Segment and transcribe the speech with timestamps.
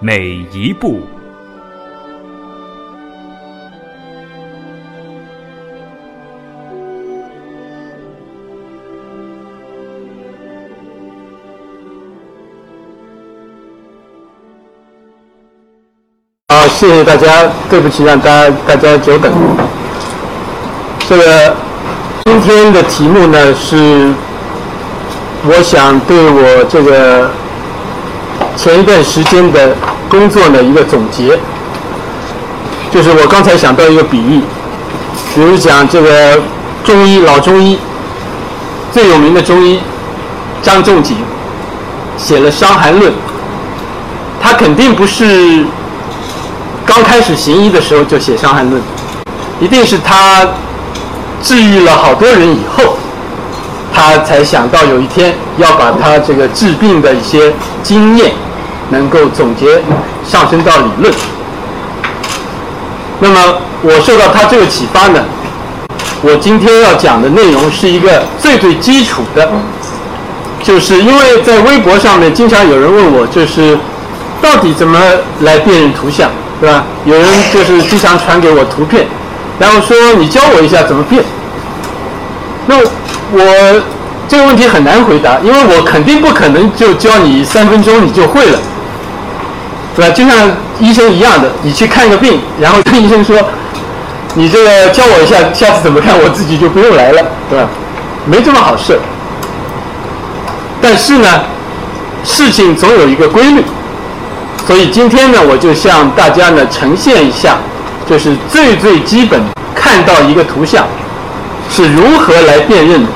[0.00, 1.00] 每一步。
[16.48, 19.32] 好，谢谢大家，对不起让大家大家久等。
[21.08, 21.56] 这个
[22.24, 24.12] 今天的题目呢是，
[25.44, 27.30] 我想对我这个
[28.58, 29.74] 前一段时间的
[30.10, 31.38] 工作呢一个总结，
[32.90, 34.42] 就是我刚才想到一个比喻，
[35.32, 36.36] 比如讲这个
[36.82, 37.78] 中医老中医
[38.92, 39.78] 最有名的中医
[40.60, 41.16] 张仲景
[42.16, 43.12] 写了《伤寒论》，
[44.42, 45.64] 他肯定不是。
[46.84, 48.80] 刚开始行医的时候就写《伤寒论》，
[49.60, 50.48] 一定是他
[51.42, 52.96] 治愈了好多人以后，
[53.94, 58.32] 他才想到有一天要把他这个治病的一些经验
[58.90, 59.80] 能够总结
[60.24, 61.14] 上升到理论。
[63.20, 65.24] 那么我受到他这个启发呢，
[66.22, 69.50] 我今天要讲的内容是一个最最基础的，
[70.62, 73.78] 就是因为在微博上面经常有人问我，就是
[74.40, 75.00] 到底怎么
[75.40, 76.30] 来辨认图像。
[76.60, 76.82] 对吧？
[77.04, 79.06] 有人就是经常传给我图片，
[79.60, 81.22] 然后说你教我一下怎么变。
[82.66, 83.82] 那我
[84.26, 88.58] 这个问题很难回答，因为我肯定不可能就教你三分钟你就会了，
[89.98, 90.14] 对吧？
[90.14, 90.48] 就像
[90.78, 93.36] 医生一样的，你去看个病，然后跟医生说，
[94.34, 97.20] 你这个教我一下，下次怎么看，我自己就不用来了，
[97.50, 97.68] 对吧？
[98.24, 98.96] 没这么好事。
[100.80, 101.42] 但是呢，
[102.22, 103.64] 事情总有一个规律。
[104.64, 107.56] 所以今天呢，我就向大家呢呈现一下，
[108.08, 109.40] 就是最最基本
[109.74, 110.86] 看到一个图像
[111.68, 113.08] 是如何来辨认的。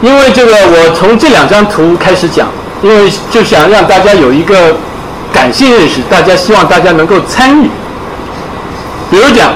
[0.00, 2.46] 因为这个，我从这两张图开始讲，
[2.82, 4.76] 因为就想让大家有一个
[5.32, 7.68] 感性认识，大家希望大家能够参与。
[9.10, 9.50] 比如讲，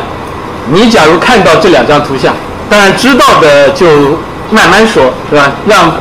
[0.73, 2.35] 你假如看到这两张图像，
[2.69, 3.87] 当然知道的就
[4.51, 5.53] 慢慢说，是吧？
[5.67, 5.93] 让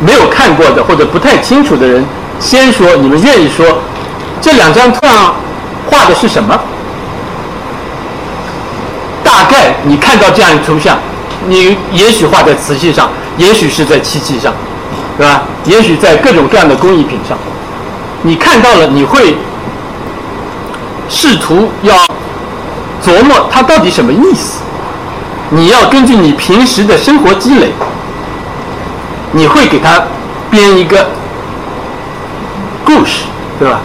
[0.00, 2.04] 没有看过的或者不太清楚的人。
[2.40, 3.78] 先说，你们愿意说，
[4.40, 5.34] 这两张图上
[5.90, 6.58] 画的是什么？
[9.22, 10.98] 大概你看到这样一图像，
[11.46, 13.08] 你也许画在瓷器上，
[13.38, 14.52] 也许是在漆器上，
[15.16, 15.42] 对吧？
[15.64, 17.36] 也许在各种各样的工艺品上，
[18.22, 19.36] 你看到了，你会
[21.08, 21.94] 试图要
[23.02, 24.60] 琢磨它到底什么意思。
[25.50, 27.70] 你要根据你平时的生活积累，
[29.32, 30.02] 你会给它
[30.50, 31.06] 编一个。
[32.86, 33.22] 故事，
[33.58, 33.80] 对吧？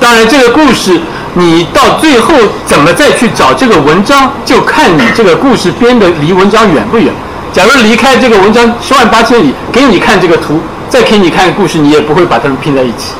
[0.00, 1.00] 当然，这个故事
[1.34, 2.34] 你到最后
[2.66, 7.14] 怎么再去找这个文章，就看你这个故事编的离文章远不远。
[7.54, 10.60] 假如离开这个文章十万八千里，给你看这个图，
[10.90, 13.12] 再给你看故事，你也不会把它们拼在一起。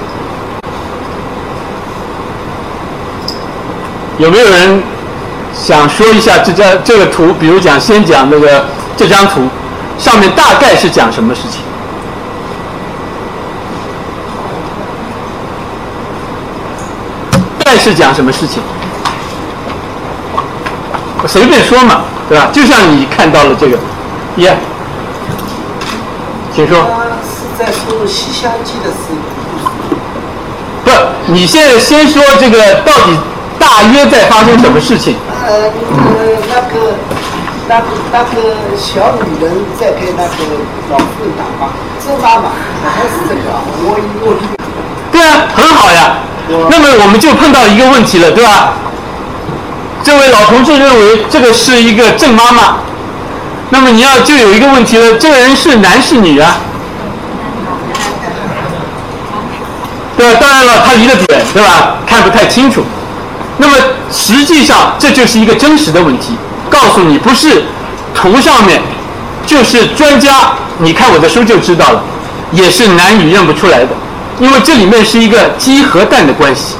[4.18, 4.82] 有没有人
[5.54, 7.32] 想说一下这张这个图？
[7.34, 8.64] 比如讲，先讲那个
[8.96, 9.48] 这张图
[9.98, 11.60] 上面大概是讲什么事情？
[17.76, 18.62] 是讲什么事情？
[21.28, 22.48] 随便说嘛，对吧？
[22.50, 23.76] 就像你看到了这个，
[24.36, 24.56] 耶，
[26.54, 26.76] 请说。
[27.22, 28.96] 是在说《西厢记》的事。
[30.84, 30.90] 不，
[31.32, 33.16] 你现在先说这个到底
[33.60, 35.14] 大约在发生什么事情？
[35.46, 35.70] 呃，
[36.50, 36.74] 那个
[37.68, 38.36] 那个那个
[38.76, 40.28] 小女人在给那个
[40.90, 41.70] 老妇人打扮，
[42.04, 42.50] 这妈妈
[42.82, 43.40] 还是这个，
[43.84, 44.34] 我我。
[45.12, 46.16] 对啊，很好呀。
[46.68, 48.72] 那么我们就碰到一个问题了，对吧？
[50.02, 52.76] 这位老同志认为这个是一个郑妈妈，
[53.70, 56.58] 那么你要就有一个问题了，这个人是男是女啊？
[60.16, 60.38] 对吧？
[60.40, 61.96] 当然了，他离得远，对吧？
[62.06, 62.84] 看不太清楚。
[63.58, 63.74] 那么
[64.12, 66.36] 实际上这就是一个真实的问题，
[66.70, 67.64] 告诉你不是
[68.14, 68.80] 图上面，
[69.46, 72.02] 就是专家，你看我的书就知道了，
[72.52, 73.88] 也是男女认不出来的。
[74.40, 76.74] 因为这里面是一个鸡和蛋的关系，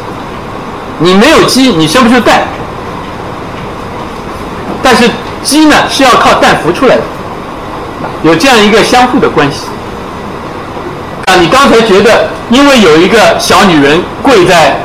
[0.98, 2.42] 你没有鸡，你生不出蛋。
[4.82, 5.08] 但是
[5.44, 7.02] 鸡呢是要靠蛋孵出来的，
[8.22, 9.66] 有这样一个相互的关系。
[11.26, 14.80] 啊，你刚才觉得因为有一个小女人跪在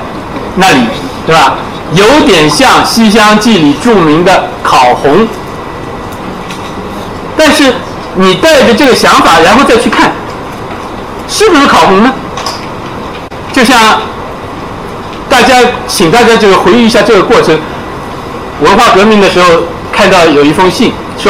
[0.57, 0.81] 那里，
[1.25, 1.56] 对吧？
[1.94, 5.27] 有点像《西厢记》里著名的烤红，
[7.35, 7.73] 但是
[8.15, 10.11] 你带着这个想法，然后再去看，
[11.27, 12.13] 是不是烤红呢？
[13.51, 13.75] 就像
[15.27, 15.56] 大家，
[15.88, 17.57] 请大家这个回忆一下这个过程。
[18.61, 19.63] 文化革命的时候，
[19.99, 21.29] 看到有一封信说，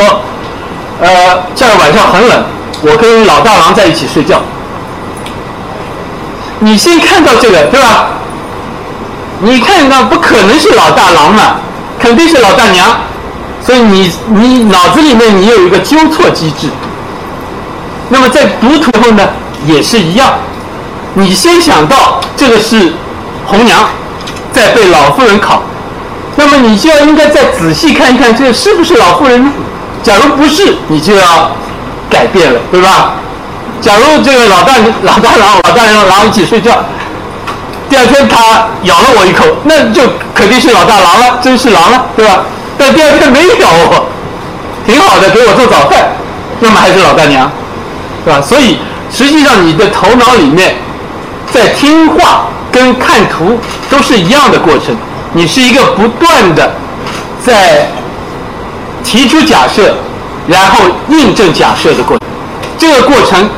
[1.02, 2.44] 呃，这儿晚上很冷，
[2.84, 4.40] 我跟老大郎在一起睡觉。
[6.60, 8.10] 你先看到这个，对吧？
[9.40, 11.56] 你看到不可能是老大郎嘛，
[11.98, 12.96] 肯定是老大娘，
[13.66, 16.68] 所以你你脑子里面你有一个纠错机制。
[18.10, 19.28] 那么在读图后呢，
[19.66, 20.36] 也是一样，
[21.16, 22.94] 你先想到这个是
[23.48, 23.80] 红娘，
[24.54, 25.64] 在被老妇人烤。
[26.40, 29.52] 那么你就要应该再仔细看一看，这是不是老妇人？
[30.02, 31.52] 假如不是，你就要
[32.10, 33.16] 改变了，对吧？
[33.82, 36.72] 假如这个老大老大郎老大郎狼一起睡觉，
[37.90, 40.02] 第二天他咬了我一口，那就
[40.34, 42.44] 肯定是老大狼了，真是狼了，对吧？
[42.78, 44.06] 但第二天没咬我，
[44.88, 46.08] 挺好的，给我做早饭，
[46.62, 47.52] 那么还是老大娘，
[48.24, 48.42] 对吧？
[48.42, 48.78] 所以
[49.12, 50.76] 实际上你的头脑里面
[51.52, 53.60] 在听话跟看图
[53.90, 54.96] 都是一样的过程。
[55.34, 56.72] 你是一个不断的
[57.46, 57.88] 在
[59.04, 59.96] 提出假设，
[60.48, 62.28] 然后印证假设的过程。
[62.78, 63.50] 这个过程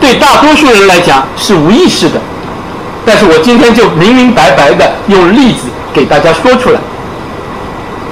[0.00, 2.20] 对大多数人来讲是无意识的，
[3.06, 6.80] 但是我今天就明明白白的用例子给大家说出来。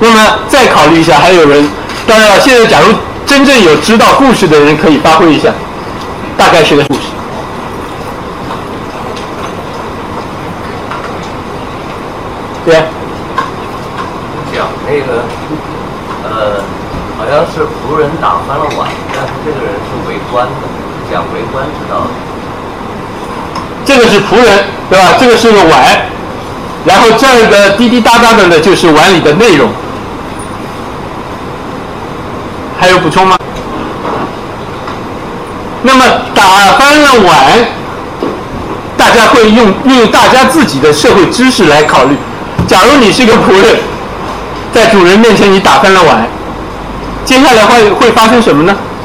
[0.01, 1.69] 那么再考虑一下，还有人，
[2.07, 2.95] 当然了，现在假如
[3.27, 5.53] 真正有知道故事的人可以发挥一下，
[6.37, 7.01] 大概是个故事。
[12.65, 12.77] 对，
[14.55, 15.25] 讲那个，
[16.23, 16.63] 呃，
[17.19, 17.45] 好像
[17.99, 20.53] 仆人打翻了碗，但是这个人是围观的，
[21.11, 22.07] 讲围观之道。
[23.85, 25.17] 这个是仆人，对吧？
[25.19, 25.85] 这个是个碗，
[26.85, 29.69] 然后这儿的滴滴答答的呢，就是碗里的内容。
[32.79, 33.37] 还有补充吗？
[35.83, 36.05] 那么
[36.37, 36.45] 打
[36.79, 37.67] 翻了碗，
[38.97, 42.17] 大家会用用大家自己的社会知识来考虑。
[42.69, 43.75] 假如你是个仆人，
[44.73, 46.29] 在主人面前你打翻了碗，
[47.29, 48.75] 接下来会会发生什么呢？
[48.81, 48.97] 可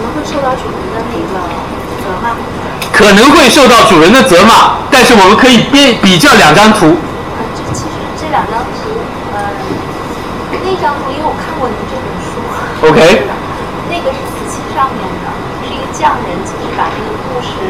[0.00, 1.36] 能会受到主人的那个
[2.00, 2.32] 责骂。
[2.90, 6.86] 可能会受到主人的责骂，但是我们可以比比较两张图。
[6.86, 8.96] 呃，这其实这两张图，
[9.36, 9.52] 呃，
[10.64, 12.40] 那张图因为我看过您这本书。
[12.88, 13.28] OK
[13.92, 15.28] 那个是瓷器上面的，
[15.68, 17.60] 是一个匠人其实把这个故事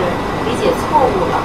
[0.46, 1.43] 理解错误了。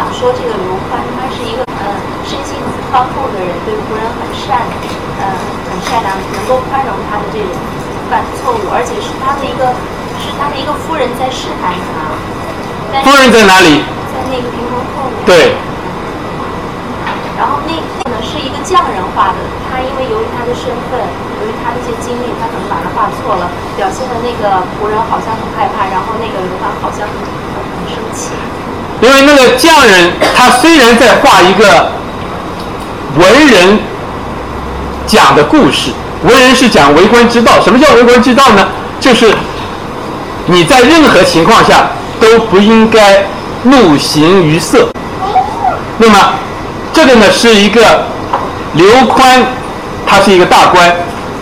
[0.00, 1.84] 想说这个刘宽他是一个呃
[2.24, 2.56] 身心
[2.88, 4.64] 宽厚的人，对仆人很善，
[5.20, 5.36] 呃
[5.68, 7.52] 很善良，能够宽容他的这种
[8.08, 9.76] 犯错误，而且是他的一个
[10.16, 12.16] 是他的一个夫人在试探他。
[13.04, 13.84] 夫人在哪里？
[14.08, 15.20] 在那个屏风后面。
[15.28, 15.52] 对，
[17.36, 19.38] 然后那那呢是一个匠人画的，
[19.68, 28.32] 他因为由于他的身份，由于他的一些经历，他可能把它画错了，表现的那个仆人好像很害怕，然后那个刘宽好像很很生气。
[29.00, 31.90] 因为那个匠人他虽然在画一个
[33.16, 33.78] 文人
[35.06, 35.90] 讲的故事，
[36.22, 37.60] 文人是讲为官之道。
[37.60, 38.66] 什么叫为官之道呢？
[39.00, 39.34] 就是
[40.46, 41.88] 你在任何情况下
[42.20, 43.24] 都不应该
[43.62, 44.88] 怒形于色。
[45.96, 46.34] 那么
[46.92, 48.04] 这个呢是一个
[48.74, 49.42] 刘宽，
[50.06, 50.94] 他是一个大官，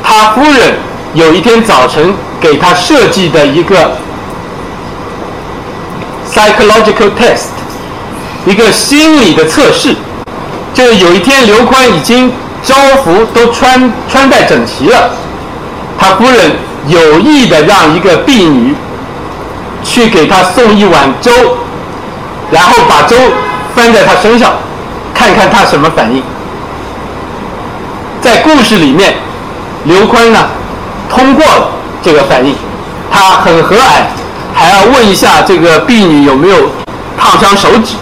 [0.02, 0.74] 他夫人
[1.14, 3.92] 有一天早晨给他设计的一个
[6.32, 7.57] psychological test，
[8.46, 9.94] 一个心理的测试。
[10.74, 12.30] 就是有一天刘宽已经
[12.62, 15.10] 朝服都穿穿戴整齐了，
[15.98, 16.52] 他夫人
[16.86, 18.74] 有意的让一个婢女
[19.82, 21.32] 去给他送一碗粥，
[22.52, 23.16] 然后把粥
[23.74, 24.52] 翻在他身上，
[25.12, 26.22] 看看他什么反应。
[28.20, 29.14] 在故事里面，
[29.84, 30.46] 刘宽呢
[31.08, 31.70] 通过了
[32.02, 32.54] 这个反应，
[33.10, 33.80] 他很和蔼，
[34.54, 36.56] 还要问一下这个婢女有没有
[37.18, 37.94] 烫伤手指。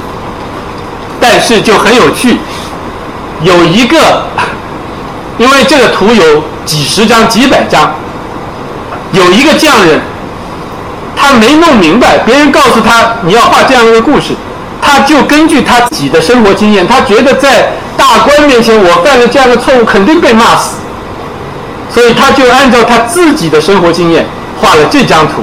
[1.28, 2.38] 但是就很有趣，
[3.42, 4.26] 有一个，
[5.38, 7.92] 因为这个图有几十张、几百张，
[9.11, 10.00] 有一个匠人，
[11.16, 14.37] 他没弄明白，别人告诉他你要画这样一个故事，
[14.80, 20.76] 他就根据他自己的生活经验，他觉得在大官面前我犯了这样的错误，肯定被骂死，
[21.92, 24.25] 所以他就按照他自己的生活经验
[24.61, 25.42] 画了这张图。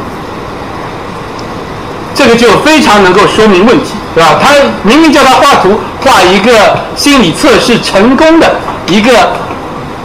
[2.16, 4.39] 这个就非常能够说明问题，对吧？
[4.41, 4.50] 他
[4.84, 6.51] 明明叫他画图，画一个
[6.96, 8.48] 心理测试成功的
[8.88, 9.12] 一个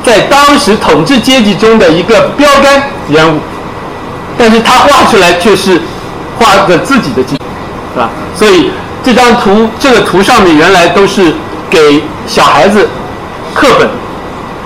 [0.05, 3.39] 在当时统治阶级中的一个标杆人物，
[4.39, 5.81] 但是他画出来却是
[6.39, 7.39] 画的自己的经，
[7.93, 8.09] 是吧？
[8.35, 8.71] 所以
[9.05, 11.35] 这张图，这个图上面原来都是
[11.69, 12.89] 给小孩子
[13.55, 13.89] 课本，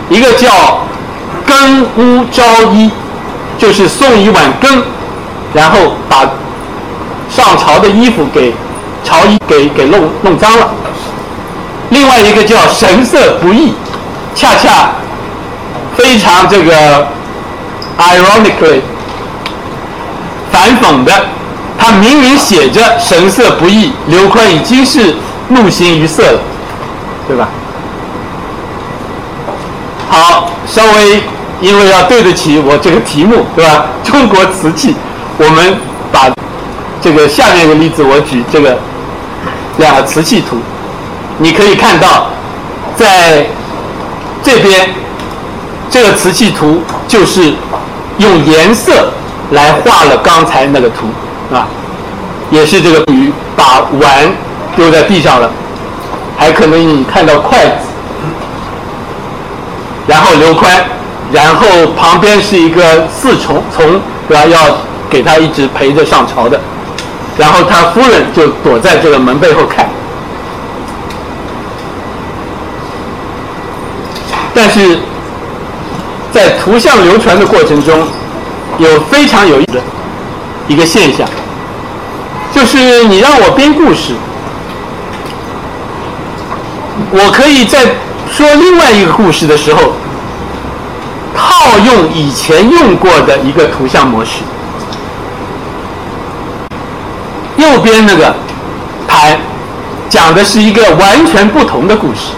[0.09, 0.87] 一个叫
[1.45, 2.91] 更屋朝衣，
[3.59, 4.83] 就是送一碗羹，
[5.53, 6.21] 然后把
[7.29, 8.55] 上朝的衣服给
[9.05, 10.71] 朝衣给给弄弄脏了。
[11.91, 13.75] 另外一个叫神色不易，
[14.35, 14.93] 恰恰
[15.97, 17.07] 非常这个
[17.99, 18.81] ironically
[20.51, 21.13] 反讽的，
[21.79, 25.15] 他明明写着神色不易，刘坤已经是
[25.49, 26.41] 怒形于色了，
[27.29, 27.49] 对吧？
[30.09, 31.23] 好，稍微
[31.61, 33.87] 因为要对得起我这个题目，对吧？
[34.03, 34.95] 中国瓷器，
[35.39, 35.77] 我们
[36.11, 36.31] 把
[37.01, 38.79] 这个下面一个例子，我举这个
[39.79, 40.57] 两个瓷器图。
[41.39, 42.27] 你可以看到，
[42.95, 43.47] 在
[44.43, 44.91] 这边
[45.91, 47.55] 这个瓷器图就是
[48.19, 49.11] 用颜色
[49.51, 51.07] 来画了刚才那个图，
[51.55, 51.67] 啊，
[52.51, 54.31] 也是这个鱼把碗
[54.77, 55.51] 丢在地上了，
[56.37, 57.87] 还可能你看到筷子，
[60.07, 60.71] 然后刘宽，
[61.33, 61.67] 然后
[61.99, 64.45] 旁边是一个侍从，从对吧？
[64.47, 64.77] 要
[65.11, 66.61] 给他一直陪着上朝的，
[67.39, 69.89] 然后他夫人就躲在这个门背后看。
[74.55, 74.99] 但是
[76.31, 78.07] 在图像流传的过程中，
[78.79, 79.81] 有非常有意思的
[80.69, 81.27] 一个现象，
[82.55, 84.13] 就是你让我编故事，
[87.11, 87.81] 我可以在
[88.31, 89.93] 说另外一个故事的时候，
[91.35, 94.43] 套用以前用过的一个图像模式。
[97.63, 98.35] 右边那个
[99.09, 99.39] 盘
[100.09, 102.33] 讲的是一个完全不同的故事。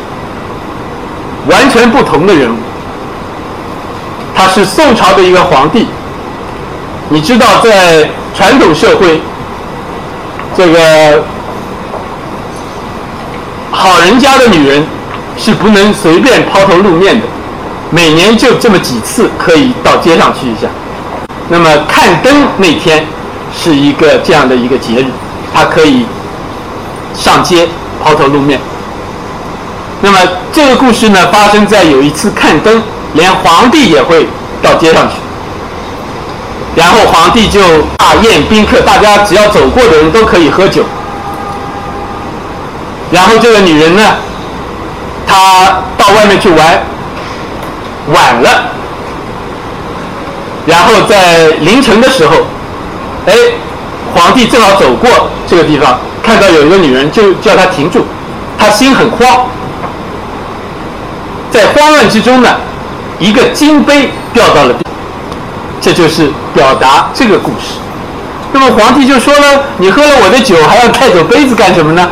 [1.46, 2.56] 完全不同的人物，
[4.34, 5.86] 他是宋朝的一个皇帝。
[7.10, 9.20] 你知道，在传统社会，
[10.56, 11.22] 这个
[13.70, 14.82] 好人家的女人
[15.36, 17.26] 是不能随便抛头露面的，
[17.90, 20.66] 每年就这么几次可以到街上去一下。
[21.50, 23.04] 那么看灯那天
[23.56, 25.06] 是一个这样的一个节日，
[25.54, 26.04] 他可以
[27.14, 27.68] 上街
[28.02, 28.60] 抛头露面。
[30.02, 30.18] 那么
[30.52, 32.82] 这个故事呢，发生在有一次看灯，
[33.14, 34.26] 连皇帝也会
[34.60, 35.14] 到街上去，
[36.74, 37.60] 然后皇帝就
[37.96, 40.84] 大宴宾客，大家只要走过的人都可以喝酒。
[43.10, 44.02] 然后这个女人呢，
[45.26, 46.82] 她到外面去玩，
[48.12, 48.64] 晚了，
[50.66, 52.34] 然后在凌晨的时候，
[53.26, 53.34] 哎，
[54.14, 58.04] 皇帝正好走过这个地方，看到有一个女人，就叫她停住，
[58.58, 59.46] 她心很慌。
[61.50, 62.56] 在慌乱之中呢，
[63.18, 64.84] 一个金杯掉到了地，
[65.80, 67.78] 这就是表达这个故事。
[68.52, 72.08] 那么皇帝就说了：“你喝了我的酒，还要带走杯子干什么呢？”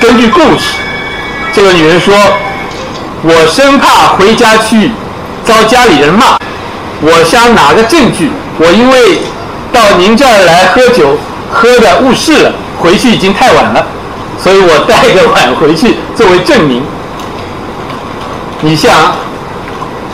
[0.00, 0.74] 根据故事，
[1.52, 2.14] 这个女人说
[3.22, 4.92] ：“我生怕回家去
[5.44, 6.38] 遭家里人骂，
[7.00, 8.30] 我想拿个证据。
[8.58, 9.20] 我因为
[9.72, 11.16] 到您这儿来喝酒，
[11.52, 13.86] 喝的误事了，回去已经太晚了。”
[14.40, 16.82] 所以我带个碗回去作为证明。
[18.60, 19.12] 你像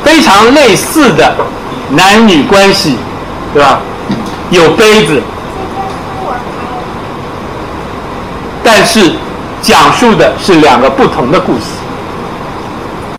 [0.03, 1.35] 非常类似的
[1.91, 2.97] 男女关系，
[3.53, 3.81] 对吧？
[4.51, 5.23] 有杯子，
[8.63, 9.13] 但是
[9.63, 11.65] 讲述的是两个不同的故事。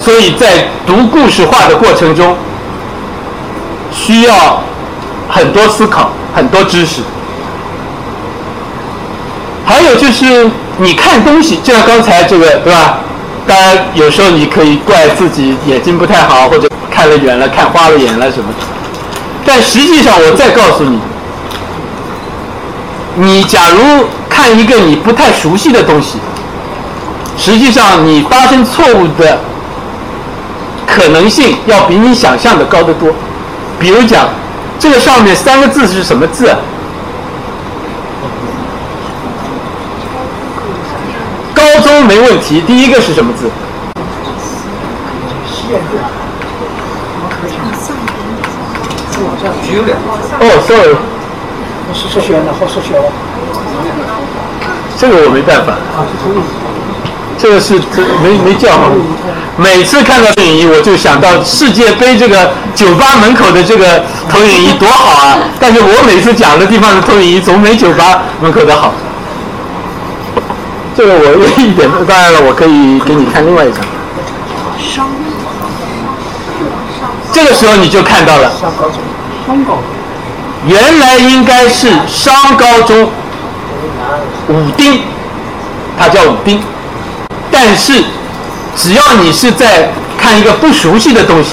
[0.03, 2.36] 所以在读故事化的过程中，
[3.95, 4.61] 需要
[5.27, 7.01] 很多思考，很多知识。
[9.65, 10.47] 还有就是。
[10.77, 12.97] 你看东西，就像刚才这个，对吧？
[13.47, 18.49] 当然，有时候你可以怪自己眼睛不太好，或者看了远了、看花了眼了什么。
[19.45, 20.99] 但实际上，我再告诉你，
[23.15, 26.17] 你假如看一个你不太熟悉的东西，
[27.37, 29.39] 实际上你发生错误的
[30.85, 33.13] 可能性要比你想象的高得多。
[33.79, 34.29] 比如讲，
[34.79, 36.55] 这个上面三个字是什么字？
[41.53, 42.62] 高中没问题。
[42.62, 43.50] 第一个是什么字？
[50.39, 50.96] 哦，sorry，
[51.94, 53.12] 是数学的，好数学哦。
[54.98, 55.75] 这个我没办法。
[57.45, 58.89] 这个是这没没叫好。
[59.55, 65.37] 每次看到投影仪，我就想到世界杯这个酒吧门口的这个投影仪多好啊！
[65.59, 68.91] 但是我每次讲的地方的投影仪总没酒吧门口的好。
[70.97, 73.85] 这个我有一点，当然了，我可以给你看另外一张。
[77.31, 78.51] 这个时候你就看到了，
[80.65, 83.03] 原来应该是商高中
[84.47, 85.01] 武丁，
[85.99, 86.59] 他叫武丁，
[87.57, 88.03] 但是
[88.75, 91.51] 只要你是在看一个不熟悉的东西，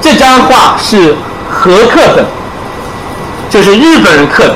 [0.00, 1.16] 这张画是
[1.50, 2.24] 和刻本，
[3.50, 4.54] 就是日本人刻的，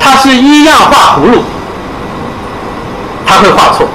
[0.00, 1.44] 他是一样画葫芦，
[3.24, 3.86] 他会画错，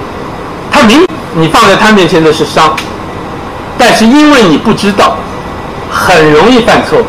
[0.72, 2.74] 他明你放在他面前的是商，
[3.78, 5.18] 但是因为你不知道，
[5.92, 7.00] 很容易犯错。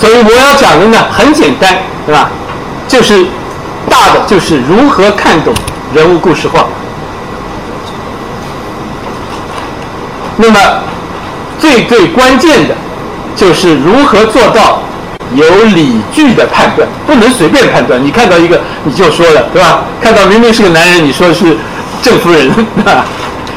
[0.00, 1.76] 所以我要讲的呢很简单，
[2.06, 2.30] 对吧？
[2.86, 3.26] 就是
[3.90, 5.52] 大的就是如何看懂
[5.92, 6.66] 人物故事画。
[10.36, 10.58] 那么
[11.58, 12.74] 最最关键的，
[13.34, 14.80] 就是如何做到
[15.34, 18.02] 有理据的判断，不能随便判断。
[18.02, 19.80] 你看到一个你就说了，对吧？
[20.00, 21.56] 看到明明是个男人，你说是
[22.00, 23.04] 郑夫人，对吧？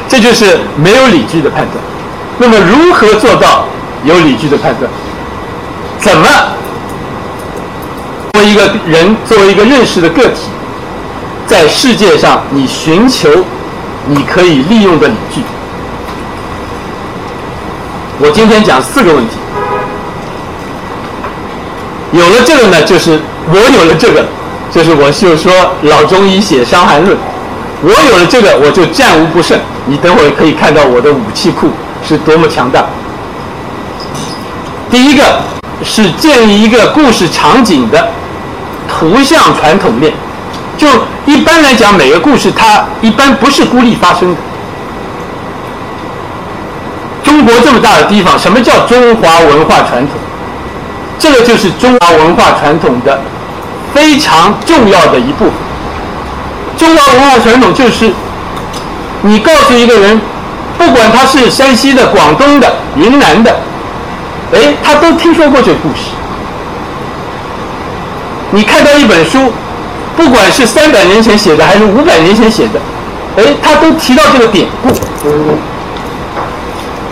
[0.08, 1.82] 这就是没有理据的判断。
[2.38, 3.64] 那么如何做到
[4.04, 4.90] 有理据的判断？
[6.02, 6.26] 怎么
[8.32, 10.48] 作为一个人，作为一个认识的个体，
[11.46, 13.28] 在世界上你寻求
[14.06, 15.42] 你可以利用的理据？
[18.18, 19.36] 我今天讲四个问题。
[22.10, 24.26] 有了这个呢，就是我有了这个，
[24.72, 27.16] 就是我就说老中医写《伤寒论》，
[27.80, 29.56] 我有了这个，我就战无不胜。
[29.86, 31.70] 你等会可以看到我的武器库
[32.06, 32.86] 是多么强大。
[34.90, 35.22] 第一个
[35.84, 38.08] 是建立一个故事场景的
[38.88, 40.12] 图像传统链，
[40.76, 40.86] 就
[41.26, 44.36] 一般来讲，每个故事它一般不是孤立发生的。
[47.24, 50.16] 中国这么大的地方，什么叫中华文化传统？
[51.18, 53.20] 这个就是中华文化传统的
[53.94, 55.52] 非常重要的一部分。
[56.76, 58.12] 中华文化传统就是
[59.22, 60.20] 你告诉一个人，
[60.76, 63.56] 不管他是山西的、广东的、云南的，
[64.52, 66.10] 哎，他都听说过这个故事。
[68.50, 69.52] 你看到一本书，
[70.16, 72.80] 不管是三百年前写的还是五百年前写的，
[73.36, 74.90] 哎，他都提到这个典故。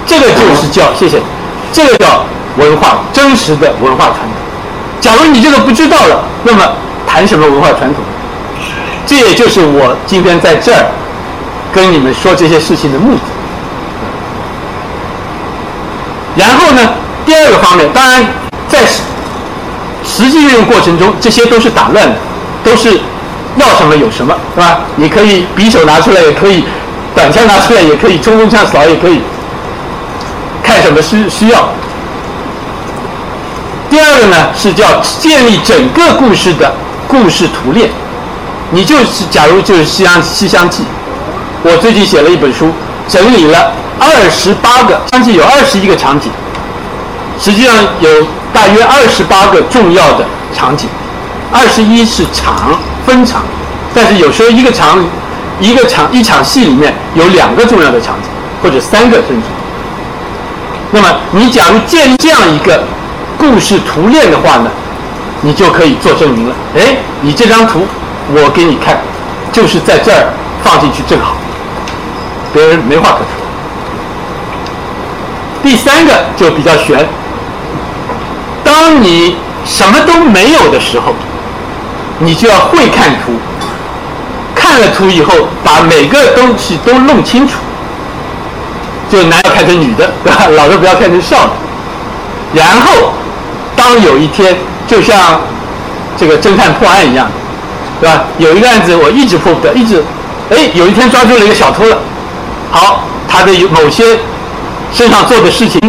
[0.06, 1.20] 这个就是叫谢谢，
[1.72, 2.24] 这个叫
[2.56, 4.32] 文化真实的文化传统。
[5.00, 6.68] 假如你这个不知道了，那么
[7.06, 8.04] 谈什么文化传统？
[9.06, 10.84] 这也就是我今天在这儿
[11.72, 13.20] 跟你们说这些事情的目的。
[16.36, 16.80] 然后呢，
[17.50, 18.24] 第二个方面，当然
[18.68, 18.78] 在
[20.04, 22.14] 实际运用过程中，这些都是打乱的，
[22.62, 23.00] 都是
[23.56, 24.82] 要什么有什么，是吧？
[24.94, 26.62] 你可以匕首拿出来，也可以
[27.12, 29.20] 短枪拿出来，也可以冲锋枪扫，也可以。
[30.62, 31.68] 看什么需需要？
[33.90, 36.72] 第二个呢是叫建立整个故事的
[37.08, 37.90] 故事图链。
[38.70, 40.84] 你就是假如就是《西厢西厢记》，
[41.64, 42.70] 我最近写了一本书，
[43.08, 46.30] 整理了二十八个，相信有二十一个场景，
[47.40, 48.08] 实际上有
[48.52, 50.88] 大约二十八个重要的场景，
[51.50, 53.42] 二十一是场分场，
[53.94, 55.02] 但是有时候一个场
[55.58, 58.28] 一个场一场戏里面有两个重要的场景，
[58.62, 59.50] 或者三个分场。
[60.92, 62.82] 那么，你假如建立这样一个
[63.38, 64.70] 故事图链的话呢，
[65.40, 66.54] 你就可以做证明了。
[66.76, 67.86] 哎，你这张图
[68.32, 68.98] 我给你看，
[69.50, 70.26] 就是在这儿
[70.62, 71.36] 放进去正好，
[72.52, 73.40] 别人没话可说。
[75.62, 77.06] 第三个就比较悬，
[78.70, 79.34] 当你
[79.66, 81.12] 什么都没有的时候，
[82.20, 83.32] 你就要会看图，
[84.54, 87.54] 看了图以后，把每个东西都弄清楚。
[89.10, 90.46] 就男要看成女的，对吧？
[90.56, 91.50] 老的不要看成少的。
[92.54, 93.12] 然后，
[93.74, 94.56] 当有一天，
[94.86, 95.40] 就像
[96.16, 97.28] 这个侦探破案一样，
[98.00, 98.22] 对吧？
[98.38, 100.00] 有一个案子我一直破不得，一直，
[100.50, 101.98] 哎，有一天抓住了一个小偷了。
[102.70, 104.16] 好，他的某些
[104.94, 105.80] 身上做的事情，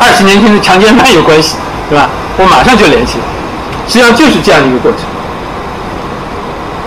[0.00, 1.54] 二十年前的强奸犯有关系，
[1.90, 2.08] 对吧？
[2.38, 3.24] 我马上就联系了。
[3.88, 5.00] 实际上就是这样一个过程。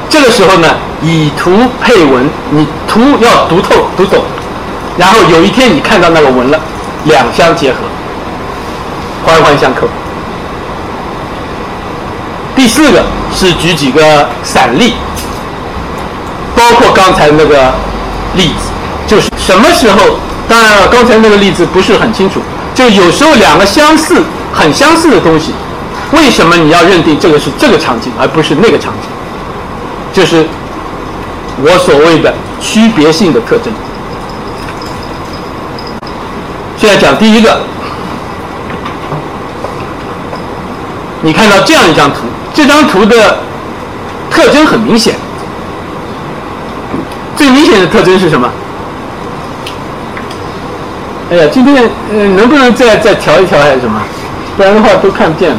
[0.09, 0.69] 这个时候呢，
[1.01, 4.23] 以图配文，你图要读透、读懂。
[4.97, 6.59] 然后有一天你看到那个文了，
[7.03, 7.79] 两相结合，
[9.25, 9.87] 环环相扣。
[12.55, 13.03] 第四个
[13.35, 14.93] 是举几个散例，
[16.55, 17.73] 包括刚才那个
[18.35, 18.71] 例子，
[19.07, 20.17] 就是什么时候？
[20.47, 22.39] 当然了，刚才那个例子不是很清楚。
[22.75, 24.21] 就有时候两个相似、
[24.53, 25.51] 很相似的东西，
[26.13, 29.09] 为什么你要认定这个是这个场景，而不是那个场景？
[30.13, 30.45] 就是
[31.63, 33.73] 我所谓的区别性的特征。
[36.77, 37.61] 现在讲第一个，
[41.21, 42.19] 你看到这样一张图，
[42.53, 43.39] 这张图的
[44.29, 45.15] 特征很明显。
[47.35, 48.47] 最明显的特征是什么？
[51.31, 53.99] 哎呀，今天呃，能不能再再调一调还是什么？
[54.55, 55.55] 不然的话都看不见。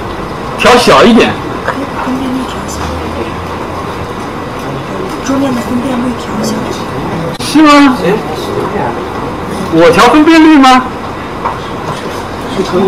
[0.59, 1.31] 调小一点，
[1.67, 2.79] 可以把分辨率调小，
[5.27, 6.55] 桌面的分辨率调小。
[7.45, 7.97] 是吗？
[9.77, 10.85] 我调分辨率吗？
[12.57, 12.79] 是投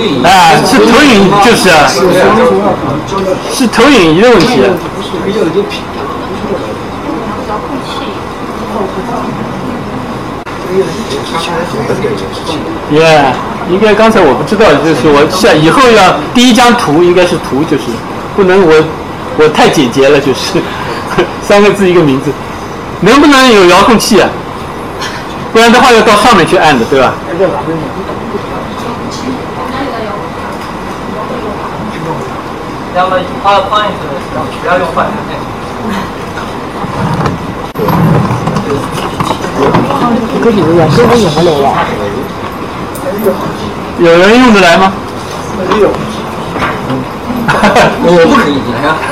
[0.00, 1.86] 影仪哎，是投影，就是啊，
[3.52, 4.68] 是投影仪的问题啊。
[13.70, 17.84] 应该刚才我不知道，就是我下以后要第一张图应该是图，就是
[18.36, 18.74] 不能我
[19.38, 20.60] 我太简洁了，就是
[21.42, 22.30] 三个字一个名字，
[23.00, 24.28] 能不能有遥控器啊？
[25.52, 27.14] 不然的话要到上面去按的，对吧？
[32.96, 33.94] 要么 PowerPoint
[34.62, 35.34] 不要用换成那
[43.98, 44.92] 有人用得来吗？
[45.58, 45.88] 没有
[48.02, 48.88] 我不可以来呀。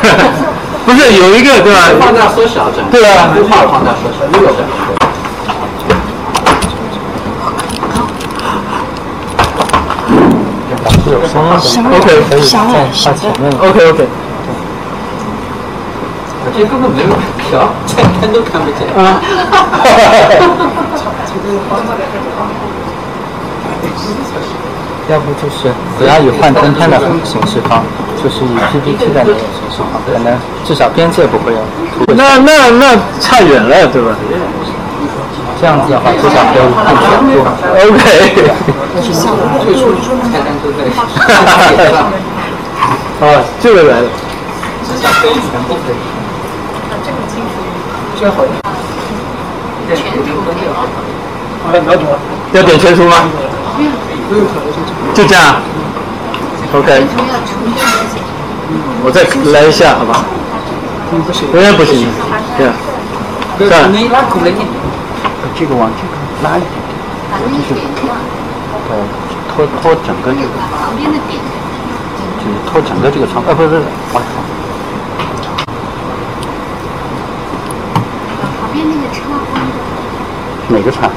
[0.86, 1.78] 不是有一个对吧？
[2.00, 4.64] 放大缩小整对啊不怕放大缩小，没有的。
[11.08, 13.16] ，OK 小了，小了。
[13.60, 14.06] OK OK，
[16.56, 17.08] 这根本没有
[17.48, 18.80] 调，再看都看不见。
[18.96, 19.20] 啊，
[25.08, 27.82] 要不就是不要以幻灯片的形式放，
[28.22, 31.58] 就是以 PPT 的那种形式放，可能至少边界不会有。
[32.14, 34.14] 那那那差远了，对吧
[35.60, 37.30] 这样子的话，至少可以看全部。
[37.88, 38.04] ？OK，
[39.64, 39.82] 最初
[40.30, 40.94] 菜单都在写
[41.90, 42.06] 上，
[43.20, 44.06] 哦，这个来了。
[44.86, 45.94] 至少可以全部可以。
[48.20, 48.38] 对，就分
[50.54, 50.62] 掉。
[52.52, 53.16] 要点全图吗？
[55.14, 55.56] 就这样。
[56.74, 57.06] OK，
[59.02, 60.24] 我再来一下，好吧？
[61.54, 62.06] 永远不行，
[62.58, 62.74] 这样。
[63.58, 64.60] 这样，你拉苦了你。
[65.56, 66.12] 这个往这个
[66.44, 66.70] 拉一点，
[67.32, 67.80] 把那个点。
[68.04, 68.14] 亮，
[68.90, 68.92] 呃，
[69.48, 71.10] 拖拖整个这个，旁边
[72.70, 74.22] 拖整个这个窗，呃，不是不是，往
[78.60, 79.18] 旁边那个车，
[80.68, 81.10] 哪个窗？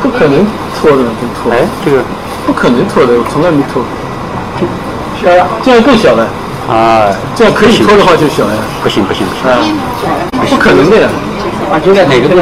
[0.00, 0.46] 不可能
[0.80, 1.52] 拖的，不拖。
[1.52, 2.02] 哎，这个
[2.50, 3.80] 不可能脱的，我从来没脱。
[5.22, 6.26] 小呀，这样更小了。
[6.68, 8.58] 啊，这样可以脱的话就小呀。
[8.82, 9.54] 不行不行，啊，
[10.50, 11.08] 不可能的呀。
[11.70, 11.78] 哪
[12.18, 12.34] 个都。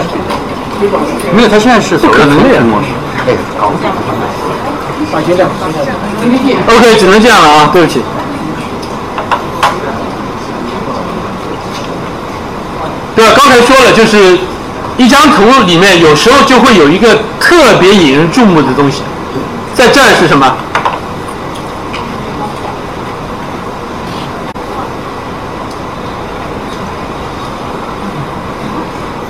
[1.37, 2.89] 没有，他现在是不可能的呀模式。
[3.29, 3.91] 哎，搞不懂。
[6.75, 8.01] OK，只能这样了啊，对不起。
[13.15, 13.33] 对吧？
[13.37, 14.39] 刚才说了，就是
[14.97, 19.03] 一张图里面有时候就会有一个特别引人注目的东西，
[19.79, 20.57] 在这儿是什么？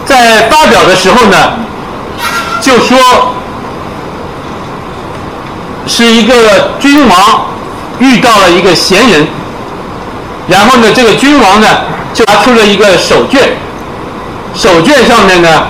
[0.06, 1.36] 在发表的时候呢，
[2.62, 2.98] 就说
[5.86, 7.48] 是一个君王
[7.98, 9.26] 遇到了一个贤人，
[10.48, 11.66] 然后呢，这个君王呢
[12.14, 13.50] 就拿出了一个手绢，
[14.54, 15.64] 手绢上面呢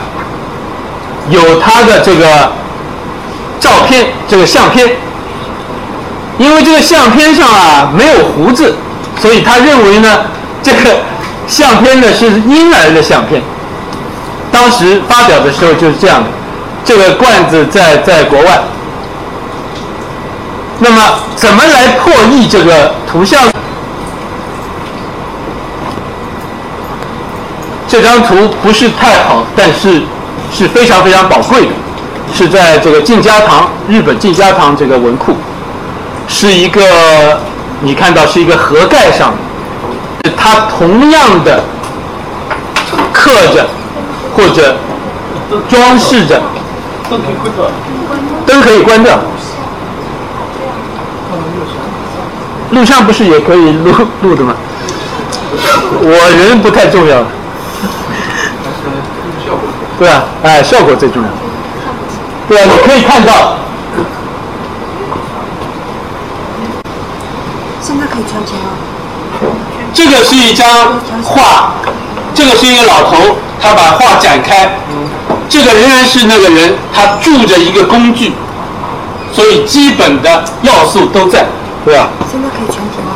[1.30, 2.52] 有他的这个
[3.88, 4.88] 片，这个相片。
[6.38, 8.77] 因为这个相片上啊没有胡子，
[9.20, 10.20] 所以他认为呢
[10.62, 11.01] 这个
[11.48, 13.42] 相片呢是婴儿的相片。
[14.53, 16.29] 当时发表的时候就是这样的，
[16.85, 18.61] 这个罐子在在国外。
[20.79, 21.03] 那么
[21.35, 23.40] 怎么来破译这个图像？
[27.88, 30.03] 这张图不是太好，但是
[30.53, 31.72] 是非常非常宝贵的，
[32.33, 35.35] 是在这个静家堂日本静家堂这个文库，
[36.27, 37.40] 是一个
[37.81, 39.33] 你看到是一个盒盖上，
[40.37, 41.62] 它同样的
[43.12, 43.66] 刻着
[44.37, 44.77] 或者
[45.70, 46.40] 装饰着，
[48.46, 49.18] 灯可以关掉。
[52.72, 54.55] 录像不是也可以录录的吗？
[56.03, 57.24] 我人不太重要，
[59.98, 61.29] 对啊，哎，效果最重要。
[62.46, 63.57] 对啊，你可以看到，
[69.98, 70.64] 这个是一张
[71.24, 71.72] 画
[72.32, 73.16] 这个是一个老头
[73.61, 74.78] 他把画展开
[75.48, 78.32] 这个仍然是那个人他住着一个工具
[79.32, 81.44] 所以基本的要素都在。
[81.84, 82.11] 对吧？
[82.30, 83.11] 现在可以全屏了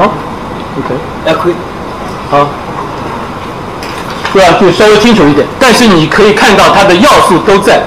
[0.00, 0.08] 啊
[0.78, 0.94] ？Ok
[1.26, 1.54] 还可以
[2.30, 2.48] 好
[4.32, 7.82] 对啊就稍微清楚一点但是你可以看到它的要素都在。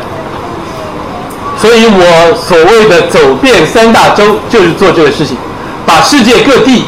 [1.64, 5.38] 所以我所谓的走遍三大洲就是做这个事情，
[5.86, 6.84] 把世界各地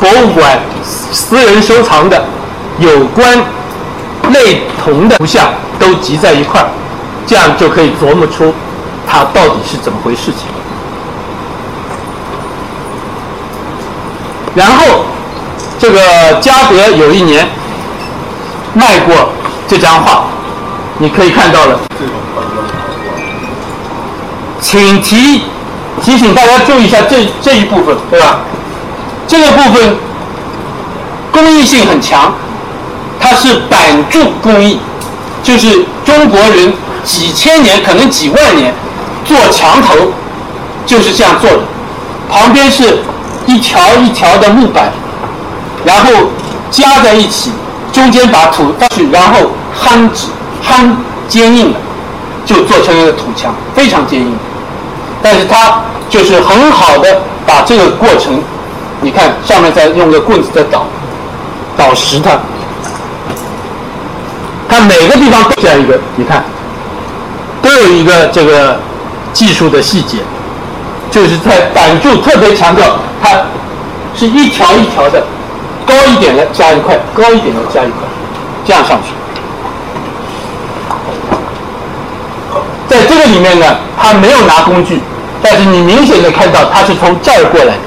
[0.00, 2.24] 博物馆、私人收藏的
[2.78, 3.38] 有关
[4.32, 6.68] 类同的图像都集在一块儿，
[7.26, 8.54] 这样就可以琢磨出
[9.06, 10.48] 它到底是怎么回事情。
[14.54, 15.04] 然后，
[15.78, 16.00] 这个
[16.40, 17.46] 嘉德有一年
[18.72, 19.14] 卖过
[19.68, 20.24] 这张画，
[20.96, 21.78] 你可以看到了。
[24.64, 25.42] 请提
[26.02, 28.40] 提醒大家注意一下这这一部分，对吧？
[29.28, 29.96] 这个部分
[31.30, 32.32] 工艺性很强，
[33.20, 33.78] 它是板
[34.10, 34.80] 柱工艺，
[35.42, 36.72] 就是中国人
[37.04, 38.74] 几千年，可能几万年
[39.24, 39.94] 做墙头
[40.86, 41.58] 就是这样做的，
[42.28, 42.98] 旁边是
[43.46, 44.90] 一条一条的木板，
[45.84, 46.10] 然后
[46.70, 47.52] 加在一起，
[47.92, 50.26] 中间把土放去，然后夯纸
[50.66, 50.90] 夯
[51.28, 51.76] 坚硬了，
[52.44, 54.34] 就做成一个土墙，非常坚硬。
[55.24, 58.38] 但是它就是很好的把这个过程，
[59.00, 60.84] 你看上面再用个棍子在捣，
[61.78, 62.38] 捣实它，
[64.68, 66.44] 它每个地方都这样一个，你看，
[67.62, 68.78] 都有一个这个
[69.32, 70.18] 技术的细节，
[71.10, 73.30] 就是在板柱特别强调它
[74.14, 75.24] 是一条一条的，
[75.86, 78.00] 高一点的加一块，高一点的加一块，
[78.66, 79.14] 这样上去。
[82.86, 83.66] 在这个里面呢，
[83.98, 85.00] 他没有拿工具，
[85.44, 87.80] 但是你明显的看到它是从这儿过来的。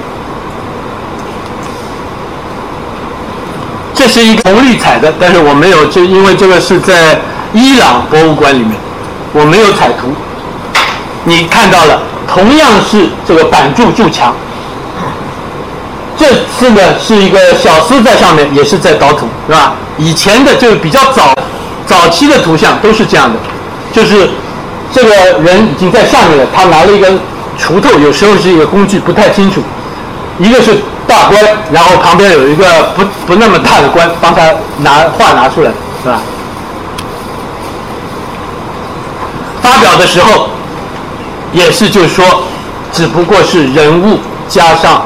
[3.95, 7.19] 这是一个红绿彩的，但是我没有，就因为这个是在
[7.51, 8.71] 伊朗博物馆里面，
[9.33, 10.13] 我没有彩图。
[11.23, 14.35] 你看到了，同样是这个板柱筑墙，
[16.15, 19.73] 这次呢是一个小厮在上面，也是在捣土，是吧？
[19.97, 21.33] 以前的就比较早
[21.87, 23.39] 早期的图像都是这样的，
[23.91, 24.29] 就是
[24.93, 27.19] 这个人已经在下面了，他拿了一根
[27.57, 29.61] 锄头，有时候是一个工具，不太清楚。
[30.39, 32.65] 一个是大官，然后旁边有一个
[32.95, 34.43] 不不那么大的官帮他
[34.79, 35.71] 拿画拿出来，
[36.03, 36.19] 是吧？
[39.61, 40.49] 发表的时候
[41.51, 42.23] 也是就是说，
[42.93, 45.05] 只不过是人物加上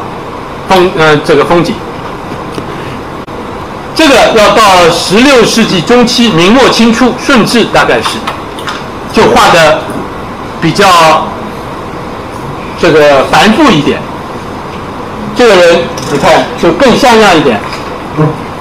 [0.68, 1.74] 风呃这个风景。
[3.96, 8.18] 这个要到十六世纪中期，明末清初，顺治大概是
[9.14, 9.80] 就画的
[10.62, 11.26] 比较
[12.82, 14.02] 这个繁复一点。
[15.36, 15.80] 这个人
[16.12, 17.60] 你看就更像样一点，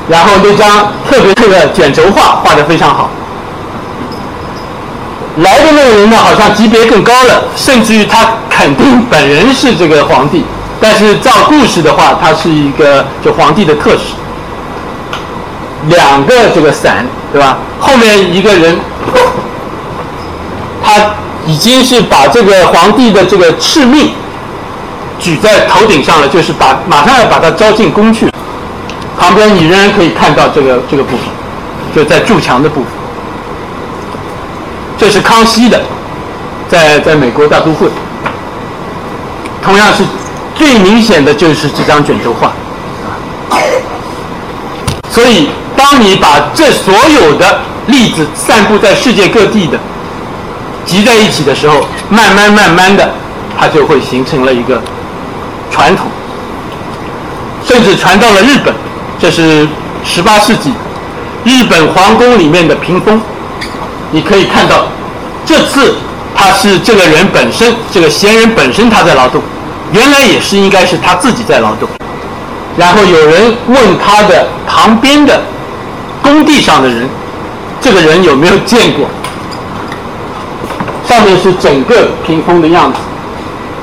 [0.09, 3.11] 然后那张特别这个卷轴画画的非常好。
[5.39, 10.45] 来的那个人呢，好像级别更高了，甚至于他肯定本人是这个皇帝，
[10.81, 14.15] 但是照故事的话，他是一个就皇帝的特使。
[15.89, 17.59] 两个这个伞，对吧？
[17.81, 18.77] 后面一个人，
[20.85, 21.15] 他
[21.47, 24.11] 已经是把这个皇帝的这个敕命
[25.19, 28.29] 举在头顶上了，就是把马上要把他招进宫去。
[29.19, 31.27] 旁边你仍然可以看到这个这个部分，
[31.95, 32.91] 就在筑墙的部分。
[34.99, 35.81] 这是康熙的，
[36.69, 37.89] 在在美国大都会。
[39.63, 40.03] 同样是
[40.55, 42.53] 最明显的就是这张卷轴画。
[45.11, 49.79] 所以，当你把这所有的例子散布在世界各地的
[50.91, 53.09] 集在一起的时候，慢慢慢慢的，
[53.57, 54.83] 它就会形成了一个
[55.71, 56.07] 传统，
[57.65, 58.75] 甚至传到了日本。
[59.21, 59.69] 这是
[60.05, 60.73] 十八世纪
[61.45, 63.21] 日本皇宫里面的屏风，
[64.11, 64.87] 你可以看到，
[65.47, 65.95] 这次
[66.35, 69.41] 他是这个人本身，这个闲人本身他在劳动，
[69.93, 71.89] 原来也是应该是他自己在劳动。
[72.77, 75.41] 然后有人问他的旁边的
[76.21, 77.09] 工地上的人，
[77.81, 79.07] 这个人有没有见过？
[81.31, 82.99] 这是整个屏风的样子，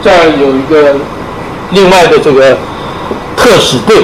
[0.04, 0.98] 这儿有一个
[1.72, 2.58] 另外的这个
[3.38, 4.04] 特使队。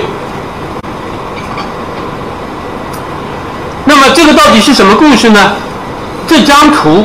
[3.84, 5.52] 那么这个到底是什么故事呢？
[6.26, 7.04] 这张图，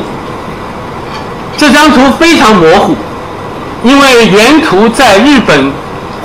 [1.57, 2.95] 这张图非常模糊，
[3.83, 5.69] 因为原图在日本。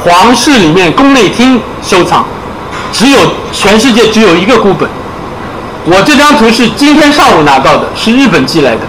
[0.04, 2.26] 皇室里面宫内厅收藏，
[2.92, 3.18] 只有
[3.52, 4.86] 全世界只有一个孤本。
[5.86, 8.80] 我这张图是今天上午拿到的，是日本寄来的。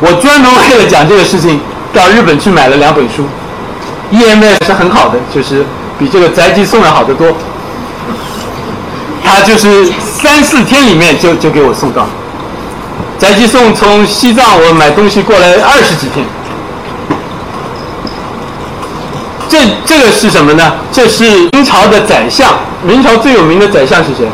[0.00, 1.60] 我专门为了讲这个事情，
[1.92, 3.24] 到日本去买了两本书。
[4.12, 5.64] EMS 是很好的，就是
[5.98, 7.32] 比这个宅急送要好得多。
[9.24, 12.06] 他就是三四天里面就就给我送到。
[13.18, 16.24] 宅急送从西藏我买东西过来二十几天。
[19.48, 20.74] 这这个是什么呢？
[20.92, 24.28] 这是明朝的宰相，明朝最有名的宰相是谁？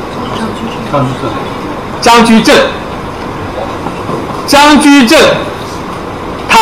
[2.01, 2.57] 张居正。
[4.46, 5.18] 张居正，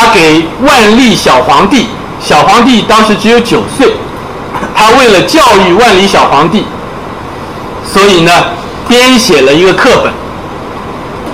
[0.00, 1.88] 他给万历小皇帝，
[2.24, 3.92] 小皇帝当时只有九岁，
[4.74, 6.64] 他为了教育万历小皇帝，
[7.86, 8.32] 所以呢，
[8.88, 10.10] 编写了一个课本，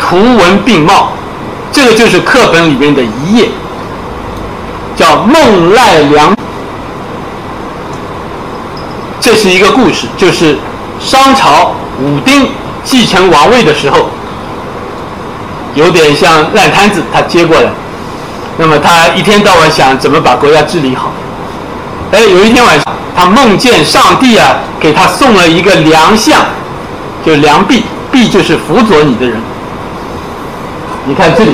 [0.00, 1.12] 图文并茂，
[1.70, 3.50] 这个就是课本里面的一页，
[4.96, 6.32] 叫《孟赖良》。
[9.20, 10.58] 这是一个故事，就是
[10.98, 12.48] 商朝武丁
[12.82, 14.08] 继承王位的时候，
[15.76, 17.70] 有点像烂摊子，他接过来。
[18.58, 21.12] 那么他一天到晚想怎么把国家治理好。
[22.12, 26.40] 哎，有一天晚上，他梦见上帝啊，给他送了一个良相，
[27.24, 29.40] 就良弼，弼就是辅佐你的人。
[31.04, 31.50] 你看这里，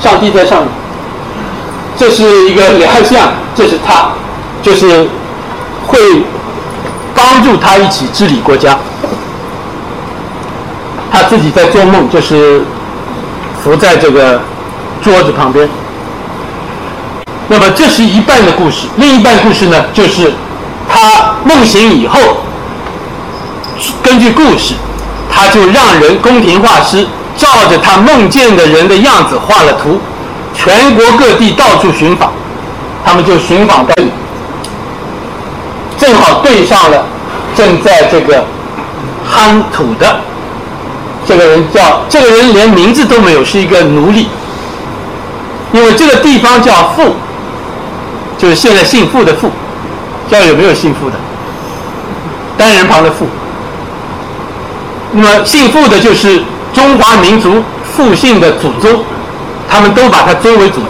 [0.00, 0.68] 上帝在上面，
[1.96, 4.12] 这是一个良相，这是他，
[4.62, 5.06] 就是
[5.86, 5.98] 会
[7.14, 8.78] 帮助他一起治理国家。
[11.12, 12.62] 他自己在做梦，就是
[13.62, 14.40] 伏在这个
[15.02, 15.68] 桌子旁边。
[17.52, 20.32] 那么这是一半的故事，另一半故事呢，就是
[20.88, 22.16] 他梦醒以后，
[24.04, 24.74] 根据故事，
[25.28, 27.04] 他就让人宫廷画师
[27.36, 29.98] 照着他梦见的人的样子画了图，
[30.54, 32.30] 全国各地到处寻访，
[33.04, 33.94] 他们就寻访到，
[35.98, 37.04] 正好对上了
[37.56, 38.44] 正在这个
[39.28, 40.20] 夯土的
[41.26, 44.28] 这个人叫这个人连名字都没有，是一个奴隶，
[45.72, 47.12] 因为这个地方叫富。
[48.40, 49.50] 就是现在姓傅的傅，
[50.30, 51.16] 叫有没有姓傅的？
[52.56, 53.26] 单人旁的傅。
[55.12, 57.62] 那么姓傅的就是中华民族
[57.94, 59.04] 复姓的祖宗，
[59.68, 60.80] 他们都把他尊为祖。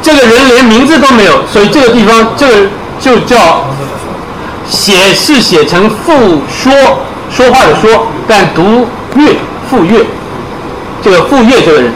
[0.00, 2.66] 这个人连名字都没有，所以这个地方这个
[2.98, 3.64] 就叫
[4.66, 6.72] 写是写成傅说
[7.30, 9.34] 说话的说，但读岳
[9.68, 10.06] 傅岳，
[11.02, 11.92] 这个傅岳这个人，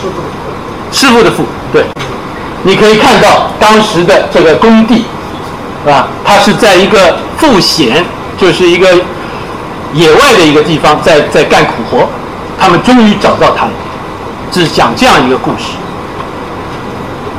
[0.00, 0.08] 傅
[0.90, 1.84] 师傅的傅，对。
[2.64, 5.04] 你可以看到当时的这个工地，
[5.84, 6.08] 是吧？
[6.24, 8.04] 它是在一个富险，
[8.38, 8.88] 就是一个
[9.92, 12.08] 野外的一个地方，在在干苦活。
[12.58, 13.72] 他们终于找到他了，
[14.52, 15.74] 是讲这样一个故事。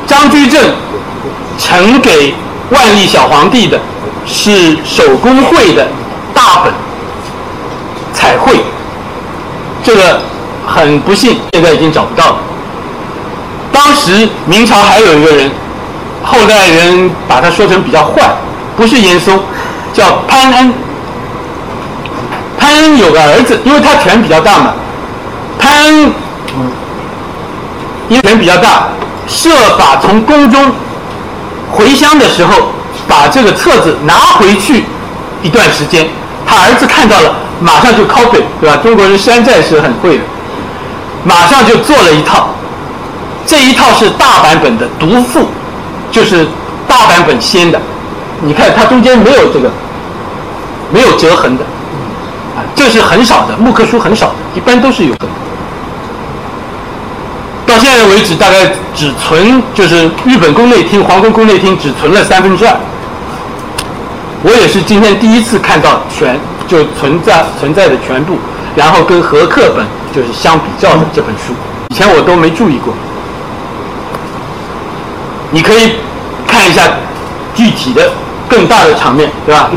[0.06, 0.62] 张居正
[1.58, 2.34] 呈给
[2.70, 3.80] 万历小皇帝的
[4.26, 5.88] 是手工绘的
[6.34, 6.74] 大本
[8.14, 8.58] 彩绘，
[9.82, 10.20] 这个
[10.68, 12.38] 很不幸，现在已经找不到了。
[13.74, 15.52] 当时明朝还有一个人，
[16.24, 18.22] 后代人把他说成比较坏，
[18.78, 19.38] 不是严嵩，
[19.92, 20.74] 叫潘恩。
[22.60, 24.74] 潘恩有个儿子，因为他权比较大嘛，
[25.58, 26.14] 潘恩
[28.08, 28.90] 因为权比较大，
[29.28, 30.72] 设法从宫中
[31.72, 32.70] 回乡的时候，
[33.08, 34.86] 把这个册子拿回去
[35.42, 36.08] 一段时间，
[36.46, 38.78] 他儿子看到了，马上就 copy，对吧？
[38.84, 40.24] 中国人山寨是很会的，
[41.26, 42.53] 马上就做了一套。
[43.46, 45.46] 这一套是大版本的读赋，
[46.12, 46.48] 就是
[46.88, 47.80] 大版本先的。
[48.42, 49.70] 你看它中间没有这个，
[50.92, 51.64] 没有折痕的，
[52.56, 55.28] 啊，这是很少的木刻书，很少的，一般都是有的。
[57.66, 62.76] 到现在为止，大概只存就是日本宫内厅、皇宫宫内厅只存了三分之二。
[64.44, 68.38] 我也是今天第一次看到全就存在存在的全部，
[68.76, 71.54] 然后跟合刻本就是相比较的这本书，
[71.90, 72.94] 以前我都没注意过。
[75.54, 75.94] 你可以
[76.48, 76.82] 看一下
[77.54, 78.12] 具体的
[78.50, 79.70] 更大的场面，对吧？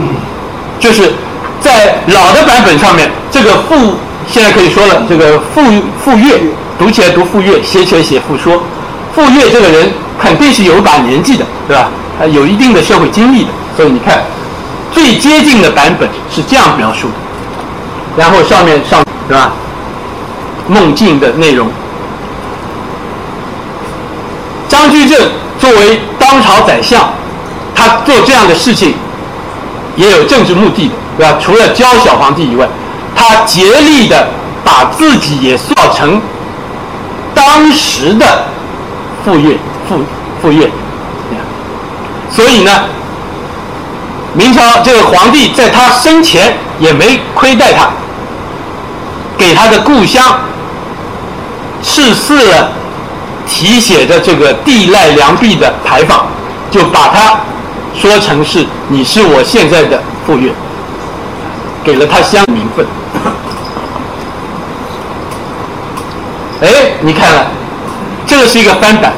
[0.81, 1.13] 就是
[1.61, 3.95] 在老的版本上面，这个傅
[4.27, 5.61] 现在可以说了，这个傅
[6.03, 6.41] 傅乐
[6.79, 8.63] 读起来读傅乐，写起来写傅说。
[9.15, 11.91] 傅乐这个人肯定是有把年纪的，对吧？
[12.19, 14.23] 他有一定的社会经历的，所以你看
[14.91, 17.15] 最接近的版本是这样描述的。
[18.17, 19.53] 然后上面上，对吧？
[20.69, 21.69] 梦境的内容，
[24.69, 25.19] 张居正。
[25.59, 27.09] 作为当朝宰相，
[27.75, 28.95] 他做这样的事情
[29.97, 31.39] 也有政治目的的，对吧？
[31.41, 32.69] 除了教小皇帝以外，
[33.15, 34.29] 他竭力的
[34.63, 36.21] 把自己也塑造成
[37.35, 38.45] 当时的
[39.25, 39.57] 傅岳、
[39.89, 39.99] 傅
[40.43, 40.71] 傅岳。
[42.31, 42.71] 所以呢，
[44.35, 47.89] 明朝这个皇帝在他生前也没亏待他，
[49.39, 50.23] 给他的故乡
[51.83, 52.69] 赐祀了。
[53.49, 56.27] 题写的这个地赖良弼的牌坊，
[56.71, 57.41] 就把它
[57.95, 60.53] 说成是你是我现在的傅岳，
[61.85, 62.85] 给了他乡名分。
[66.61, 66.69] 哎，
[67.01, 67.47] 你看了，
[68.27, 69.13] 这个是一个翻版，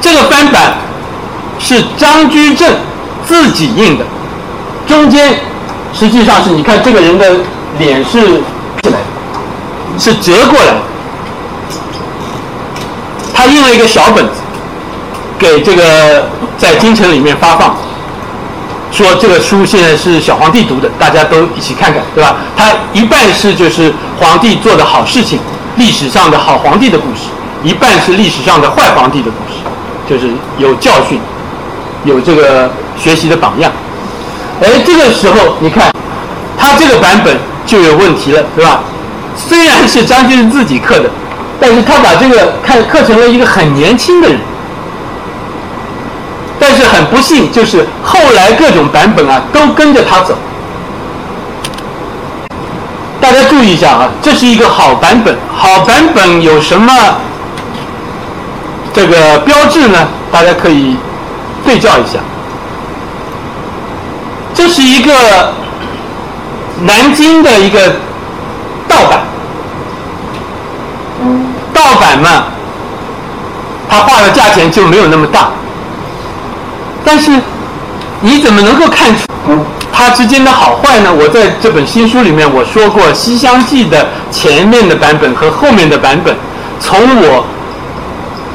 [0.00, 0.74] 这个翻版
[1.58, 2.70] 是张居正
[3.26, 4.04] 自己印的，
[4.86, 5.40] 中间
[5.92, 7.26] 实际上是你看这个人的
[7.78, 8.20] 脸是
[8.82, 8.98] 起来，
[9.98, 10.95] 是折过来的。
[13.48, 14.32] 印了一个小本子，
[15.38, 16.28] 给这个
[16.58, 17.76] 在京城里面发放，
[18.92, 22.36] 说这个书现在是小皇帝读的，大家都一起看看，对吧？
[22.56, 25.38] 他一半是就是皇帝做的好事情，
[25.76, 27.28] 历史上的好皇帝的故事，
[27.62, 29.60] 一半是历史上的坏皇帝的故事，
[30.08, 31.20] 就是有教训，
[32.04, 33.70] 有这个学习的榜样。
[34.62, 35.92] 哎，这个时候你看，
[36.58, 37.36] 他这个版本
[37.66, 38.80] 就有问题了，对吧？
[39.36, 41.10] 虽然是张居正自己刻的，
[41.60, 44.38] 但是他把这个看刻成了一个很年轻的人。
[46.58, 50.34] 但是很不幸，就是后来各种版本啊都跟着他走。
[53.20, 55.36] 大家注意一下啊，这是一个好版本。
[55.52, 56.92] 好版本有什么
[58.92, 60.08] 这个标志呢？
[60.32, 60.96] 大家可以
[61.64, 62.18] 对照一下。
[64.54, 65.52] 这是一个
[66.82, 67.96] 南京的一个
[68.88, 69.20] 盗版，
[72.16, 72.44] 盗版嘛，
[73.88, 75.48] 它画的价钱就没有那么大。
[77.04, 77.30] 但是
[78.20, 79.22] 你怎么能够看出
[79.92, 81.10] 它之间的好坏呢？
[81.12, 86.34] 我在这本新书里面我说过，《西厢记》的前面的版本和后面的版本，
[86.80, 87.44] 从我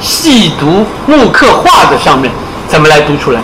[0.01, 2.31] 细读木刻画的上面
[2.67, 3.41] 怎么来读出来？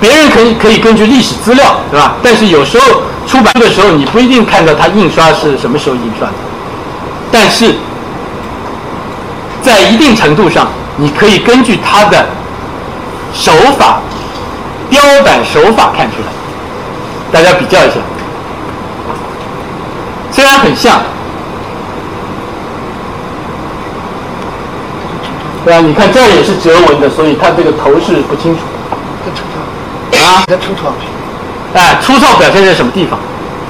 [0.00, 2.14] 别人可以可以根据历史资料，对吧？
[2.22, 6.34] 但是有时候出版的时候，你不一定看到它印刷是什么时候印刷的。
[7.32, 7.74] 但是
[9.64, 12.26] 在一定程度上，你可以根据他的
[13.32, 13.98] 手法。
[14.90, 16.28] 雕版手法看出来，
[17.32, 17.96] 大家比较一下，
[20.30, 21.00] 虽然很像，
[25.64, 25.80] 对吧？
[25.80, 28.60] 你看这儿也是折纹的，所以它这个头是不清楚。
[30.18, 30.92] 啊，它粗糙。
[31.72, 33.18] 哎，粗糙表现在什么地方？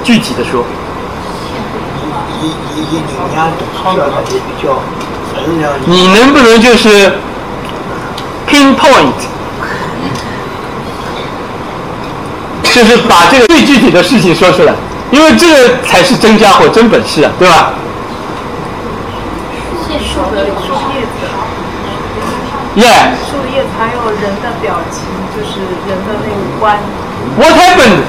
[0.03, 0.63] 具体的说，
[2.43, 4.77] 一一一你家需要的也比较。
[5.85, 7.13] 你能不能就是
[8.47, 9.13] pinpoint？
[12.73, 14.73] 就是把这个最具体的事情说出来，
[15.09, 17.71] 因为这个才是真家伙、真本事啊，对吧？
[19.87, 21.23] 是树的树叶子，
[22.75, 26.77] 耶树叶子还有人的表情，就是人的那五官。
[27.39, 28.03] ，What happened？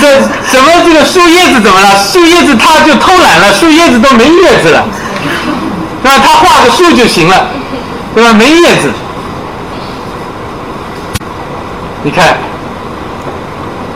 [0.00, 0.20] 这
[0.50, 1.96] 什么这个树叶子怎么了？
[2.02, 4.84] 树叶子它就偷懒了，树叶子都没叶子了，
[6.02, 6.18] 对吧？
[6.24, 7.46] 他画个树就行了，
[8.14, 8.32] 对吧？
[8.32, 8.92] 没叶子，
[12.02, 12.36] 你看。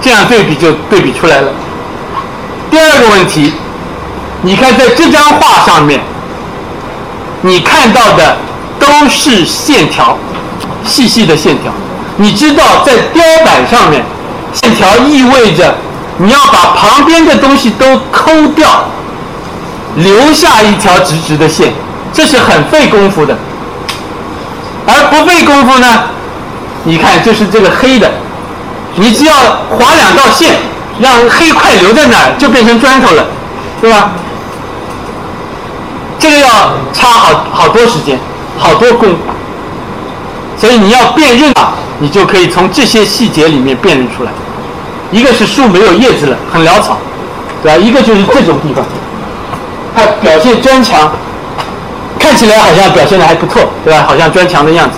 [0.04, 1.52] 这样对比就对比出来了。
[2.68, 3.52] 第二个问题，
[4.42, 6.00] 你看在这张画上面，
[7.42, 8.36] 你看到的
[8.80, 10.18] 都是线条，
[10.84, 11.70] 细细的线条。
[12.16, 14.02] 你知道在雕版上面，
[14.52, 15.72] 线条意味着
[16.18, 18.86] 你要把旁边的东西都抠掉，
[19.94, 21.72] 留下一条直直的线，
[22.12, 23.36] 这是很费功夫的。
[24.86, 25.86] 而不费功夫呢，
[26.84, 28.10] 你看就是这个黑的。
[28.96, 29.32] 你只要
[29.70, 30.54] 划两道线，
[31.00, 33.24] 让黑块留在那儿，就变成砖头了，
[33.80, 34.10] 对吧？
[36.18, 36.48] 这个要
[36.92, 38.18] 差好好多时间，
[38.58, 39.16] 好多功夫。
[40.58, 44.30] 所以你要辨认啊，你就可以从这些细节里面辨认出来。
[45.10, 46.98] 一个是树没有叶子了，很潦草，
[47.62, 47.78] 对吧？
[47.78, 48.84] 一个就是这种地方，
[49.96, 51.10] 它表现砖墙，
[52.22, 54.04] 看起来好像表现的还不错，对吧？
[54.06, 54.96] 好像砖墙的样子，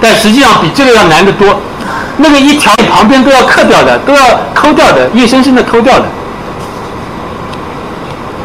[0.00, 1.54] 但实际上比这个要难得多。
[2.16, 6.04] 那个一条旁边都要刻掉的，都要抠掉的，硬生生的抠掉的。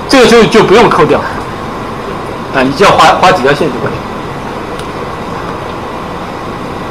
[0.08, 1.20] 这个时候就不用抠掉，
[2.56, 3.98] 啊，你只要划划几条线就可以。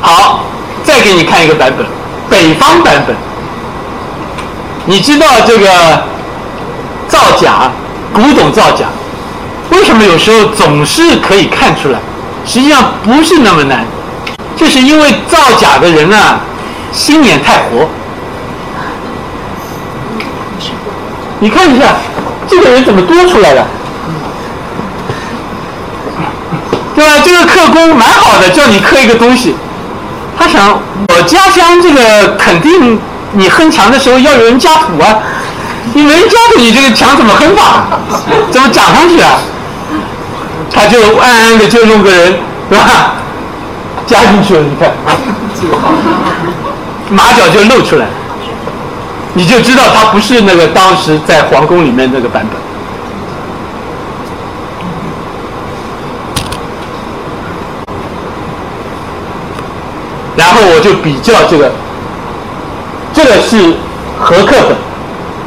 [0.00, 0.44] 好，
[0.84, 1.86] 再给你看一个版本，
[2.30, 3.16] 北方版本。
[4.86, 5.68] 你知道这个
[7.08, 7.70] 造假，
[8.12, 8.86] 古董造假，
[9.88, 11.98] 什么有时候总是可以看出来？
[12.44, 13.86] 实际上不是那么难，
[14.54, 16.40] 就是因为造假的人啊。
[16.92, 17.86] 心眼太活，
[21.38, 21.94] 你看一下，
[22.48, 23.66] 这个人怎么多出来的，
[26.94, 27.12] 对吧？
[27.22, 29.54] 这个刻工蛮好的，叫你刻一个东西，
[30.38, 30.80] 他想
[31.14, 32.98] 我家乡这个肯定
[33.32, 35.18] 你哼墙的时候要有人加土啊，
[35.92, 37.84] 你没加土，你这个墙怎么哼法？
[38.50, 39.38] 怎么长上去啊？
[40.72, 42.34] 他就暗暗的就弄个人，
[42.68, 43.14] 对吧？
[44.06, 44.90] 加进去了，你看。
[47.10, 48.06] 马脚就露出来，
[49.34, 52.60] 你就知道他不是那个当时在皇宫里面那个版本。
[60.36, 61.72] 然后我就比较这个
[63.12, 63.74] 这个是
[64.20, 64.76] 和刻本，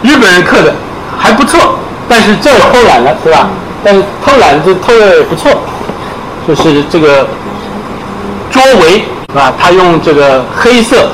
[0.01, 0.74] 日本人刻的
[1.17, 1.76] 还不错，
[2.09, 3.47] 但是这儿偷懒了，是吧？
[3.84, 5.52] 但是偷懒这偷的也不错，
[6.48, 7.28] 就是这个
[8.52, 9.54] 桌围，是吧？
[9.60, 11.10] 他用这个黑色，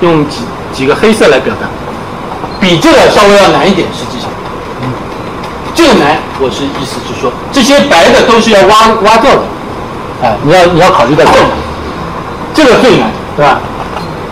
[0.00, 0.38] 用几
[0.72, 1.66] 几个黑色来表达，
[2.60, 4.28] 比这个稍微要难一点，实际上。
[5.74, 9.42] 这个难，我是意思是说，这些白的都是要挖挖掉的，
[10.26, 11.46] 啊，你要你要考虑到这个，
[12.52, 13.60] 这个最难，对吧？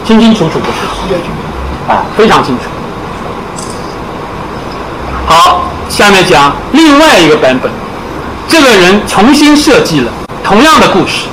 [0.05, 0.67] 清清楚楚的，
[1.93, 2.65] 啊，非常清楚。
[5.27, 7.71] 好，下面讲另外一个版本，
[8.49, 10.11] 这个人重新设计了
[10.43, 11.29] 同样的故事，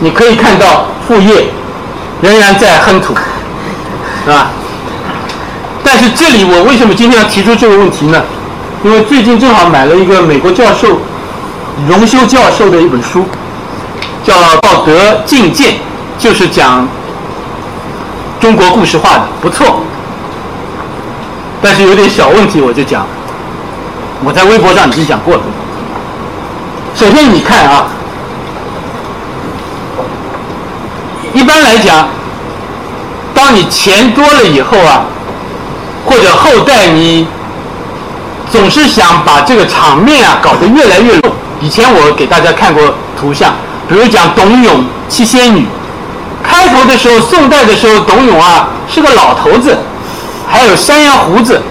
[0.00, 1.46] 你可以看到副业
[2.20, 3.14] 仍然在哼土，
[4.24, 4.48] 是吧？
[5.82, 8.22] 但是这里我为什么今天要提出这个问题呢？
[8.84, 10.98] 因为最近正好买了一个美国教授
[11.88, 13.24] 荣休教授的一本书，
[14.22, 15.70] 叫《道德境界》，
[16.18, 16.86] 就是讲
[18.38, 19.80] 中国故事化的，不错。
[21.62, 23.06] 但是有点小问题，我就讲，
[24.24, 25.42] 我在微博上已经讲过了。
[26.94, 27.86] 首先你看啊，
[31.34, 32.06] 一般来讲，
[33.34, 35.04] 当你钱多了以后啊，
[36.06, 37.26] 或者后代你
[38.50, 41.30] 总是想把这个场面啊搞得越来越露。
[41.60, 42.82] 以前我给大家看过
[43.18, 43.52] 图像，
[43.88, 45.66] 比如讲董永七仙女，
[46.42, 49.76] 开头的时候，宋代的时候，董永啊是个老头子，
[50.48, 51.62] 还有山羊胡子，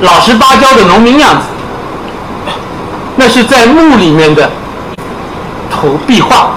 [0.00, 1.42] 老实巴交的农民样子，
[3.20, 4.48] 那是在墓里面的
[5.70, 6.52] 头壁画。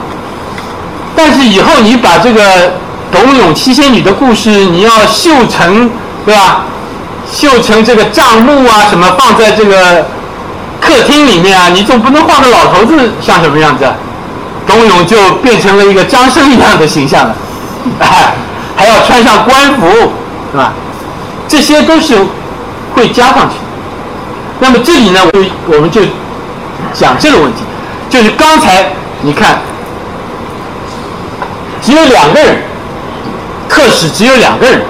[1.14, 2.72] 但是以后你把这个
[3.11, 5.91] 董永七仙女的故事，你要绣成，
[6.26, 6.64] 对吧？
[7.30, 10.05] 绣成这个账目啊，什么放在这个
[10.80, 13.86] 客厅里面啊，你总不能画个老头子像什么样子？
[14.66, 17.36] 董永就变成了一个张生一样的形象了，
[17.99, 18.34] 哎，
[18.78, 19.88] 还要穿上官服，
[20.51, 20.72] 是吧？
[21.45, 22.18] 这些都是
[22.95, 23.55] 会加上去。
[24.59, 26.01] 那么这里呢，我我们就
[26.93, 27.59] 讲这个问题，
[28.09, 28.86] 就是刚才
[29.21, 29.59] 你看，
[31.81, 32.57] 只有两个人，
[33.69, 34.81] 特使只有两个人。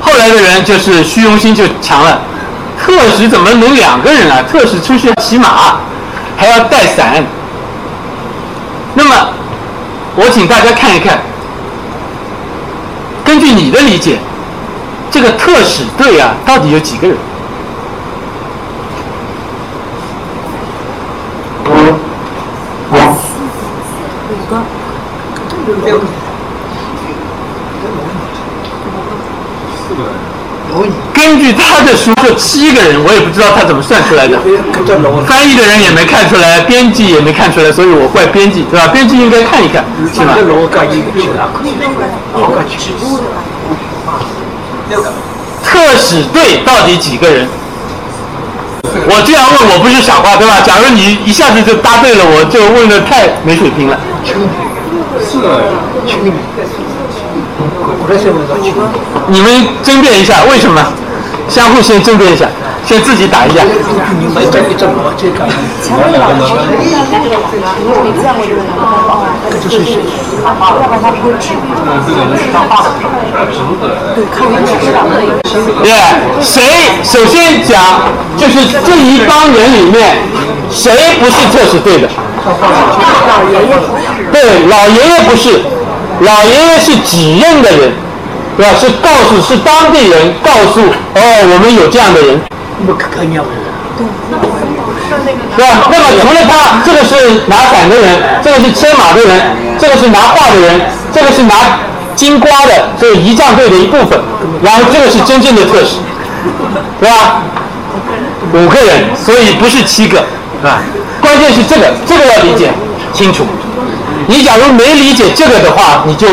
[0.00, 2.20] 后来的人就是虚荣心就强了，
[2.80, 4.42] 特使怎么能两个人啊？
[4.50, 5.78] 特使出去骑马，
[6.36, 7.24] 还要带伞。
[8.94, 9.14] 那么，
[10.14, 11.18] 我请大家看一看，
[13.24, 14.18] 根据你的理解，
[15.10, 17.16] 这个特使队啊，到底有几个人？
[31.14, 34.38] 根据他的书就七个人，我也不知道他怎么算出来的。
[35.26, 38.88] 翻译的人也没看出来，编辑也没看出来，所以我怪编辑，对吧？
[38.92, 40.36] 编辑应该看一看，是吧？
[45.64, 47.48] 特使队到底几个人？
[48.84, 50.60] 我这样问我不是傻瓜，对吧？
[50.60, 53.98] 假如你一下子就答对了，我就问的太没水平了。
[59.28, 60.80] 你们争辩一下，为什么？
[61.48, 62.44] 相互先争辩一下，
[62.84, 63.62] 先自己打一架。
[75.82, 75.92] 对，
[76.42, 76.62] 谁
[77.04, 78.00] 首先讲，
[78.36, 80.18] 就是这一帮人里面，
[80.70, 82.08] 谁不是特使队的？
[84.32, 85.62] 对，老爷爷不是，
[86.20, 87.92] 老爷爷是指认的人，
[88.56, 88.72] 对吧？
[88.78, 90.80] 是告诉是当地人告诉
[91.14, 91.20] 哦，
[91.52, 92.40] 我们有这样的人，
[95.56, 95.88] 对吧？
[95.90, 99.40] 那么除了他，这个是拿伞的人，这个是牵马的人，
[99.78, 100.80] 这个是拿画的人，
[101.12, 101.54] 这个是拿
[102.14, 104.20] 金瓜的，这是仪仗队的一部分，
[104.62, 105.96] 然后这个是真正的特使，
[107.00, 107.42] 对吧？
[108.52, 110.22] 五个人，所以不是七个，
[110.60, 110.80] 是吧？
[111.20, 112.72] 关键是这个，这个要理解
[113.12, 113.44] 清楚。
[114.26, 116.26] 你假如没理解这个的话，你就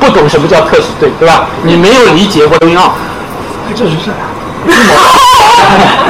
[0.00, 1.46] 不懂什么叫特使队，对吧？
[1.62, 2.94] 你没有理解或者要。
[3.74, 4.12] 这是啥？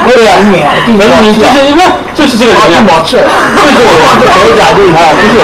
[0.06, 1.84] 对呀，没有你就是因为
[2.14, 5.34] 就是这个人，就是我这手甲就是他，不是，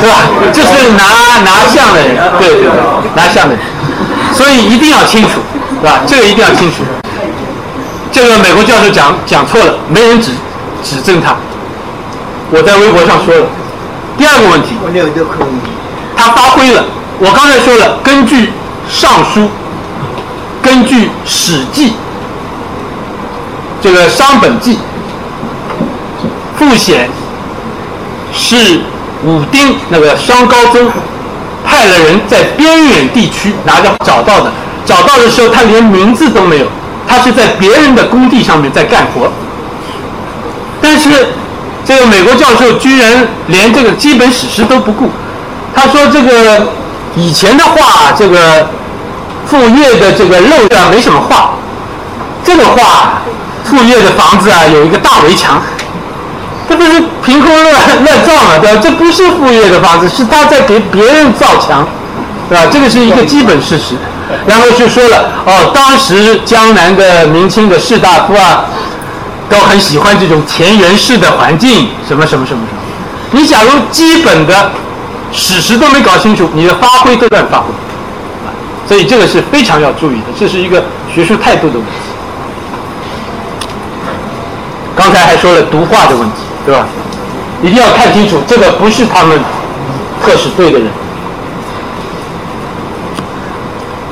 [0.00, 0.12] 是 吧？
[0.52, 1.02] 这是拿
[1.44, 2.68] 拿相的人，对对，
[3.14, 3.62] 拿相的人，
[4.34, 5.40] 所以一定要清楚，
[5.80, 6.00] 是吧？
[6.06, 6.82] 这个一定要清楚。
[8.10, 10.32] 这个美国教授讲讲错了，没人指
[10.82, 11.36] 指正他。
[12.50, 13.46] 我在微博上说了。
[14.16, 14.74] 第二个问题，
[16.16, 16.84] 他发挥了。
[17.18, 18.46] 我刚才说了，根据
[18.88, 19.40] 《尚书》，
[20.62, 21.90] 根据《史记》，
[23.82, 24.78] 这个商本纪
[26.56, 27.10] 复显
[28.32, 28.80] 是
[29.24, 30.90] 武丁那个商高宗
[31.64, 34.50] 派了人在边远地区拿着找到的，
[34.86, 36.66] 找到的时候他连名字都没有，
[37.06, 39.30] 他是在别人的工地上面在干活。
[40.86, 41.10] 但是
[41.84, 45.10] 这个美国教授居然连这个基本史实都不顾，
[45.74, 46.68] 他说这个
[47.16, 48.68] 以前的话，这个
[49.48, 51.54] 傅业的这个漏上没什么画，
[52.44, 53.14] 这个画
[53.64, 55.60] 傅业的房子啊有一个大围墙。
[56.68, 57.74] 这不是凭空乱
[58.04, 58.80] 乱造嘛，对吧？
[58.80, 61.84] 这不是傅业的房子，是他在给别人造墙，
[62.48, 62.64] 对吧？
[62.72, 63.96] 这个是一个基本事实。
[64.46, 68.64] 然后就说了，哦，当时江南的明清的士大夫啊，
[69.48, 72.82] 都很喜欢这种田园式的环境，什么什么什么什么。
[73.32, 74.70] 你假如基本的
[75.32, 77.66] 史实都没搞清楚，你的发挥都乱发挥，
[78.88, 80.84] 所以这个是非常要注意的，这是一个
[81.14, 81.92] 学术态度的问题。
[84.96, 86.36] 刚才还说了读画的问题。
[86.66, 86.84] 对吧？
[87.62, 89.38] 一定要看清楚，这个不是他们
[90.20, 90.88] 特使队的人。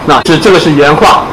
[0.07, 1.24] 那是这个是原话。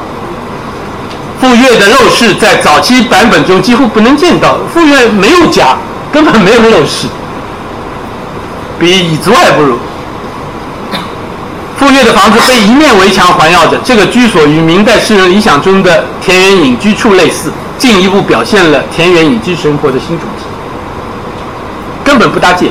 [1.42, 5.76] 傅越的陋室在早期版本中几乎不能见到，傅越没有家，
[6.14, 7.08] 根本没有陋室，
[8.80, 9.76] 比蚁族还不如。
[11.80, 20.46] 傅越的房子被一面围墙环绕着，这个居所与明代诗人理想中的田园隐居处类似，进一步表现了田园隐居生活的新主题。
[22.04, 22.68] 根本不搭界。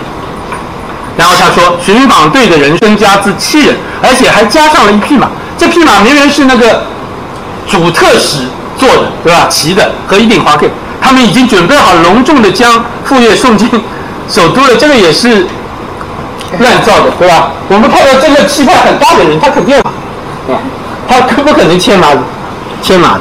[1.16, 5.28] 然后他说，巡访队的人增加至七人，而且还加上了一匹马。
[5.58, 6.84] 这匹马明明是那个
[7.68, 8.44] 主特使
[8.80, 9.46] 坐的，对吧？
[9.50, 10.66] 骑的和一顶华盖。
[11.02, 13.68] 他们已经准备好隆重的将傅业送进
[14.28, 14.74] 首都了。
[14.76, 15.46] 这个也是
[16.58, 17.52] 乱造的，对吧？
[17.68, 19.84] 我们看到这个气派很大的人，他肯定，啊，
[21.06, 22.08] 他可不可能牵马？
[22.82, 23.20] 牵马的。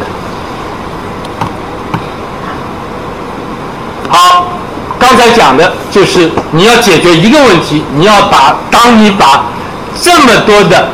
[4.10, 4.46] 好。
[5.00, 9.46] 刚才讲的就是你要解决一个问题，你要把当你把
[10.02, 10.90] 这么多的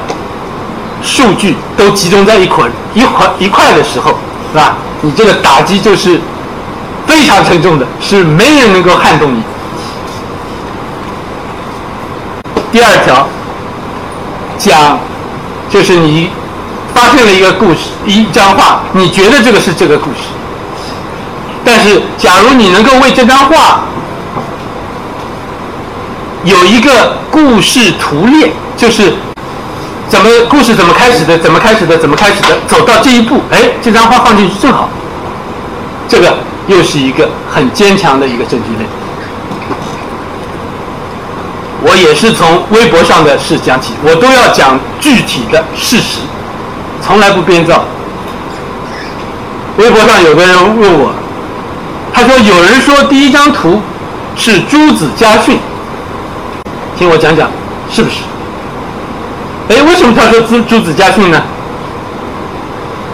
[1.01, 4.13] 数据都集中在一块一块一块的时候，
[4.55, 4.77] 是吧？
[5.01, 6.17] 你这个打击就是
[7.05, 9.43] 非常沉重的，是没人能够撼动你。
[12.71, 13.27] 第二条
[14.57, 14.97] 讲
[15.69, 16.29] 就是你
[16.93, 20.21] 发现了一个故事，一张画，你觉得这个是这个故事，
[21.65, 23.81] 但是假如你能够为这张画。
[26.45, 29.11] 有一个故事图列，就是
[30.07, 34.89] 怎么故事怎么开始的，怎么开始的，怎么开始的，走到这一步，哎，这张画放进去正好。
[36.07, 36.37] 这个
[36.67, 38.87] 又是一个很坚强的一个证据链。
[41.81, 46.19] 我也是从微博上的事讲起，我都要讲具体的事实，
[47.01, 47.83] 从来不编造。
[49.77, 51.11] 微博上有个人问我，
[52.13, 53.81] 他说有人说第一张图
[54.35, 55.57] 是朱子家训。
[56.97, 57.49] 听我讲讲，
[57.91, 58.17] 是不是？
[59.67, 61.41] 哎，为什么他说朱朱子家训呢？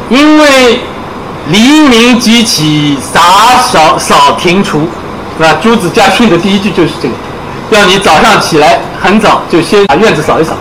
[0.10, 0.82] 因为
[1.47, 3.20] 黎明即起，洒
[3.72, 4.82] 扫扫庭除，
[5.38, 5.58] 是吧？
[5.62, 7.16] 朱子家训的第一句就是这个，
[7.70, 10.54] 要你早上起来很早就先把院子扫一扫。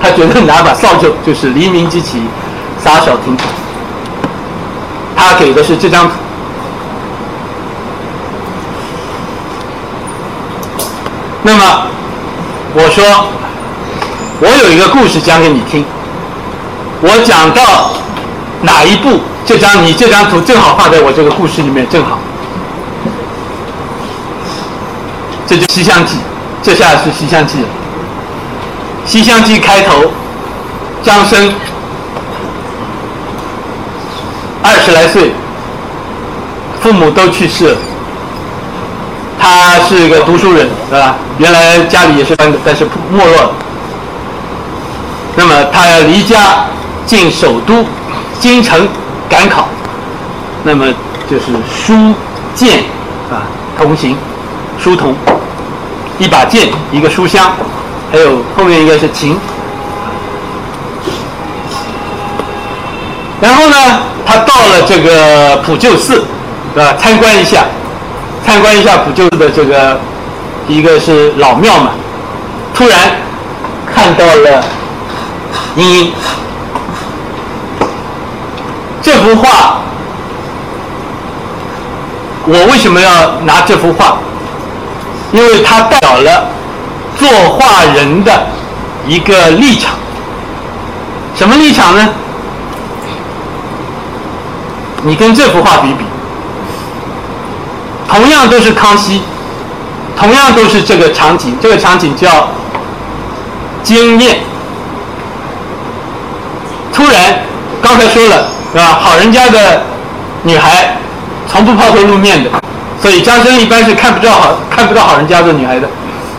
[0.00, 2.22] 他觉得拿把扫帚就是黎明即起，
[2.82, 3.44] 洒扫庭除。
[5.16, 6.14] 他给的是这张图。
[11.42, 11.86] 那么。
[12.76, 13.04] 我说，
[14.44, 15.82] 我有一个故事讲给你听。
[17.00, 17.92] 我讲到
[18.60, 22.18] 哪一步，这张你这张图正好放在我这个故事里面，正好。
[25.46, 26.16] 这就《西厢记》，
[26.62, 27.68] 这下是《西厢记》了。
[29.10, 30.10] 《西厢记》开头，
[31.02, 31.50] 张生
[34.62, 35.32] 二十来岁，
[36.82, 37.76] 父母都去世了。
[39.40, 41.16] 他是一个读书人，对吧？
[41.38, 43.50] 原来家里也是官的，但是没落了。
[45.74, 46.66] 他要离家
[47.04, 47.84] 进首都
[48.38, 48.86] 京城
[49.28, 49.66] 赶考，
[50.62, 50.86] 那么
[51.28, 52.14] 就是书
[52.54, 52.84] 剑
[53.28, 53.42] 啊
[53.76, 54.16] 同行，
[54.78, 55.12] 书童，
[56.20, 57.50] 一把剑，一个书箱，
[58.12, 59.36] 还有后面应该是琴。
[63.40, 63.76] 然后呢，
[64.24, 66.24] 他到了这个普救寺，
[66.72, 66.94] 对吧？
[66.96, 67.64] 参观一下。
[68.46, 69.98] 参观一下普救寺的这个，
[70.68, 71.90] 一个是老庙嘛，
[72.72, 72.98] 突然
[73.92, 74.62] 看到了
[75.74, 76.12] 你
[79.02, 79.78] 这幅画，
[82.46, 84.18] 我为什么要拿这幅画？
[85.32, 86.46] 因为它代表了
[87.18, 88.46] 作画人的
[89.06, 89.94] 一个立场。
[91.34, 92.08] 什么立场呢？
[95.02, 96.04] 你跟这幅画比比。
[98.08, 99.22] 同样都是康熙，
[100.16, 102.48] 同样都是这个场景，这个场景叫
[103.82, 104.38] 惊艳，
[107.04, 107.38] 突然
[107.82, 108.98] 刚才说了是吧？
[108.98, 109.82] 好人家的
[110.42, 110.96] 女孩
[111.46, 112.48] 从不抛头露面的，
[112.98, 115.86] 所以张生一般是看不到好看不到好人家的女孩的。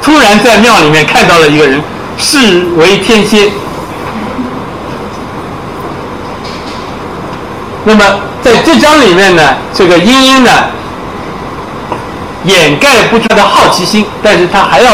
[0.01, 1.79] 突然在庙里面看到了一个人，
[2.17, 3.47] 视为天仙。
[7.83, 8.03] 那么
[8.41, 10.49] 在这章里面呢，这个莺莺呢，
[12.45, 14.91] 掩盖不住她的好奇心，但是她还要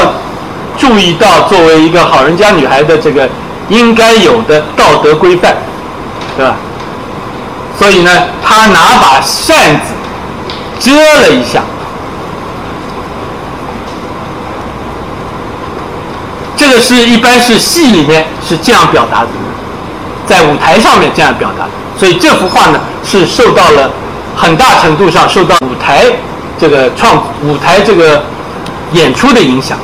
[0.77, 3.29] 注意到作为一个好人家女孩的这个
[3.71, 5.55] 应该有的道德规范，
[6.35, 6.55] 对吧？
[7.79, 8.11] 所以呢，
[8.43, 9.93] 他拿把扇子
[10.77, 10.91] 遮
[11.21, 11.63] 了一下。
[16.57, 19.29] 这个是一般是戏里面是这样表达的，
[20.27, 21.65] 在舞台上面这样表达。
[21.97, 23.89] 所以这幅画呢，是受到了
[24.35, 26.05] 很大程度上受到舞台
[26.59, 28.21] 这个创舞台这个
[28.91, 29.77] 演出的影响，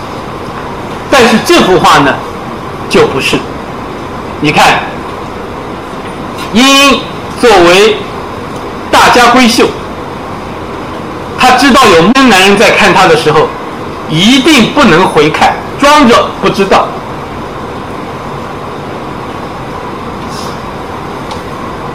[1.09, 2.13] 但是这幅画呢，
[2.89, 3.37] 就不是。
[4.39, 4.79] 你看，
[6.53, 7.01] 莺莺
[7.41, 7.97] 作为
[8.91, 9.65] 大家闺秀，
[11.39, 13.47] 她知道有闷男人在看她的时候，
[14.09, 16.87] 一定不能回看，装着不知道。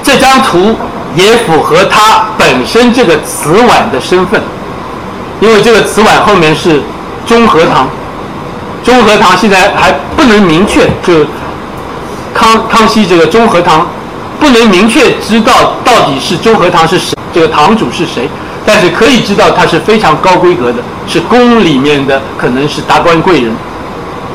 [0.02, 0.76] 这张图
[1.14, 4.42] 也符合他本身这个瓷碗的身份，
[5.40, 6.82] 因为这个瓷碗后面是
[7.24, 7.88] 中和堂，
[8.84, 11.24] 中和堂现在还不能明确，就
[12.34, 13.86] 康康熙这个中和堂
[14.40, 18.28] 不能明确知道到底是中和堂是谁，这个堂主是谁，
[18.64, 23.52] 但是可以知道他是非常高规格的，是宫里面的，可能是达官贵人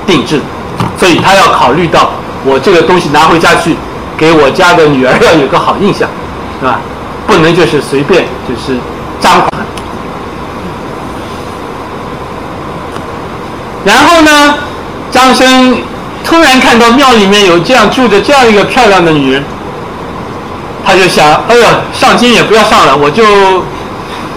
[0.05, 0.39] 定制，
[0.97, 2.11] 所以他要考虑到
[2.45, 3.75] 我这个东西拿回家去。
[4.17, 6.09] 给我家的女儿要有个好印象，
[6.59, 6.79] 是吧？
[7.27, 8.75] 不能就是随便就是
[9.19, 9.51] 张狂。
[13.85, 14.55] 然后呢，
[15.11, 15.77] 张生
[16.27, 19.41] 突然看到庙里面有这样住着这样一个漂亮的女人，
[20.85, 21.63] 他就想：哎呦，
[21.93, 23.23] 上京也不要上了，我就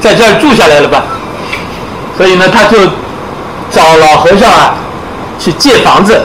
[0.01, 1.03] 在这儿住下来了吧。
[2.17, 2.79] 所以呢，他就
[3.73, 4.77] 找老和尚啊
[5.37, 6.23] 去借房子，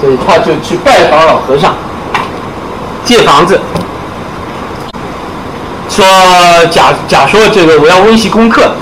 [0.00, 1.74] 所以他就去拜访老和尚。
[3.04, 3.60] 借房子，
[5.90, 6.06] 说
[6.70, 8.72] 假假说这个我要温习功课，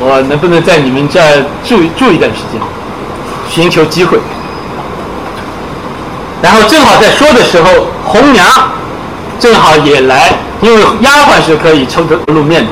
[0.00, 2.60] 我能不能在你们这儿住住一段时间，
[3.50, 4.18] 寻求机会。
[6.42, 8.44] 然后正好在说的时候，红娘
[9.38, 12.70] 正好也来，因为丫鬟是可以抽得露面的，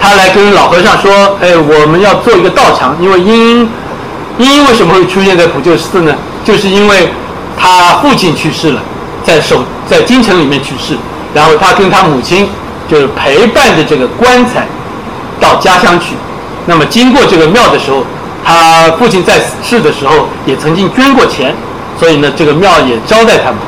[0.00, 1.10] 她来跟老和尚说
[1.42, 3.68] ：“哎，我们要做一个道场，因为莺莺
[4.38, 6.14] 莺莺为什么会出现在普救寺呢？
[6.44, 7.08] 就是因为
[7.58, 8.82] 他父亲去世了。”
[9.24, 10.94] 在守在京城里面去世，
[11.32, 12.46] 然后他跟他母亲
[12.86, 14.66] 就是陪伴着这个棺材
[15.40, 16.08] 到家乡去。
[16.66, 18.04] 那么经过这个庙的时候，
[18.44, 21.54] 他父亲在世的时候也曾经捐过钱，
[21.98, 23.58] 所以呢这个庙也招待他们。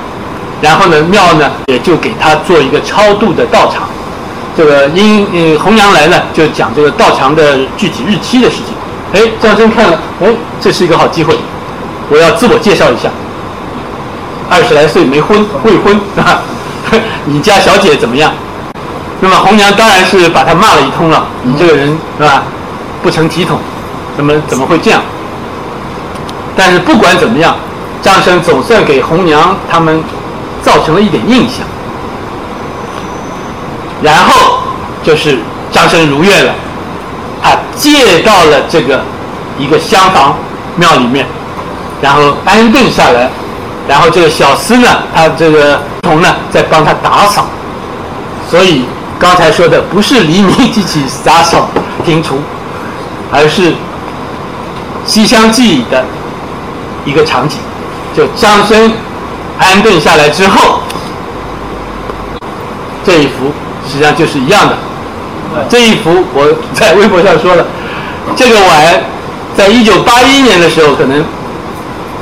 [0.63, 3.89] 然后呢庙呢也就给他做一个超度的道场。
[4.57, 8.75] 这个因呃红娘来呢就讲这个道场的具体日期的事情。
[9.13, 10.29] 哎，张生看了，哎，
[10.61, 11.37] 这是一个好机会，
[12.11, 13.09] 我要自我介绍一下。
[14.51, 16.43] 二十来岁没婚未婚啊，
[17.27, 18.33] 你家小姐怎么样？
[19.21, 21.27] 那么红娘当然是把他骂了一通了。
[21.43, 22.43] 你这个人是吧，
[23.03, 23.59] 不成体统，
[24.17, 25.01] 怎么怎么会这样？
[26.57, 27.57] 但是不管怎么样，
[28.07, 30.01] 张生总算给红娘他们
[30.63, 31.67] 造成了一点印象。
[34.01, 34.61] 然后
[35.03, 35.41] 就是
[35.73, 36.55] 张生如愿了，
[37.43, 39.01] 他借到了这个
[39.59, 40.37] 一个厢房
[40.77, 41.27] 庙里面，
[42.01, 43.29] 然后安顿下来。
[43.89, 47.47] 然后这个小厮呢，他这个童呢在帮他打扫，
[48.49, 48.85] 所以
[49.19, 51.69] 刚才说的不是黎明即起打扫
[52.05, 52.39] 庭除，
[53.33, 53.73] 而是
[55.05, 56.05] 《西厢记》的
[57.05, 57.59] 一个场景，
[58.17, 58.93] 就张生
[59.59, 60.81] 安顿下来之后，
[63.05, 63.53] 这一幅
[63.87, 64.77] 实际上就是一样的。
[65.69, 67.65] 这一幅我在微博上说了，
[68.35, 69.03] 这个碗
[69.57, 71.25] 在一九八一年的时候可能。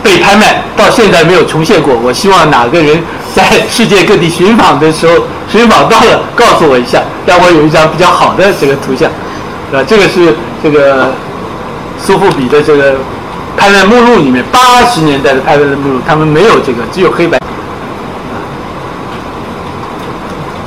[0.05, 1.95] 被拍卖到现在没有重现过。
[1.97, 3.03] 我希望哪个人
[3.34, 5.14] 在世界各地寻访的时候，
[5.51, 9.11] 寻访到了，告诉我一下，让我有一张比较好的这个图像。
[9.72, 11.11] 啊，这个是这个
[11.99, 12.97] 苏富比的这个
[13.64, 17.40] 拍卖目录里面，八十年代的拍卖的目录，他们没有这个，只有黑白。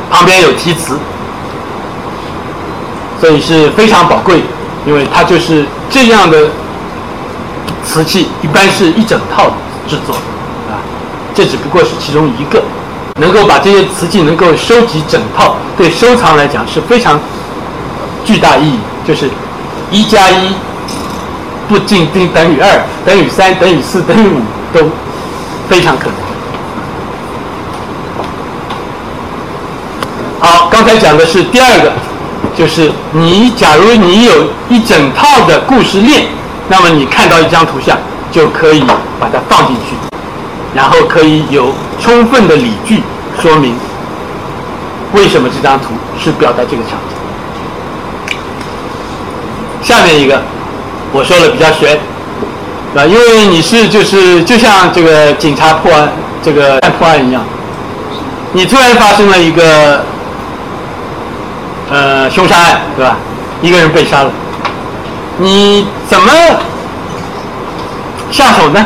[0.09, 0.97] 旁边有题词，
[3.21, 4.41] 所以是非常宝贵，
[4.87, 6.47] 因为它就是这样的。
[7.85, 9.45] 瓷器一般是一整套
[9.87, 10.13] 制作，
[10.67, 10.81] 啊，
[11.33, 12.61] 这只不过是其中一个。
[13.19, 17.19] 能够把这些瓷器能够收集整套，对收藏来讲是非常
[18.25, 18.79] 巨大意义。
[19.07, 19.29] 就是
[19.89, 20.53] 一加一
[21.67, 24.41] 不仅等等于二，等于三，等于四，等于五
[24.73, 24.79] 都
[25.69, 26.15] 非常可能。
[30.39, 31.91] 好，刚才讲的是第二个，
[32.55, 34.31] 就是你假如你有
[34.69, 36.27] 一整套的故事链，
[36.69, 37.97] 那么你看到一张图像
[38.31, 38.81] 就可以
[39.19, 39.95] 把它放进去，
[40.73, 43.01] 然后可以有充分的理据
[43.41, 43.75] 说明
[45.13, 45.87] 为什么这张图
[46.19, 47.17] 是表达这个场景。
[49.81, 50.41] 下面一个
[51.13, 51.97] 我说的比较悬，
[52.95, 56.09] 啊，因为你是就是就像这个警察破案
[56.43, 57.41] 这个破案一样，
[58.53, 60.03] 你突然发生了一个
[61.89, 63.17] 呃凶杀案，对吧？
[63.61, 64.31] 一个人被杀了，
[65.37, 66.31] 你怎么
[68.31, 68.85] 下手呢？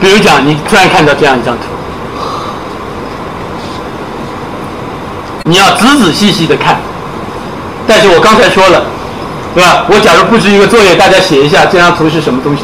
[0.00, 1.62] 比如讲，你突然看到这样一张图，
[5.44, 6.78] 你要仔仔细细的看。
[7.86, 8.84] 但是我刚才说了，
[9.54, 9.84] 对吧？
[9.88, 12.62] 我假如布置一个作业，大家写一下这张图是什么东西。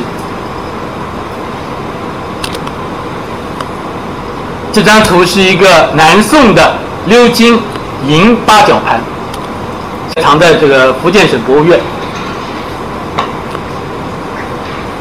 [4.73, 6.77] 这张图是一个南宋的
[7.09, 7.61] 鎏金
[8.07, 9.01] 银八角盘，
[10.23, 11.81] 藏在这个福建省博物院。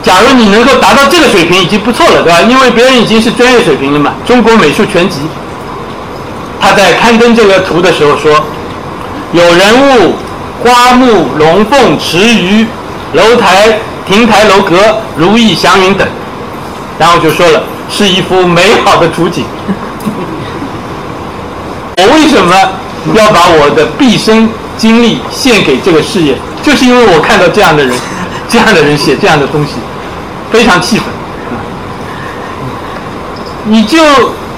[0.02, 2.42] 假如你能够达到这个水平，已经不错了，对吧？
[2.42, 4.14] 因为别人已经是专业水平了嘛。
[4.26, 5.20] 中国美术全集，
[6.68, 8.44] 他在刊登这个图的时候说，
[9.32, 10.16] 有人物、
[10.62, 12.68] 花木、龙凤、池鱼、
[13.14, 16.06] 楼台、亭台楼阁、如意祥云等，
[17.00, 19.46] 然后就说了，是一幅美好的图景。
[22.00, 22.54] 我为什么
[23.14, 26.36] 要把我的毕生精力献给这个事业？
[26.62, 27.98] 就是因为我看到这样的人，
[28.50, 29.76] 这样的人写这样的东西。
[30.52, 31.06] 非常气愤，
[33.64, 33.98] 你就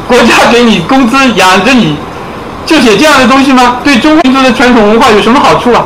[0.09, 1.95] 国家给你工资养着你，
[2.65, 3.77] 就写这样的东西吗？
[3.83, 5.85] 对中国民族的传统文化有什么好处啊？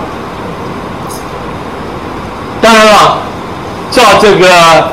[2.62, 3.18] 当然了，
[3.92, 4.92] 照这个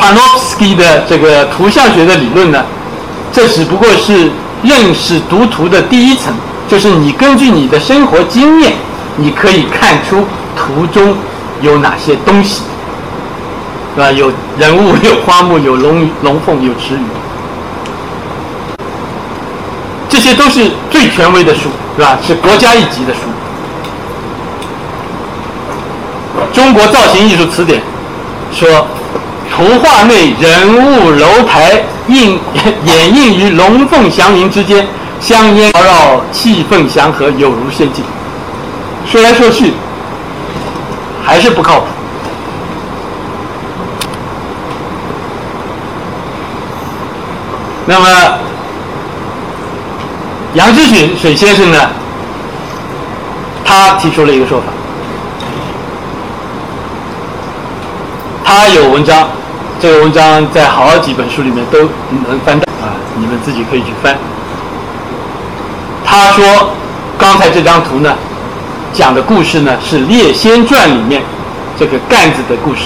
[0.00, 2.64] Panofsky 的这个图像学的理论呢，
[3.30, 4.32] 这只不过是
[4.62, 6.32] 认识读图的第一层，
[6.66, 8.72] 就是你根据你的生活经验，
[9.16, 10.26] 你可以看出
[10.56, 11.14] 图中
[11.60, 12.62] 有哪些东西。
[13.94, 14.10] 是吧？
[14.10, 17.04] 有人物，有花木，有龙龙凤，有池鱼，
[20.08, 22.16] 这些都是最权威的书，是吧？
[22.24, 23.20] 是国家一级的书。
[26.54, 27.80] 《中国造型艺术词典》
[28.56, 28.86] 说，
[29.50, 32.38] 图画内人物楼台映
[32.84, 34.86] 掩映于龙凤祥云之间，
[35.20, 38.04] 香烟缭绕，气氛祥和，有如仙境。
[39.10, 39.72] 说来说去，
[41.24, 41.86] 还是不靠谱。
[47.84, 48.38] 那么，
[50.54, 51.78] 杨志水水先生呢？
[53.64, 54.66] 他提出了一个说法，
[58.44, 59.28] 他有文章，
[59.80, 61.78] 这个文章在好几本书里面都
[62.28, 64.14] 能翻到啊，你们自己可以去翻。
[66.04, 66.70] 他说，
[67.16, 68.14] 刚才这张图呢，
[68.92, 71.22] 讲的故事呢是《列仙传》里面
[71.78, 72.82] 这个干子的故事。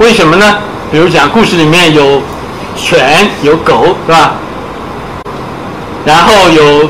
[0.00, 0.58] 为什么呢？
[0.92, 2.20] 比如讲故事里面有。
[2.78, 4.34] 犬有狗是吧？
[6.06, 6.88] 然后有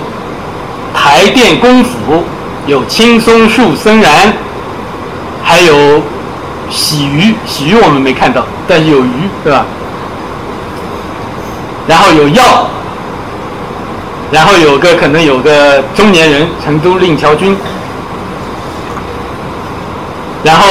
[0.95, 2.23] 台殿公府，
[2.67, 4.33] 有青松树森然，
[5.43, 6.03] 还有
[6.71, 7.35] 喜鱼。
[7.47, 9.11] 喜鱼我们没看到，但是有鱼
[9.43, 9.65] 对吧？
[11.89, 12.69] 然后有药，
[14.31, 17.57] 然后有个可能有个中年人，成都令乔军。
[20.45, 20.67] 然后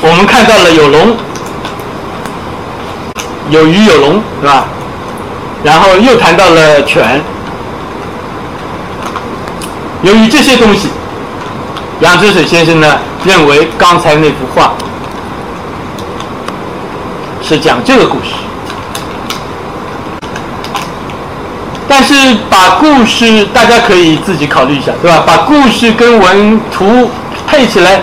[0.00, 1.16] 我们看到了有龙。
[3.50, 4.64] 有鱼有龙，是吧？
[5.66, 7.20] 然后又谈到了犬。
[10.02, 10.88] 由于这些东西，
[11.98, 14.74] 杨之水先生呢认为刚才那幅画
[17.42, 18.26] 是讲这个故事，
[21.88, 22.14] 但是
[22.48, 25.24] 把故事大家可以自己考虑一下，对吧？
[25.26, 27.10] 把故事跟文图
[27.48, 28.00] 配起来，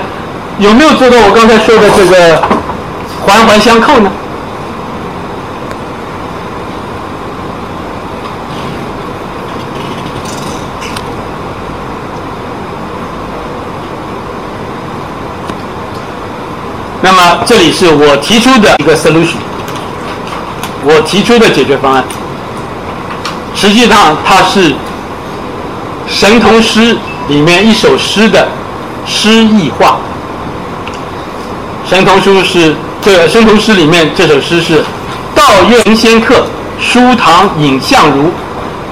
[0.59, 2.43] 有没有做到我刚才说的这个
[3.25, 4.11] 环环相扣呢？
[17.05, 19.35] 那么这里是我提出的一个 solution，
[20.85, 22.01] 我提出的解决方案。
[23.53, 24.71] 实际上它是
[26.07, 26.95] 《神童诗》
[27.27, 28.47] 里面一首诗的
[29.05, 29.97] 诗意化。
[31.89, 34.81] 《神童书》是这个《神童诗》里面这首诗是：
[35.35, 36.45] 道院仙客，
[36.79, 38.31] 书堂影相如，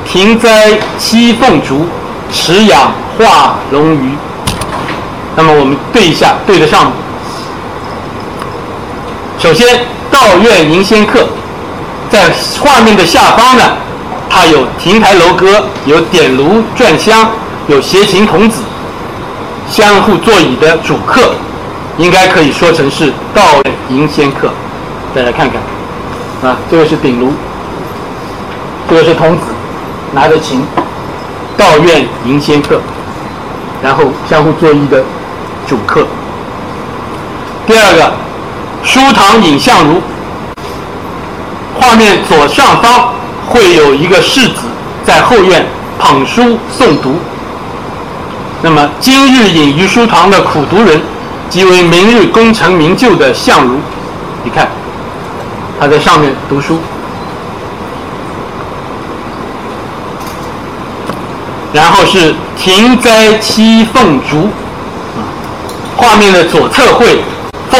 [0.05, 1.87] 庭栽栖凤竹，
[2.29, 4.11] 池养化龙鱼。
[5.37, 6.91] 那么我们对一下，对得上吗？
[9.41, 9.65] 首先，
[10.11, 11.27] 道院迎仙客，
[12.11, 13.63] 在画面的下方呢，
[14.29, 17.27] 它有亭台楼阁，有点炉转香，
[17.65, 18.61] 有斜琴童子，
[19.67, 21.33] 相互座椅的主客，
[21.97, 24.51] 应该可以说成是道院迎仙客。
[25.15, 25.59] 大家看看，
[26.47, 27.33] 啊，这个是鼎炉，
[28.87, 29.45] 这个是童子
[30.13, 30.63] 拿着琴，
[31.57, 32.79] 道院迎仙客，
[33.81, 35.03] 然后相互作揖的
[35.67, 36.05] 主客。
[37.65, 38.13] 第二个，
[38.83, 40.01] 书堂影像如，
[41.79, 43.13] 画面左上方
[43.47, 44.67] 会有一个世子
[45.05, 45.65] 在后院
[45.99, 47.15] 捧书诵读。
[48.63, 51.01] 那么今日隐于书堂的苦读人，
[51.49, 53.79] 即为明日功成名就的相如。
[54.43, 54.67] 你看，
[55.79, 56.79] 他在上面读书。
[61.73, 64.49] 然后是庭栽七凤竹，
[65.15, 65.23] 啊，
[65.95, 67.23] 画面的左侧会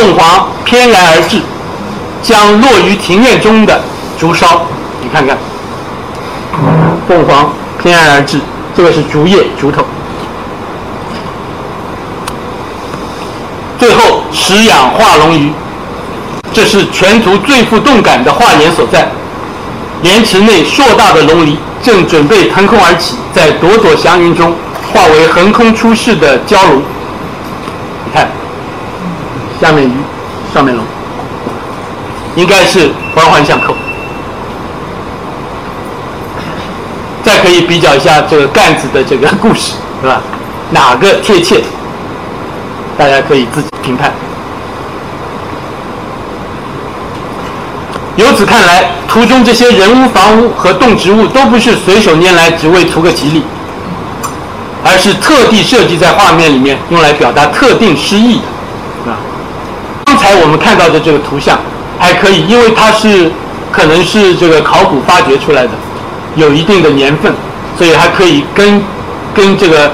[0.02, 1.40] 凤凰翩然而至，
[2.24, 3.80] 将落于庭院中的
[4.18, 4.64] 竹梢，
[5.00, 5.38] 你看看，
[7.08, 8.40] 凤凰翩然而至，
[8.76, 9.86] 这个是竹叶竹头。
[13.78, 15.54] 最后石养化龙鱼，
[16.52, 19.08] 这是全图最富动感的画眼所在。
[20.02, 24.52] 莲池内硕大的龙梨正准备腾空而起，在朵朵祥云中
[24.92, 26.82] 化为横空出世的蛟龙。
[29.62, 29.92] 下面鱼，
[30.52, 30.84] 上面龙，
[32.36, 33.76] 应该是环环相扣。
[37.24, 40.20] 再可以比较一下这个干子的这个故事，是吧？
[40.72, 41.62] 哪个贴切？
[42.98, 44.12] 大家可以自己评判。
[48.16, 53.44] 由此看来，图中这些人物、房屋和动植物都不是随手拈来，只为图个吉利，
[54.84, 58.46] 而是特地设计在画面里面，用来表达特定诗意的。
[60.40, 61.58] 我们看到的这个图像
[62.00, 63.32] 还可以，因为它是
[63.72, 65.72] 可能是这个考古发掘出来的，
[66.36, 67.34] 有一定的年份，
[67.78, 68.82] 所以还可以跟
[69.34, 69.92] 跟这个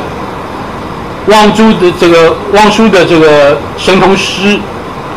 [1.27, 4.59] 汪洙的这个汪叔的这个神童诗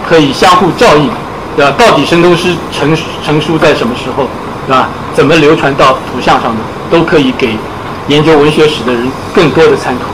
[0.09, 1.11] 可以相互照应。
[1.57, 1.75] 对吧？
[1.77, 2.97] 到底神童诗成
[3.27, 4.29] 成书在什么时候？
[4.69, 4.89] 对吧？
[5.13, 7.57] 怎么流传到图像上的，都可以给
[8.07, 10.07] 研究文学史的人更多的参考。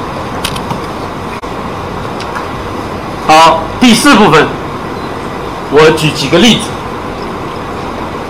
[3.28, 4.46] 好，第四部分，
[5.71, 6.62] 我举几个例子，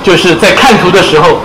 [0.02, 1.40] 就是在看图的时候，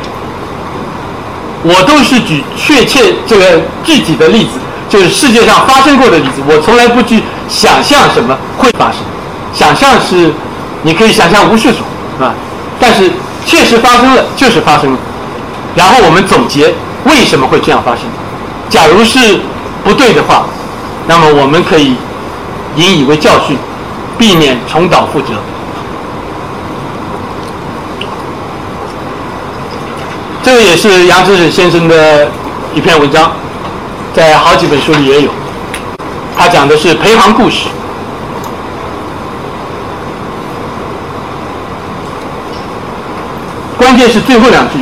[1.64, 4.52] 我都是举确切这个具体的例子，
[4.90, 9.00] 就是世界上发生过的例子，我从来不去想象什么会发生，
[9.54, 10.32] 想象是。
[10.84, 11.82] 你可以想象无数种，
[12.18, 12.34] 是吧？
[12.80, 13.08] 但是
[13.46, 14.98] 确实发生了，就是发生了。
[15.76, 16.74] 然后我们总结
[17.06, 18.00] 为什么会这样发生。
[18.68, 19.20] 假如是
[19.84, 20.48] 不对的话，
[21.06, 21.96] 那么我们可以
[22.78, 23.56] 引以为教训，
[24.18, 25.36] 避免重蹈覆辙。
[30.62, 32.28] 这也是杨之水先生的
[32.76, 33.32] 一篇文章，
[34.14, 35.32] 在好几本书里也有。
[36.38, 37.66] 他讲的是陪行故事。
[43.76, 44.78] 关键是最后两句，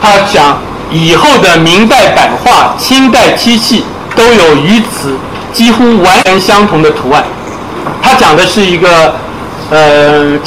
[0.00, 0.58] 他讲
[0.92, 3.84] 以后的明代版画、清代漆器
[4.14, 5.16] 都有与此
[5.52, 7.24] 几乎完全相同的图案。
[8.00, 9.16] 他讲的是一个
[9.70, 10.38] 呃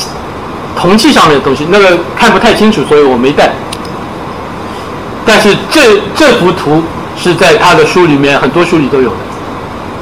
[0.78, 3.52] 铜器上面的东西，那个看不太清楚，所以我没带。
[5.32, 6.82] 但是这这幅图
[7.16, 9.16] 是在他的书里面，很多书里都有的，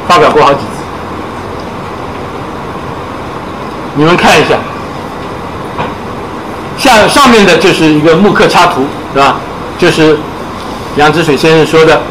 [0.08, 0.68] 发表过好几次。
[3.96, 4.56] 你们看一下。
[6.78, 9.36] 下上面的就是一个木刻插图，是吧？
[9.78, 10.18] 就是
[10.96, 12.02] 杨之水先生说的，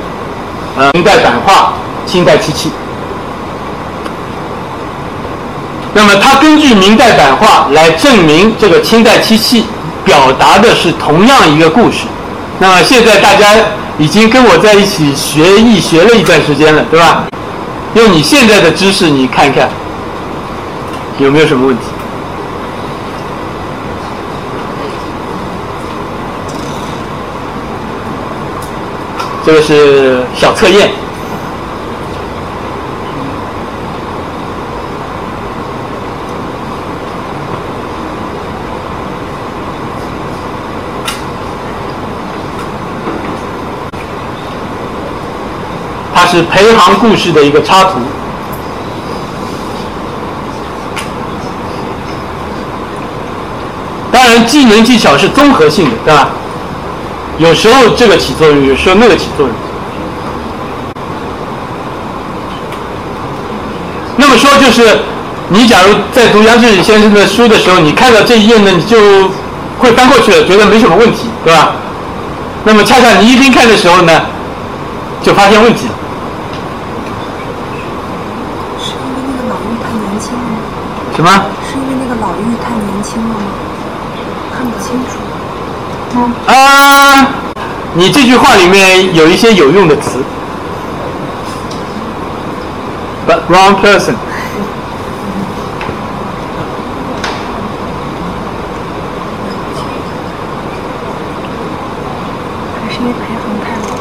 [0.76, 1.72] 呃，明代版画、
[2.04, 2.70] 清代漆器。
[5.94, 9.64] 那么他根据明代版画来证明这个清代漆器
[10.04, 12.00] 表达的是同样一个故事。
[12.58, 13.54] 那现在大家
[13.98, 17.26] 已经跟我在一起学艺学了一段时间了，对吧？
[17.94, 19.68] 用你现在的知识，你看看
[21.18, 21.82] 有没有什么问题？
[29.44, 30.90] 这个是小测验，
[46.12, 47.92] 它是陪行故事的一个插图。
[54.12, 56.28] 当然，技能技巧是综合性的，对吧？
[57.38, 59.54] 有时候这个起作用，有时候那个起作用。
[64.16, 64.98] 那么说就是，
[65.48, 68.98] 你假如在读杨志宇先生的书的时候，你看到这一页呢，你就
[69.78, 71.72] 会翻过去了，觉得没什么问题，对吧？
[72.64, 74.22] 那么恰恰你一边看的时候呢，
[75.22, 75.92] 就发现问题了。
[78.80, 80.56] 是因为那个老妪太年轻了吗？
[81.16, 81.30] 什么？
[81.66, 83.34] 是因为那个老妪太年轻了吗？
[84.54, 85.16] 看不清楚。
[86.46, 87.26] 啊，
[87.94, 90.22] 你这句话里面有一些有用的词
[93.26, 94.14] ，but wrong person。
[102.74, 103.98] 还是因为裴恒太老了。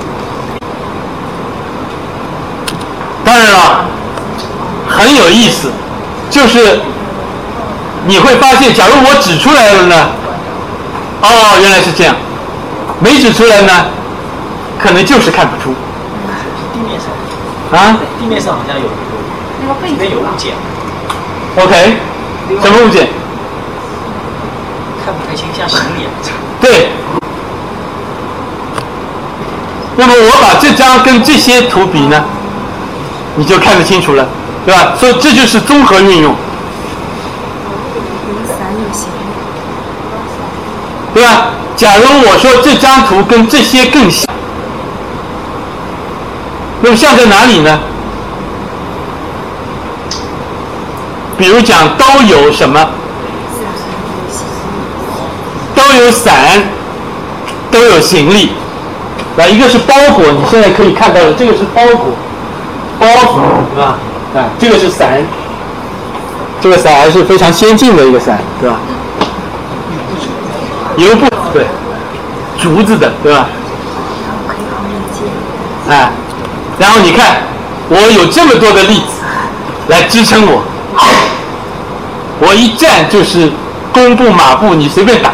[3.23, 3.85] 当然了，
[4.89, 5.71] 很有意思，
[6.29, 6.79] 就是
[8.07, 10.09] 你会发现，假如我指出来了呢，
[11.21, 12.15] 哦，原来是这样，
[12.99, 13.85] 没指出来呢，
[14.79, 15.73] 可能就是看不出
[16.73, 17.07] 地面上，
[17.79, 17.97] 啊。
[18.19, 18.83] 地面上好像有
[19.61, 20.53] 那个背里面有景误解
[21.57, 21.97] ，OK，
[22.61, 23.07] 什么物件？
[25.03, 26.09] 看不太清，像行李啊。
[26.61, 26.89] 对。
[29.97, 32.21] 那么我把这张跟这些图比呢，
[33.35, 34.27] 你就看得清楚了，
[34.65, 34.93] 对吧？
[34.99, 36.37] 所以这就是综合运用，有
[38.45, 39.09] 伞有行李，
[41.13, 41.47] 对吧？
[41.75, 44.25] 假如我说这张图跟这些更像，
[46.81, 47.79] 那么像在哪里呢？
[51.37, 52.87] 比如讲都有什么？
[55.75, 56.63] 都有伞，
[57.69, 58.51] 都有行李。
[59.35, 62.13] 那一个是包裹，你现在可以看到的，这个是包裹，
[62.97, 63.41] 包袱，
[63.75, 63.97] 对吧？
[64.33, 65.21] 啊，这个是伞，
[66.61, 68.77] 这个伞还是非常先进的一个伞，对吧？
[70.95, 71.65] 油布，对，
[72.61, 73.47] 竹子的，对吧？
[74.27, 75.23] 然后可以好理解。
[75.89, 76.11] 哎，
[76.77, 77.43] 然后你看，
[77.87, 79.23] 我有这么多的例子
[79.87, 80.61] 来支撑我，
[82.41, 83.49] 我一站就是
[83.93, 85.31] 弓步马步，你随便打。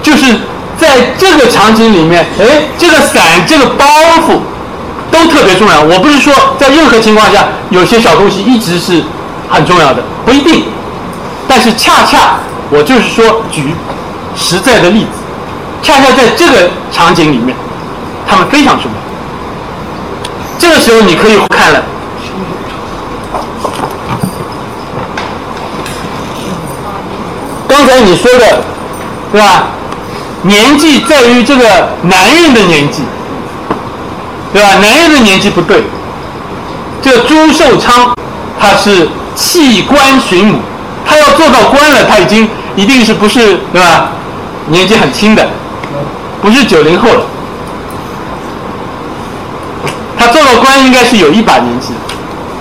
[0.00, 0.38] 就是
[0.78, 3.84] 在这个场景里面，哎，这个伞、这个包
[4.28, 4.38] 袱
[5.14, 5.80] 都特别重要。
[5.80, 9.00] 我不是说在任何情况下有些小东西一直是
[9.48, 10.64] 很重要的，不一定。
[11.46, 12.40] 但是恰恰
[12.70, 13.72] 我就是说举
[14.36, 15.06] 实在的例子，
[15.82, 17.54] 恰恰在这个场景里面，
[18.28, 18.98] 他们非常重要。
[20.58, 21.82] 这个时候你可以看了，
[27.68, 28.62] 刚才你说的，
[29.30, 29.66] 对吧？
[30.42, 33.02] 年纪在于这个男人的年纪，
[34.54, 34.68] 对吧？
[34.80, 35.82] 男人的年纪不对。
[37.02, 38.14] 这朱寿昌
[38.58, 40.60] 他是弃官寻母，
[41.04, 44.12] 他要做到官了，他已经一定是不是对吧？
[44.68, 45.46] 年纪很轻的，
[46.40, 47.20] 不是九零后了。
[50.16, 51.88] 他做到官应该是有一把年纪，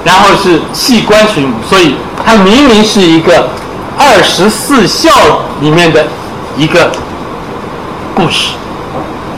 [0.03, 3.47] 然后是弃官寻母，所以他明明是一个
[3.97, 5.09] 二十四孝
[5.61, 6.05] 里面的
[6.57, 6.91] 一个
[8.15, 8.49] 故事。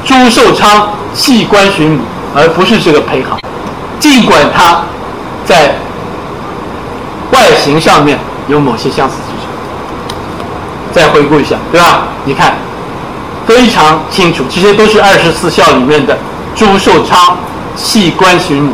[0.06, 2.02] 朱寿昌弃官寻母，
[2.36, 3.40] 而不是这个裴行。
[4.00, 4.82] 尽管他
[5.46, 5.76] 在
[7.32, 9.48] 外形上面有某些相似之处，
[10.94, 12.04] 再回顾一下，对吧？
[12.26, 12.54] 你看，
[13.48, 16.18] 非常清楚，这些都是二十四孝里面的
[16.56, 17.38] 朱寿昌
[17.76, 18.74] 弃官寻母。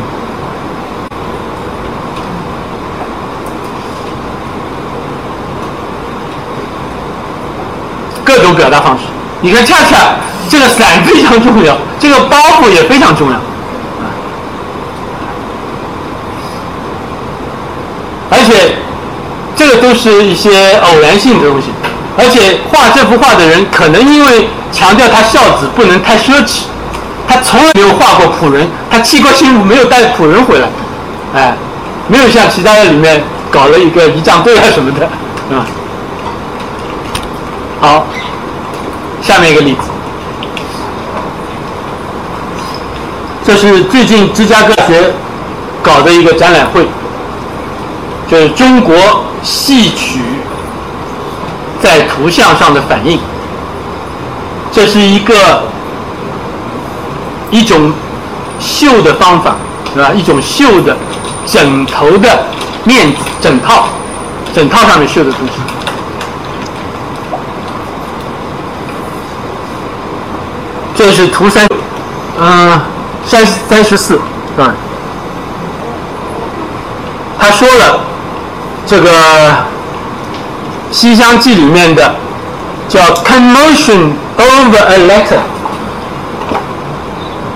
[8.23, 9.03] 各种表达方式，
[9.41, 10.15] 你看，恰恰
[10.49, 13.37] 这个伞非常重要，这个包袱也非常重要。
[18.29, 18.75] 而且
[19.55, 21.67] 这个都是一些偶然性的东西，
[22.17, 26.63] 而且画这幅画的人可能因为强调他孝子不能太奢侈，
[27.27, 30.67] 他从来没有画过仆人，他弃官寻母没有带仆人回来，
[31.33, 31.55] 哎，
[32.07, 35.07] 没有像其他的里面搞了一个仪仗队啊什么的，
[35.49, 35.65] 是吧？
[37.79, 38.05] 好，
[39.21, 39.79] 下面一个例子，
[43.45, 45.13] 这是最近芝加哥大学
[45.81, 46.85] 搞的一个展览会。
[48.31, 48.95] 就是中国
[49.43, 50.21] 戏曲
[51.81, 53.19] 在图像上的反应，
[54.71, 55.63] 这是一个
[57.49, 57.91] 一种
[58.57, 59.55] 绣的方法，
[59.93, 60.11] 是吧？
[60.15, 60.95] 一种绣的
[61.45, 62.45] 枕头的
[62.85, 63.89] 面子，枕套，
[64.53, 65.53] 枕套上面绣的东西。
[70.95, 71.67] 这是图三，
[72.39, 72.79] 嗯、
[73.25, 74.15] 三三十四，
[74.57, 74.73] 啊。
[77.37, 78.10] 他说了。
[78.91, 79.09] 这个
[80.91, 82.13] 《西厢记》里面的
[82.89, 84.97] 叫 “commotion over a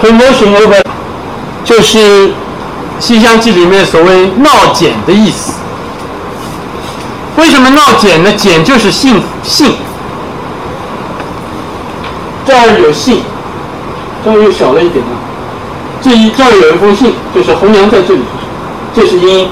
[0.02, 0.82] letter”，promotion over
[1.66, 2.30] 就是
[3.02, 5.52] 《西厢记》里面所谓闹简的意思。
[7.36, 8.32] 为什么闹简呢？
[8.32, 9.74] 简就是信信，
[12.48, 13.24] 这儿有信，
[14.24, 15.12] 这儿又小了一点了。
[16.02, 18.22] 这一这儿有一封信，就是红娘在这里，
[18.96, 19.50] 这是音。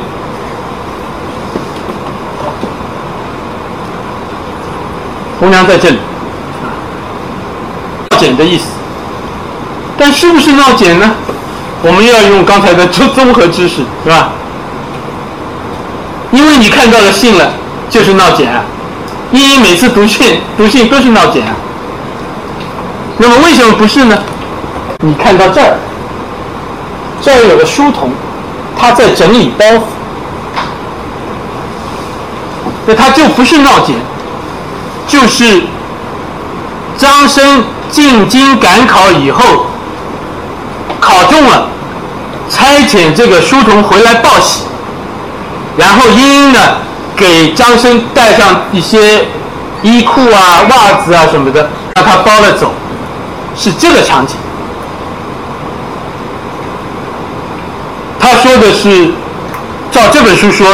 [5.44, 5.98] 红娘在这里，
[8.12, 8.64] 闹简的意思。
[9.98, 11.12] 但是不是闹简呢？
[11.82, 14.30] 我们要用刚才的综综合知识，是吧？
[16.32, 17.52] 因为你看到了信了，
[17.90, 18.64] 就是闹简啊。
[19.34, 21.54] 茵茵每次读信读信都是闹简啊。
[23.18, 24.18] 那么为什么不是呢？
[25.00, 25.76] 你看到这儿，
[27.22, 28.12] 这儿有个书童，
[28.80, 29.82] 他在整理包袱，
[32.86, 33.98] 那他就不是闹简。
[35.08, 35.64] 就是
[36.98, 39.68] 张生进京赶考以后，
[41.00, 41.68] 考中了，
[42.50, 44.62] 差遣这个书童回来报喜，
[45.78, 46.60] 然后茵茵呢
[47.16, 49.26] 给张生带上一些
[49.82, 52.72] 衣裤啊、袜子啊什么的，让他包了走，
[53.56, 54.36] 是这个场景。
[58.20, 59.12] 他说的是，
[59.92, 60.66] 照这本书说，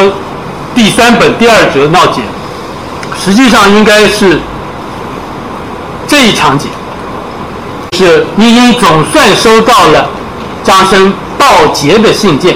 [0.75, 2.23] 第三本第二折闹简。
[3.19, 4.39] 实际上应该是
[6.07, 6.69] 这一场景，
[7.91, 10.09] 是茵茵总算收到了
[10.63, 12.55] 张生报捷的信件，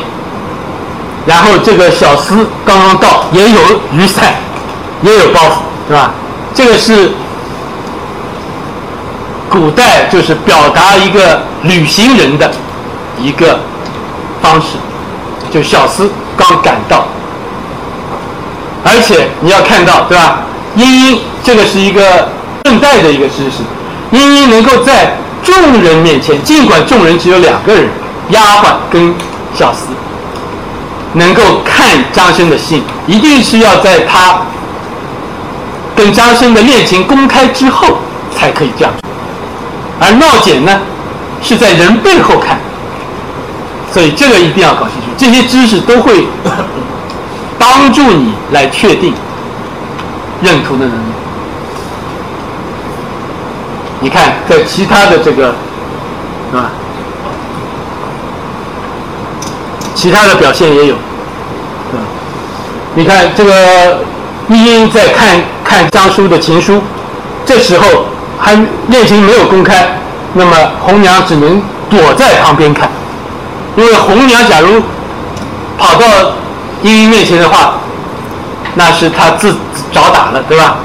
[1.26, 3.60] 然后这个小厮刚刚到，也有
[3.92, 4.34] 雨伞，
[5.02, 5.54] 也有包袱，
[5.90, 6.12] 是吧？
[6.56, 7.12] 这个是
[9.50, 12.50] 古代就是表达一个旅行人的
[13.20, 13.60] 一个
[14.42, 14.78] 方式，
[15.52, 16.08] 就小厮
[16.38, 17.06] 刚赶到，
[18.84, 20.40] 而且你要看到，对吧？
[20.76, 22.30] 茵茵，这个是一个
[22.66, 23.64] 顺带的一个知识。
[24.12, 27.88] 茵茵能够在众人面前，尽管众人只有两个人，
[28.30, 29.14] 丫鬟跟
[29.54, 29.94] 小厮，
[31.14, 34.42] 能够看张生的信，一定是要在他
[35.96, 38.00] 跟张生的恋情公开之后
[38.36, 38.92] 才可以这样。
[40.00, 40.80] 而闹简呢，
[41.42, 42.58] 是在人背后看，
[43.92, 45.08] 所以这个一定要搞清楚。
[45.18, 46.26] 这些知识都会
[47.60, 49.14] 帮助你来确定。
[50.44, 51.14] 认图的能力，
[54.02, 55.56] 你看，在其他的这个，
[56.52, 56.70] 是吧？
[59.96, 60.96] 其他的表现也有，
[61.94, 62.00] 嗯，
[62.94, 64.00] 你看这个
[64.50, 66.82] 玉英在看看张叔的情书，
[67.46, 67.88] 这时候
[68.38, 68.54] 还
[68.90, 69.98] 恋情没有公开，
[70.34, 72.90] 那么红娘只能躲在旁边看，
[73.78, 74.82] 因为红娘假如
[75.78, 76.06] 跑到
[76.82, 77.76] 茵茵面前的话。
[78.76, 79.56] 那是他自
[79.92, 80.78] 找打了，对吧？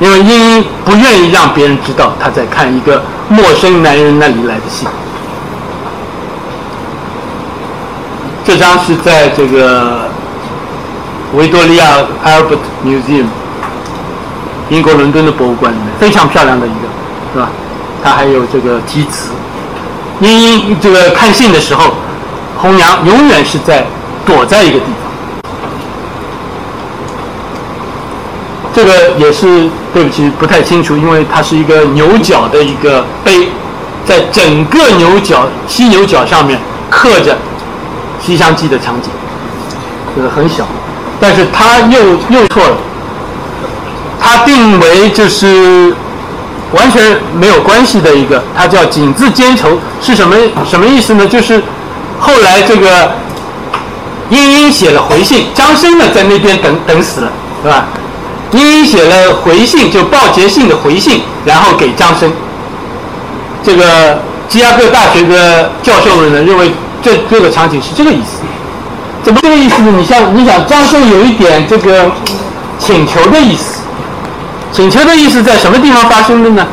[0.00, 4.88] 因为茵茵不愿意让别人知道他在看一个陌生男人那里来的信。
[8.42, 10.08] 这张是在这个
[11.34, 13.26] 维多利亚 Albert Museum，
[14.70, 16.88] 英国伦敦的博物馆里面，非常漂亮的一个，
[17.34, 17.50] 是吧？
[18.02, 19.32] 它还有这个题词。
[20.20, 21.92] 茵茵这个看信的时候，
[22.56, 23.84] 红娘永远是在。
[24.26, 24.94] 躲在一个地方，
[28.72, 33.48] 这个也是对不起，不太清楚，因为它是一个牛角的一个碑，
[34.06, 37.32] 在整个牛角犀牛角上面刻着
[38.24, 39.10] 《西厢记》的场景，
[40.14, 40.64] 就是很小，
[41.20, 42.76] 但是他又又错了，
[44.20, 45.92] 他定为就是
[46.72, 49.70] 完全没有关系的一个，它叫锦字兼愁，
[50.00, 51.26] 是什么什么意思呢？
[51.26, 51.60] 就是
[52.20, 53.10] 后来这个。
[54.30, 57.32] 茵茵写了回信，张生呢在那边等等死了，
[57.62, 57.86] 是吧？
[58.52, 62.32] 茵茵写了回信，就报捷信的回信，然后给张生。
[63.62, 68.38] 这个芝加哥大学的教授们呢认为这这个场景是这个意思，
[69.22, 69.92] 怎么这个意思呢？
[69.98, 72.10] 你像你想张生有一点这个
[72.78, 73.80] 请求的意思，
[74.72, 76.66] 请求的意思在什么地方发生的呢？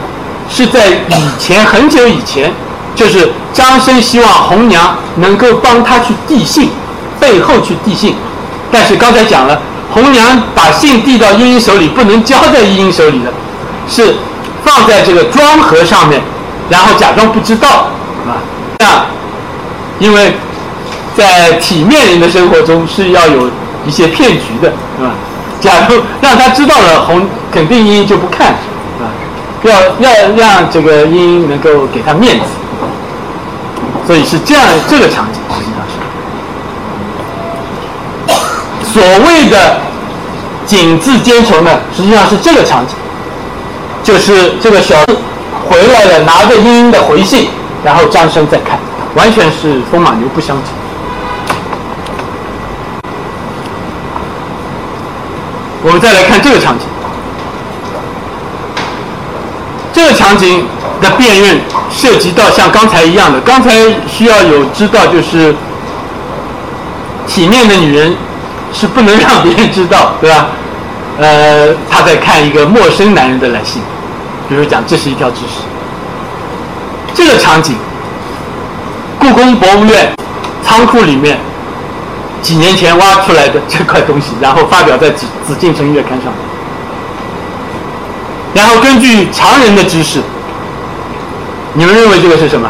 [0.50, 2.54] 是在以前很久以前，
[2.96, 6.70] 就是张生希望红娘能够帮他去递信。
[7.20, 8.16] 背后去递信，
[8.72, 9.60] 但是刚才讲了，
[9.92, 13.32] 红娘把信递到茵茵手里，不能交在茵茵手里的，
[13.88, 14.16] 是
[14.64, 16.22] 放在这个装盒上面，
[16.70, 17.88] 然后假装不知道，
[18.28, 18.44] 啊，
[18.80, 19.06] 这样，
[20.00, 20.34] 因为
[21.16, 23.50] 在体面人的生活中是要有
[23.86, 25.12] 一些骗局的，是吧？
[25.60, 28.50] 假如让他知道了，红肯定茵茵就不看，
[29.00, 29.10] 啊，
[29.64, 32.46] 要要让这个茵茵能够给他面子，
[34.06, 35.42] 所以是这样这个场景。
[38.98, 39.78] 所谓的
[40.66, 42.96] 锦字兼愁呢，实际上是这个场景，
[44.04, 44.96] 就是这个小
[45.70, 47.48] 回来了，拿着英英的回信，
[47.84, 48.80] 然后张生再看，
[49.14, 50.64] 完全是风马牛不相及。
[55.84, 56.88] 我们再来看这个场景，
[59.94, 60.66] 这个场景
[61.00, 61.60] 的辨认
[61.92, 63.70] 涉及到像刚才一样的，刚才
[64.08, 65.54] 需要有知道就是
[67.28, 68.18] 体面的女人
[68.74, 70.48] 是不能让别人知道， 对吧？
[71.20, 73.82] 呃，他在看一个陌生男人的来信，
[74.48, 75.62] 比如讲这是一条知识。
[77.16, 77.76] 这个场景，
[79.18, 80.14] 故宫博物院
[80.64, 81.40] 仓库里面
[82.44, 86.32] 几年前挖出来的这块东西，然后发表在《紫紫禁城月刊》上，
[88.54, 90.22] 然后根据常人的知识，
[91.74, 92.70] 你们认为这个是什么？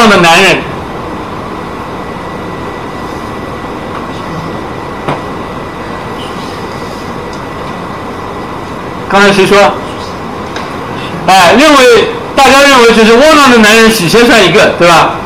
[0.00, 0.56] 这么窝囊的男人，
[9.10, 9.58] 刚才谁说？
[11.26, 15.16] 哎，认为大家认为就是窝囊的男人，许先生一个，对吧？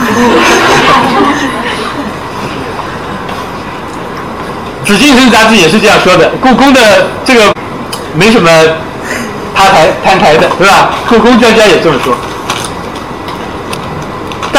[4.84, 7.54] 紫禁城杂志也是这样说的，故宫的这个
[8.14, 8.50] 没什么
[9.54, 10.90] 他台摊台的，对吧？
[11.08, 12.12] 故宫专家也这么说。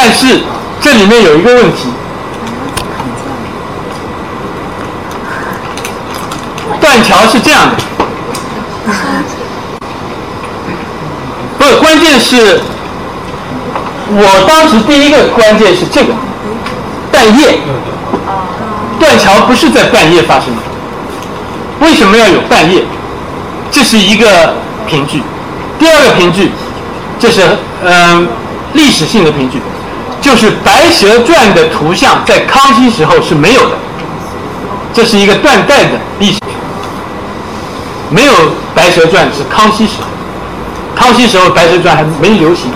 [0.04, 0.40] 但是
[0.82, 1.88] 这里面有一个问题，
[6.82, 7.76] 断桥是这样的。
[11.60, 12.60] 不是，关键是，
[14.10, 16.12] 我当时第一个关键是这个，
[17.12, 17.60] 半夜，
[19.00, 20.62] 断桥不是在半夜发生的，
[21.86, 22.84] 为什么要有半夜？
[23.70, 24.56] 这是一个
[24.88, 25.22] 凭据。
[25.78, 26.50] 第二个凭据，
[27.20, 27.44] 这是
[27.86, 28.28] 嗯
[28.74, 29.62] 历史性的凭据，
[30.32, 33.76] 就是《白蛇传》的图像在康熙时候是没有的，
[34.94, 36.40] 这是一个断代的历史。
[38.10, 38.32] 没有
[38.74, 40.08] 《白蛇传》是康熙时候，
[40.96, 42.72] 康熙时候《白蛇传》还没流行，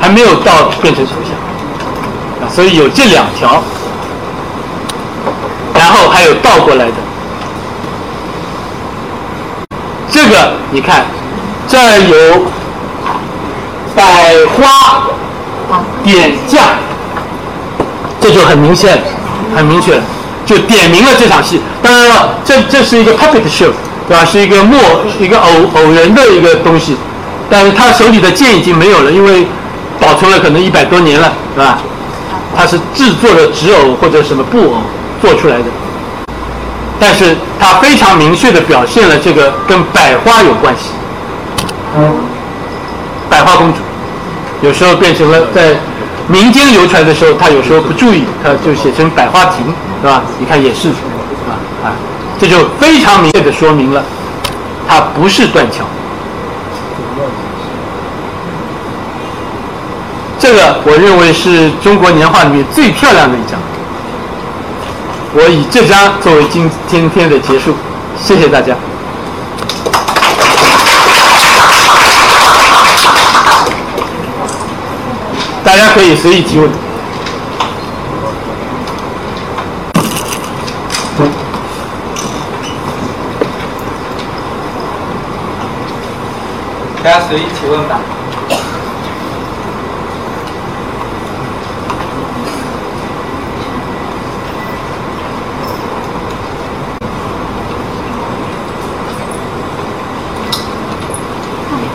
[0.00, 3.60] 还没有到变成图像，啊，所以有这两条，
[5.74, 6.94] 然后还有倒过来的，
[10.08, 11.04] 这个你看，
[11.66, 12.46] 这儿有
[13.96, 15.08] 百花
[16.04, 16.62] 点将，
[18.20, 19.02] 这就很明显，
[19.56, 20.02] 很明确了，
[20.46, 21.60] 就点明了这场戏。
[21.82, 23.72] 当然了，这这是一个 puppet show。
[24.06, 24.22] 对吧？
[24.22, 24.78] 是一个默
[25.18, 26.94] 一个偶偶人的一个东西，
[27.48, 29.46] 但是他手里的剑已经没有了，因为
[29.98, 31.78] 保存了可能一百多年了，是吧？
[32.54, 34.82] 他是制作的纸偶或者什么布偶
[35.22, 35.64] 做出来的，
[37.00, 40.90] 但是他非常明确的表现了这个跟百花有关系。
[41.96, 42.12] 嗯
[43.30, 43.78] 百花公主
[44.60, 45.76] 有时候变成了在
[46.26, 49.66] 民间流传的时候，他有时候不注意，他就写成百花亭，
[50.00, 50.22] 是吧？
[50.38, 51.52] 你看也是，啊
[51.84, 51.92] 啊。
[52.38, 54.02] 这就非常明确的说明了，
[54.88, 55.84] 它不是断桥。
[60.38, 63.58] 这个我认为是中国年画里面最漂亮的一张。
[65.32, 67.74] 我以这张作为今今天的结束，
[68.20, 68.74] 谢谢大家。
[75.74, 76.70] 大家可以随意提问。
[87.02, 87.98] 大家随意提问吧。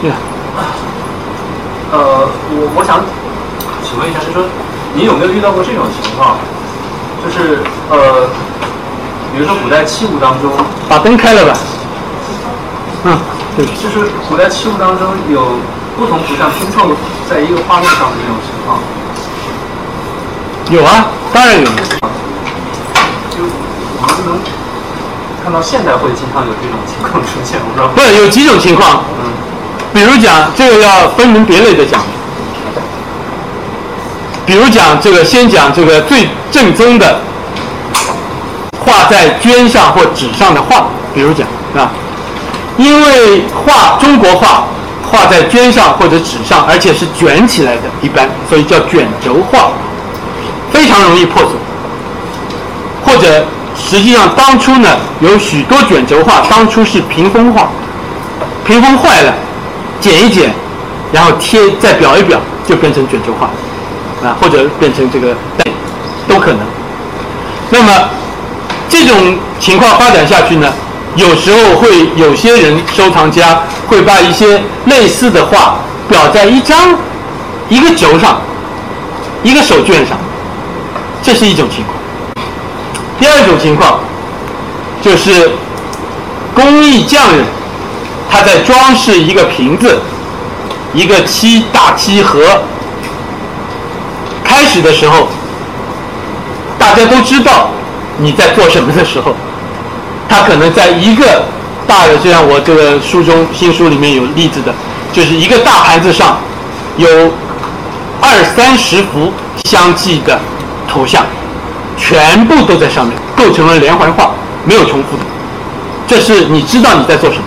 [0.01, 0.11] 对。
[1.91, 3.03] 呃，我我想
[3.83, 4.43] 请问一下，是说
[4.99, 6.35] 您有没有遇到过这种情况？
[7.23, 8.27] 就是呃，
[9.31, 10.51] 比如说古代器物当中，
[10.89, 11.53] 把灯开了吧。
[13.05, 13.17] 嗯。
[13.55, 15.55] 对就是古代器物当中有
[15.97, 16.91] 不同图像拼凑
[17.29, 18.77] 在一个画面上的这种情况，
[20.69, 21.65] 有啊，当然有。
[23.31, 23.47] 就
[23.99, 24.39] 我们能
[25.43, 27.87] 看到现代会经常有这种情况出现，我不知道。
[27.95, 29.31] 不有几种情况，嗯，
[29.93, 32.01] 比如讲这个要分门别类的讲，
[34.49, 37.21] 比如讲这个先讲这个最正宗的
[38.83, 41.91] 画在绢上或纸上的画，比如讲啊。
[42.75, 44.65] 因为画中国画
[45.11, 49.69] 画在绢上或者纸上，而且是卷起来的，一般所以叫卷轴画，
[50.73, 51.51] 非常容易破损。
[53.05, 53.45] 或者
[53.77, 57.69] 实际上当初呢有许多卷轴画，当初是屏风画，
[58.65, 59.31] 屏风坏了，
[60.01, 60.51] 剪一剪，
[61.13, 63.47] 然后贴再裱一裱，就变成卷轴画，
[64.23, 65.35] 啊或者变成这个
[66.27, 66.59] 都可能。
[67.69, 68.09] 那么
[68.89, 70.67] 这种情况发展下去呢，
[71.15, 75.79] 有时候会有些人收藏家会把一些类似的画
[76.11, 76.95] 裱在一张
[77.69, 78.41] 一个轴上、
[79.43, 80.17] 一个手绢上，
[81.21, 81.95] 这是一种情况。
[83.19, 83.99] 第二种情况
[85.01, 85.51] 就是
[86.55, 87.45] 工艺匠人
[88.31, 89.99] 他在装饰一个瓶子、
[90.93, 92.39] 一个漆大漆盒。
[94.69, 95.27] 开始的时候，
[96.77, 97.71] 大家都知道
[98.19, 99.33] 你在做什么的时候，
[100.29, 101.43] 他可能在一个
[101.87, 104.71] 大的，就像我这个书中新书里面有例子的，
[105.11, 106.37] 就是一个大盘子上
[106.97, 107.09] 有
[108.21, 109.33] 二三十幅
[109.65, 110.39] 相继的
[110.87, 111.25] 图像，
[111.97, 114.29] 全部都在上面，构成了连环画，
[114.65, 115.23] 没有重复的。
[116.07, 117.43] 这是你知道你在做什么，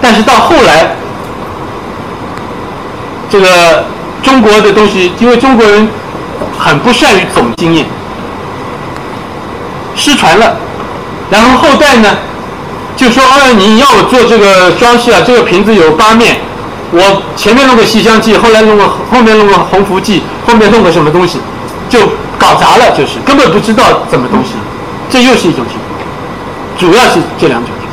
[0.00, 0.96] 但是到后来，
[3.28, 3.84] 这个
[4.22, 5.86] 中国的东西，因为中国人
[6.64, 7.84] 很不善于总经验，
[9.94, 10.56] 失传了，
[11.30, 12.08] 然后后代呢
[12.96, 16.38] 就说：“哦，你要我做这个装饰啊，这个瓶子有八面，
[16.90, 21.38] 我前面弄个《西厢记》，后来弄个后面弄个《鸿福记》，后面弄个什么东西，
[21.90, 22.00] 就
[22.38, 24.54] 搞砸了，就是根本不知道怎么东西，
[25.10, 26.00] 这又是一种情况，
[26.78, 27.84] 主要是这两种情况。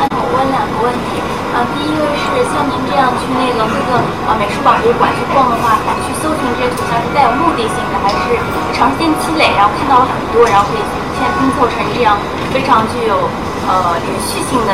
[0.00, 8.40] 那我问两个问题啊，第一个是像您这样去那个各个啊美术馆、博物馆去逛的话，去搜寻这些图像是带有目的性的，还是
[8.72, 10.82] 长时间积累，然后看到了很多，然后可以
[11.14, 12.16] 现在拼凑成这样
[12.50, 13.28] 非常具有
[13.68, 14.72] 呃连续性的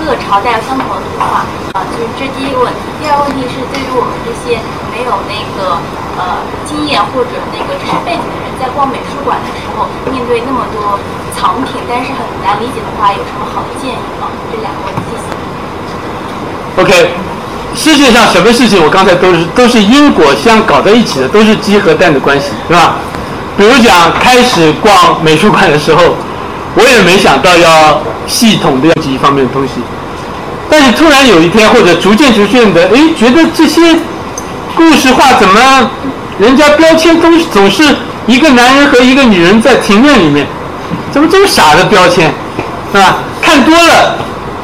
[0.00, 1.46] 各个朝代相同的图画
[1.78, 1.86] 啊？
[1.94, 2.82] 就是这第一个问题。
[2.98, 4.58] 第二个问题是，对于我们这些
[4.90, 5.78] 没有那个
[6.18, 10.98] 呃经验或者那个知识背景的人，在逛美术馆的时候，面对那么多
[11.38, 14.26] 藏品，但是很难理解的话，有什么好的建议吗？
[14.50, 15.14] 这两个问题
[16.82, 17.14] ，OK，
[17.78, 22.98] 世界上什么事情我刚才都是都是因果相搞在一起的，都是鸡和蛋的关系，对吧？
[23.56, 26.02] 比如讲开始逛美术馆的时候，
[26.74, 29.74] 我也没想到要系统的要几方面的东西，
[30.76, 33.80] 但是突然有一天或者逐渐逐渐的，哎，觉得这些
[34.74, 35.88] 故事画怎么
[36.36, 37.84] 人家标签都总是
[38.26, 40.44] 一个男人和一个女人在庭院里面，
[41.12, 42.28] 怎么这么傻的标签，
[42.92, 43.18] 是吧？
[43.40, 44.16] 看多了，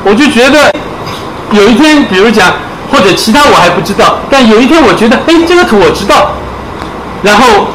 [0.03, 0.73] 我就觉得。
[1.53, 2.53] 有一天，比如讲，
[2.93, 6.33] 或者其他我还不知道，但有一天我觉得，哎，这个图我知道，
[7.23, 7.67] 然后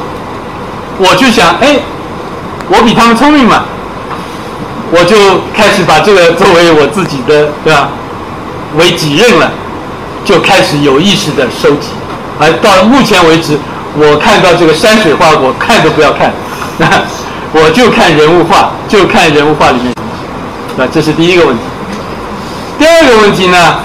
[0.98, 1.76] 我就想，哎，
[2.68, 3.64] 我比他们聪明嘛，
[4.90, 5.16] 我就
[5.54, 7.88] 开始把这个作为我自己的，对吧，
[8.76, 9.50] 为己任了，
[10.24, 11.88] 就开始有意识的收集，
[12.38, 13.58] 而到目前为止，
[13.96, 16.32] 我看到这个山水画，我看都不要看，
[16.78, 16.86] 那
[17.58, 20.10] 我就看人物画，就看人物画里面东西，
[20.76, 21.62] 那这是第一个问题。
[22.78, 23.76] 第二个问题呢，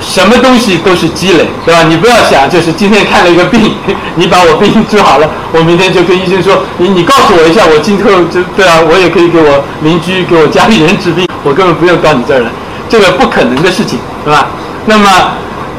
[0.00, 1.84] 什么东西都是积累，对吧？
[1.84, 3.72] 你不要想，就是今天看了一个病，
[4.16, 12.50] 你把我病治好了，我明天就跟医生说，你你告诉我一下，我今后就对啊，我也可以给我邻居、给我家里人治病，我根本不用到你这儿来，
[12.88, 14.46] 这个不可能的事情，对吧？
[14.86, 15.08] 那么，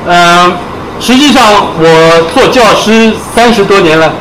[0.07, 0.53] 嗯、
[0.99, 1.41] 实际上
[1.77, 4.11] 我做教师三十多年了，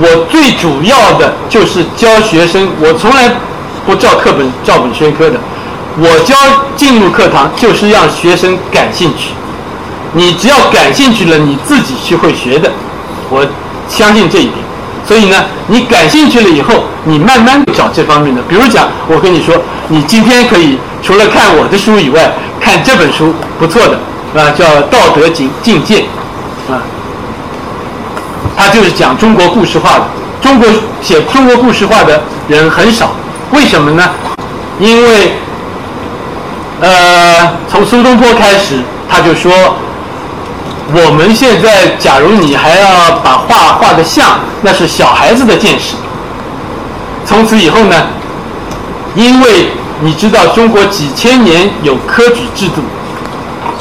[0.00, 3.30] 我最主要的就是教学生，我从来
[3.86, 5.38] 不照课本照本宣科的。
[5.96, 6.34] 我教
[6.74, 9.30] 进入课堂就是让学生感兴趣，
[10.12, 12.68] 你只要感兴趣了，你自己是会学的，
[13.30, 13.46] 我
[13.88, 14.56] 相信这一点。
[15.06, 18.42] 所以呢，你感兴趣了以后，你慢慢找这方面的。
[18.48, 19.54] 比如讲，我跟你说，
[19.88, 23.98] 你今天可以除了看我的书以外，看这本书不错的
[24.40, 26.00] 啊，叫《道德境境界》
[26.72, 26.80] 啊，
[28.56, 30.04] 它就是讲中国故事画的。
[30.40, 30.68] 中国
[31.00, 33.12] 写中国故事画的人很少，
[33.52, 34.10] 为什么呢？
[34.78, 35.32] 因为
[36.80, 39.52] 呃，从苏东坡开始，他就说，
[40.92, 45.94] 我们现在假如你还要把画画的像，那是小孩子的见识。
[47.26, 48.06] 从此以后呢，
[49.14, 49.68] 因为
[50.02, 52.82] 你知道中国几千年有科举制度，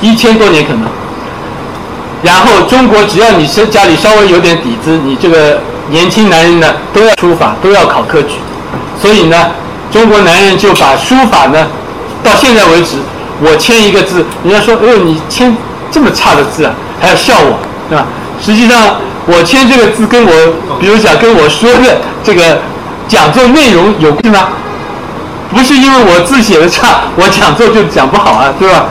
[0.01, 0.83] 一千多年可能，
[2.23, 5.59] 然后中国只要你是家里稍微有点底子，你这个
[5.89, 8.35] 年轻男人呢都要书法，都要考科举，
[9.01, 9.51] 所以呢，
[9.91, 11.67] 中国男人就把书法呢。
[12.23, 12.95] 到现在为止，
[13.41, 15.53] 我签一个字，人家说：“哎呦，你签
[15.91, 17.59] 这么差的字啊，还要笑我，
[17.89, 18.05] 对吧？”
[18.41, 18.95] 实际上，
[19.25, 20.31] 我签这个字跟我，
[20.79, 22.59] 比如讲跟我说的这个
[23.07, 24.47] 讲座内容有关吗？
[25.51, 28.85] 不是因为我字写的差， 我讲座就讲不好啊，对吧？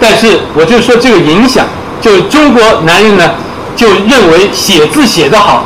[0.00, 1.64] 但是我就说这个影响，
[2.00, 3.30] 就中国男人呢，
[3.76, 5.64] 就认为写字写得好，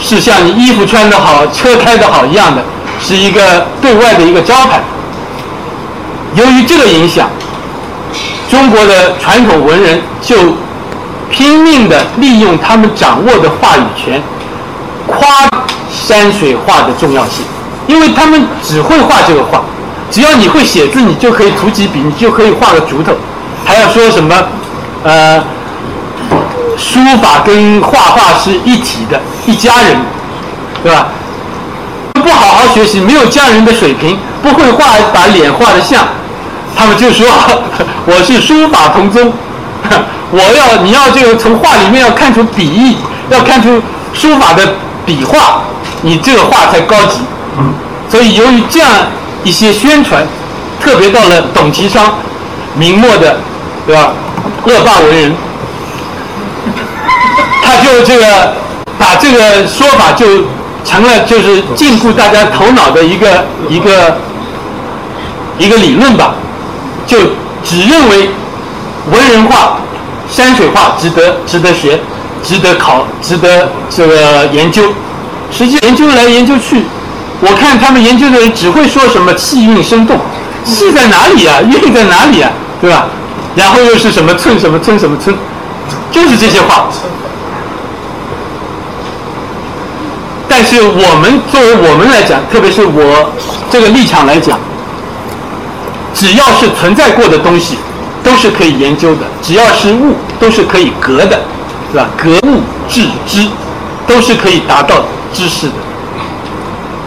[0.00, 2.62] 是像你衣服穿得好、车开得好一样的，
[3.00, 4.80] 是一个对外的一个招牌。
[6.34, 7.28] 由于这个影响，
[8.50, 10.36] 中国的传统文人就
[11.30, 14.20] 拼命的利用他们掌握的话语权，
[15.06, 15.48] 夸
[15.90, 17.44] 山水画的重要性，
[17.86, 19.62] 因为他们只会画这个画，
[20.10, 23.12] 只要你会写字，你就可以涂几笔，你就可以画个竹头，
[23.64, 24.34] 还要说什么，
[25.04, 25.42] 呃，
[26.76, 29.96] 书法跟画画是一体的，一家人，
[30.82, 31.08] 对吧？
[32.14, 34.84] 不好好学习，没有家人的水平，不会画，
[35.14, 36.04] 把脸画得像，
[36.76, 37.26] 他们就说
[38.06, 39.32] 我是书法同宗，
[40.30, 42.96] 我要你要这个从画里面要看出笔意，
[43.30, 43.80] 要看出
[44.12, 44.74] 书法的
[45.06, 45.62] 笔画，
[46.02, 47.20] 你这个画才高级。
[48.10, 48.88] 所以由于这样
[49.44, 50.26] 一些宣传，
[50.80, 52.14] 特别到了董其昌，
[52.74, 53.36] 明末的，
[53.86, 54.12] 对吧？
[54.64, 55.34] 恶霸文人，
[57.62, 58.54] 他就这个
[58.98, 60.26] 把这个说法就
[60.84, 64.16] 成了就是禁锢大家头脑的一个一个
[65.58, 66.34] 一个理论吧，
[67.06, 67.18] 就
[67.64, 68.30] 只认为
[69.10, 69.78] 文人画、
[70.30, 71.98] 山水画值得值得学、
[72.42, 74.82] 值得考、值得这个研究。
[75.50, 76.82] 实际研究来研究去，
[77.40, 80.18] 我看他们研究的人只会说什么气韵生动，
[80.64, 81.60] 气在哪里啊？
[81.62, 82.50] 韵在哪里啊？
[82.80, 83.06] 对吧？
[83.56, 85.34] 然后又是什么寸什么寸什么寸，
[86.12, 86.88] 就是这些话。
[90.48, 93.32] 但是我们作为我们来讲，特别是我
[93.70, 94.58] 这个立场来讲，
[96.14, 97.76] 只要是存在过的东西，
[98.22, 101.40] 都是可以研究的；只要是物，都是可以格的，
[101.90, 102.08] 是吧？
[102.16, 103.46] 格物致知，
[104.06, 104.96] 都是可以达到
[105.32, 105.74] 知识的。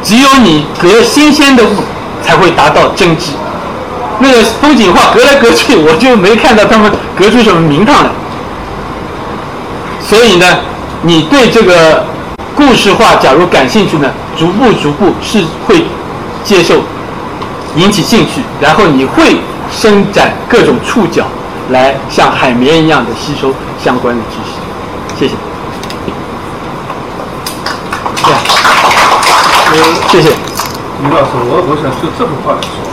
[0.03, 1.75] 只有你隔新鲜的物，
[2.23, 3.31] 才会达到真知。
[4.19, 8.09] 那个风景画隔来隔去，我就没看到他们隔出什么名堂来。
[9.99, 10.45] 所以呢，
[11.03, 12.05] 你对这个
[12.55, 15.85] 故事化假如感兴趣呢，逐步逐步是会
[16.43, 16.81] 接受，
[17.75, 19.37] 引起兴趣，然后你会
[19.71, 21.25] 伸展各种触角，
[21.69, 23.53] 来像海绵一样的吸收
[23.83, 25.19] 相关的知识。
[25.19, 25.50] 谢谢。
[30.11, 30.29] 谢谢。
[31.01, 32.83] 李老师，我我想就这幅画来说，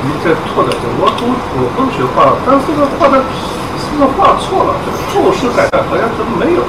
[0.00, 1.28] 你在拓展这，我我
[1.60, 3.20] 我不学画，但是这个画的
[3.76, 4.72] 是不是画错了？
[4.80, 6.64] 这个透视感好像是没有。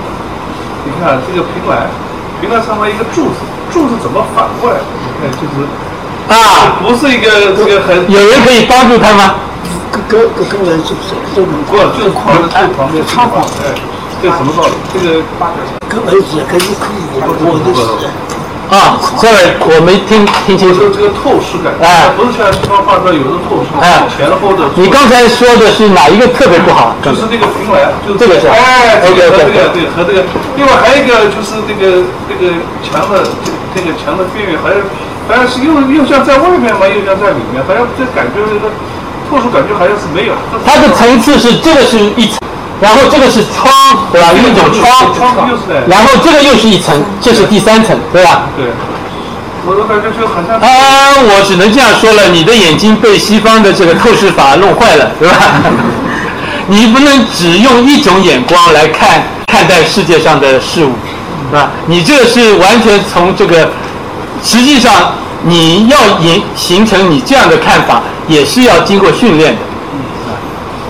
[0.84, 1.88] 你看这个平来，
[2.40, 3.40] 平来上面一个柱子，
[3.72, 4.78] 柱子怎么反过来？
[4.84, 5.64] 你看就是
[6.28, 9.40] 啊，不是一个这个很有人可以帮助他吗？
[9.92, 13.42] 跟跟跟跟人是不是都能不就是画的最旁边插画？
[13.64, 13.72] 哎，
[14.22, 14.76] 这什么道理？
[14.94, 15.24] 这个
[15.88, 17.72] 跟儿子可以可以，我的
[18.68, 18.76] 是。
[18.76, 20.92] 啊，sorry，我没听听清楚。
[20.92, 24.68] 这个透视感，哎，不是像西方画出来有的透视，哎，前后的。
[24.76, 26.92] 你刚才说的是哪一个特别不好？
[27.00, 28.48] 就是那个平来，就是这个是。
[28.52, 30.28] 哎，这个和这个对和这个，
[30.60, 32.52] 另外还有一个就是这个这个
[32.84, 34.78] 墙的这这个墙的边缘，好像
[35.28, 38.68] 好像是又又像在外面嘛，又像在里面，好像这感觉这个
[39.32, 40.36] 透视感觉好像是没有。
[40.68, 42.36] 它的层次是这个是一层。
[42.80, 43.72] 然后这个是窗，
[44.12, 44.32] 对吧？
[44.34, 44.86] 一种窗，
[45.88, 48.44] 然后这个又是一层，这是第三层，对吧？
[48.56, 48.68] 对。
[49.70, 50.56] 我的感觉就好像……
[50.60, 55.36] 啊，我只能这样说了，你的眼睛被西方的这个透视法弄坏了，对吧？
[56.68, 60.92] 你不能只用一种眼光来看看待世界上的事物，
[61.56, 63.70] 啊，你这个是完全从这个，
[64.44, 65.14] 实际上
[65.44, 69.62] 你要形形成你这样的看法，也是要经过训练的。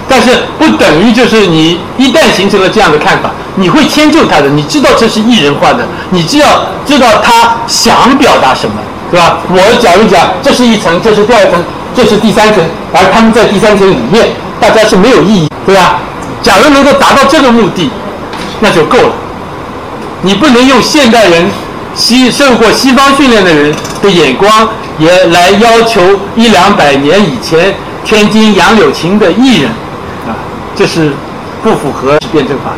[0.10, 4.48] 但是不等于就是你一旦形成了这样的看法，你会迁就他的。
[4.48, 8.76] 你知道这是艺人画的，你只要知道他想表达什么，
[9.12, 9.40] 对吧？
[9.50, 11.62] 我假如讲这是一层，这是第二层，
[11.94, 12.64] 这是第三层，
[12.94, 14.30] 而他们在第三层里面，
[14.62, 16.00] 大家是没有意义，对吧？
[16.42, 17.90] 假如能够达到这个目的，
[18.62, 19.12] 那就够了。
[20.22, 21.50] 你不能用现代人
[21.94, 24.70] 西受过西方训练的人的眼光，
[25.00, 26.02] 也来要求
[26.36, 27.76] 一两百年以前
[28.06, 29.70] 天津杨柳琴的艺人。
[30.78, 31.12] 这是
[31.64, 32.70] 不符合辩证法。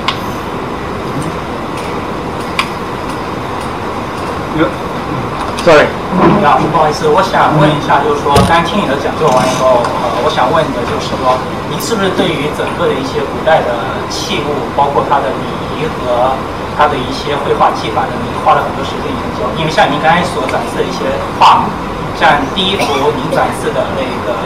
[5.67, 11.35] Sorry，李老师，不好意思，我想问一下，就是说，刚听你的讲座完以后，呃，我想问你的就是说，
[11.67, 13.75] 你是不是对于整个的一些古代的
[14.07, 15.45] 器物，包括它的礼
[15.75, 16.31] 仪和
[16.79, 19.43] 它的一些绘画技法的，你花了很多时间研究？
[19.59, 21.03] 因为像您刚才所展示的一些
[21.35, 21.67] 画，
[22.15, 24.39] 像第一幅您展示的那个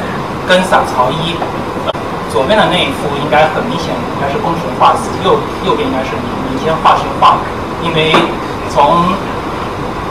[0.50, 1.38] 根赏朝衣。
[2.34, 5.38] 左边的那一幅应该很明显，应该是宫廷画师；右
[5.70, 6.18] 右边应该是
[6.50, 7.38] 民间画师画。
[7.86, 8.10] 因为
[8.74, 9.06] 从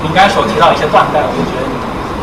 [0.07, 1.67] 您刚才所提到一些断代，我就觉得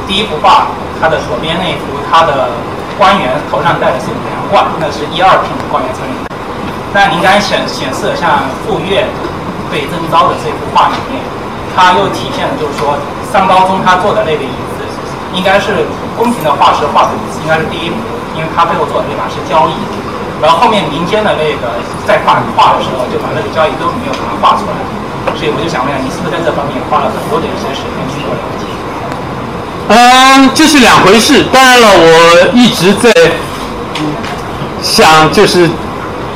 [0.07, 0.71] 第一幅画
[1.03, 2.47] 它的左边那一幅，它的
[2.95, 6.31] 官员头上戴的是梁冠，那是一二品的官员才能戴。
[6.95, 9.03] 但您刚才显显示像傅说
[9.67, 11.19] 被征召的这幅画里面，
[11.75, 12.95] 它又体现了就是说
[13.35, 14.87] 上高宗他坐的那个椅子，
[15.35, 15.83] 应该是
[16.15, 17.99] 宫廷的画师画的椅子，应该是第一幅。
[18.39, 19.75] 因为他背后做的那把是交易，
[20.39, 21.75] 然后后面民间的那个
[22.07, 24.79] 在画画的时候，就把那个交易都没有把它画出来，
[25.35, 28.63] 所以我就想问一下，你是不是在这方面花了很多的一些时间去做了解？
[29.91, 31.43] 嗯，这是两回事。
[31.51, 33.11] 当然了，我一直在
[34.81, 35.69] 想，就是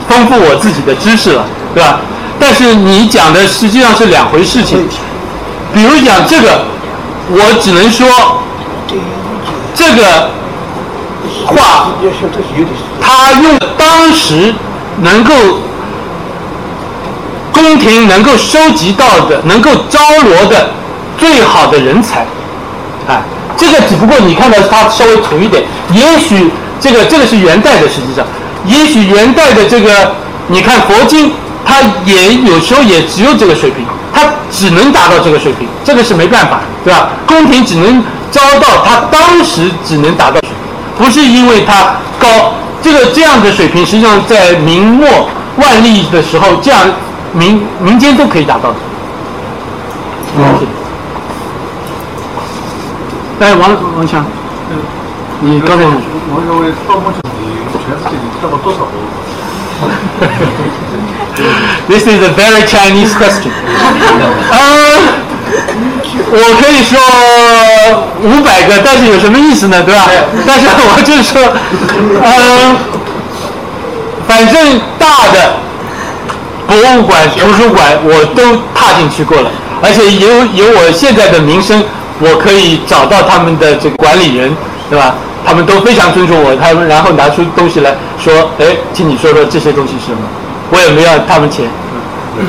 [0.09, 2.01] 丰富我自己的知识了，对吧？
[2.39, 4.85] 但是你讲的实际上是两回事情。
[5.73, 6.65] 比如讲这个，
[7.29, 8.05] 我只能说，
[9.73, 10.29] 这个
[11.45, 11.87] 画，
[13.01, 14.53] 他用当时
[15.01, 15.33] 能够
[17.51, 20.69] 宫廷能够收集到的、能够招罗的
[21.17, 22.21] 最好的人才，
[23.07, 23.21] 啊，
[23.55, 26.49] 这个只不过你看到他稍微土一点，也许
[26.79, 28.25] 这个这个是元代的，实际上，
[28.65, 30.11] 也许元代的这个，
[30.47, 31.31] 你看佛经，
[31.65, 34.21] 它也有时候也只有这个水平，它
[34.51, 37.09] 只能达到这个水平，这个是没办法，对吧？
[37.27, 40.39] 宫廷只能招到他当时只能达到，
[40.97, 46.81] 不是因为它高，这个这样的水平，实际上在明末万历的时候，这样
[47.33, 48.75] 民民间都可以达到的。
[50.37, 50.43] 嗯。
[53.39, 54.23] 哎，王王强，
[55.41, 55.89] 你刚才我
[56.47, 57.43] 认为到目前你
[57.83, 58.91] 全世界你看到多少部？
[61.89, 63.51] This is a very Chinese question.
[64.51, 64.55] 呃，
[66.35, 66.97] 我可以说
[68.23, 69.83] 五百个，但是有什么意思呢？
[69.83, 70.09] 对吧？
[70.47, 71.39] 但是我就说，
[72.23, 72.75] 嗯、
[74.27, 75.53] 反正大的
[76.65, 79.51] 博物馆、图书馆我都踏进去过了，
[79.83, 81.83] 而且有有我现在的名声，
[82.19, 84.57] 我可以找到他们的这个管理人，
[84.89, 85.13] 对吧？
[85.45, 90.25] 他们都非常尊重我，他们然后拿出东西来说，哎，请你说说这些东西是什么？
[90.71, 91.69] 我也没要他们钱，
[92.39, 92.47] 嗯，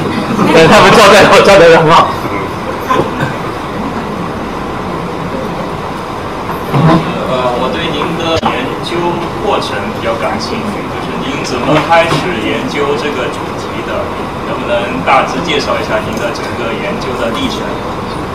[0.70, 2.08] 他们招待我招待的很好。
[10.44, 14.04] 兴趣，就是您怎么开始研究这个主题的？
[14.44, 14.76] 能不能
[15.08, 17.64] 大致介绍一下您的整个研究的历程？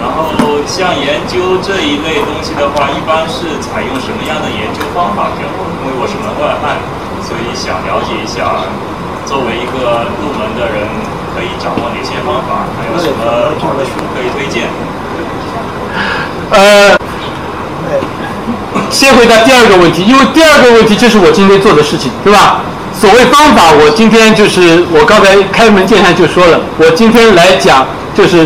[0.02, 0.34] 然后
[0.65, 5.61] 像研究这一类东西的话，一般是采用什么样的研究方法比较多？
[5.86, 6.81] 因为我是门外汉，
[7.22, 8.65] 所以想了解一下，
[9.30, 10.90] 作为一个入门的人，
[11.38, 14.65] 可以掌握哪些方法，还有什么好的书可以推荐？
[16.49, 16.98] 呃，
[18.90, 22.61] 先回答第二个问题，因为第二个问题就是我今天做的事情，对吧？
[22.99, 28.45] 所谓方法，我今天就是我刚才开门见山就说了，我今天来讲就是，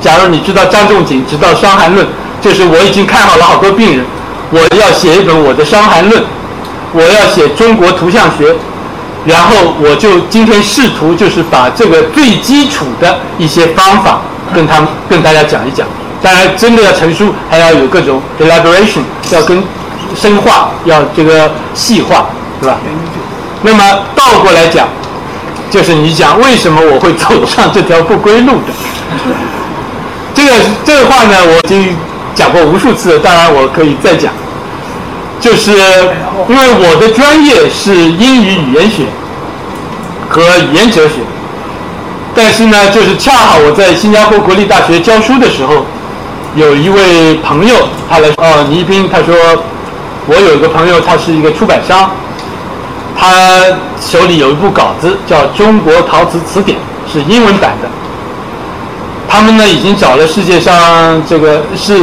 [0.00, 2.06] 假如你知道张仲景，知道《伤寒论》，
[2.40, 4.06] 就是我已经看好了好多病人，
[4.50, 6.22] 我要写一本我的《伤寒论》，
[6.92, 8.54] 我要写中国图像学，
[9.26, 14.20] 然后我就今天试图就是把这个最基础的一些方法
[14.54, 15.86] 跟他们跟大家讲一讲。
[16.22, 19.62] 当然，真的要成书，还要有各种 elaboration，要跟
[20.14, 22.26] 深化，要这个细化，
[22.60, 22.76] 对吧？
[23.62, 23.82] 那么
[24.14, 24.86] 倒过来讲，
[25.70, 28.72] 就是你讲为什么我会走上这条不归路的？
[30.34, 30.52] 这个
[30.84, 31.96] 这个话呢，我已经
[32.34, 34.32] 讲过无数次了，当然我可以再讲。
[35.40, 35.70] 就是
[36.48, 39.04] 因为我的专业是英语语言学
[40.28, 41.14] 和语言哲学，
[42.34, 45.86] 但是呢，就是恰好我在新加坡国立大学教书的时候，
[46.56, 47.74] 有一位朋友
[48.08, 49.34] 他来哦，倪斌，他说
[50.26, 52.10] 我有一个朋友，他是一个出版商，
[53.16, 53.64] 他
[54.00, 56.76] 手里有一部稿子叫《中国陶瓷词典》，
[57.12, 57.88] 是英文版的。
[59.28, 61.94] 他们呢已经找了世界上这个是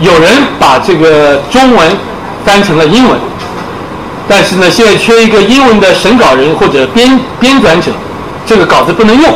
[0.00, 1.96] 有人把这个中文
[2.44, 3.16] 翻成了英文，
[4.28, 7.92] 但是呢现在缺一个英文的审稿人或者编编纂者，
[8.44, 9.32] 这个稿子不能用，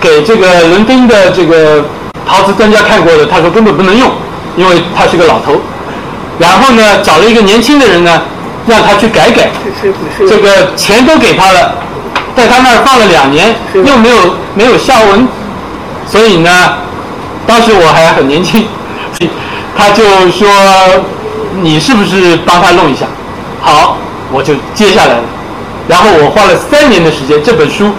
[0.00, 1.84] 给这个伦敦的这个
[2.26, 4.10] 陶瓷专家看过的，他说根本不能用，
[4.56, 5.60] 因为他是个老头。
[6.38, 8.20] 然后呢找了一个年轻的人呢，
[8.66, 9.48] 让他去改改，
[10.28, 11.76] 这个钱都给他了，
[12.36, 14.16] 在他那儿放了两年，又没有
[14.54, 15.26] 没有下文。
[16.06, 16.50] 所以呢，
[17.46, 18.66] 当时我还很年轻，
[19.76, 20.48] 他就说
[21.62, 23.06] ：“你是不是帮他弄一下？”
[23.62, 23.96] 好，
[24.30, 25.24] 我就接下来了。
[25.88, 27.90] 然后我花了三年的时间，这本书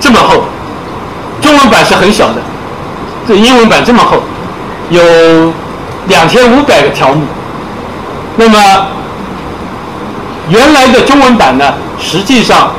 [0.00, 0.44] 这么厚，
[1.40, 2.42] 中文版是很小的，
[3.28, 4.22] 这英文版这么厚，
[4.88, 5.02] 有
[6.06, 7.26] 两千五百个条目。
[8.36, 8.86] 那么
[10.48, 12.72] 原来的中文版呢，实际上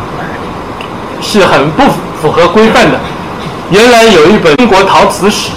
[1.21, 1.83] 是很不
[2.19, 2.99] 符合规范的。
[3.69, 5.49] 原来有一本《中国陶瓷史》，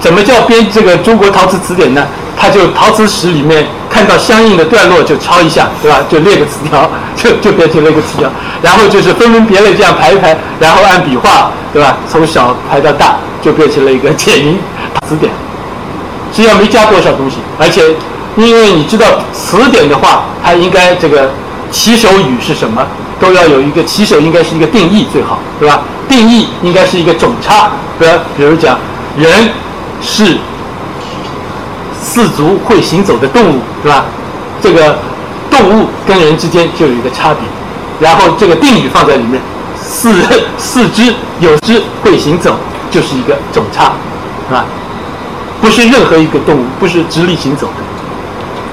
[0.00, 2.06] 怎么叫编这个《中国陶瓷词典》呢？
[2.36, 3.64] 它就陶瓷史里面
[3.94, 6.00] 看到相应的段落就抄一下，对吧？
[6.10, 8.28] 就列个词条， 就就变成了一个词条。
[8.60, 11.96] 然后就是分门别类这样排一排，然后按笔画，对吧？
[12.10, 14.58] 从小排到大，就变成了一个简明
[15.06, 15.32] 词典。
[16.34, 17.94] 实际上没加多少东西，而且
[18.36, 21.30] 因为你知道词典的话，它应该这个
[21.70, 22.84] 起手语是什么，
[23.20, 25.82] 都要有一个起手应该是一个定义最好，对吧？
[26.08, 28.76] 定义应该是一个总差，比如比如讲
[29.16, 29.30] 人
[30.02, 30.36] 是
[32.04, 34.04] 四足会行走的动物，对吧？
[34.62, 34.98] 这个
[35.50, 37.40] 动物跟人之间就有一个差别，
[37.98, 39.40] 然后这个定语放在里面，
[39.80, 40.14] 四
[40.58, 42.56] 四肢有肢会行走
[42.90, 43.92] 就是一个总差，
[44.48, 44.64] 是吧？
[45.60, 47.82] 不是任何一个动物，不是直立行走的。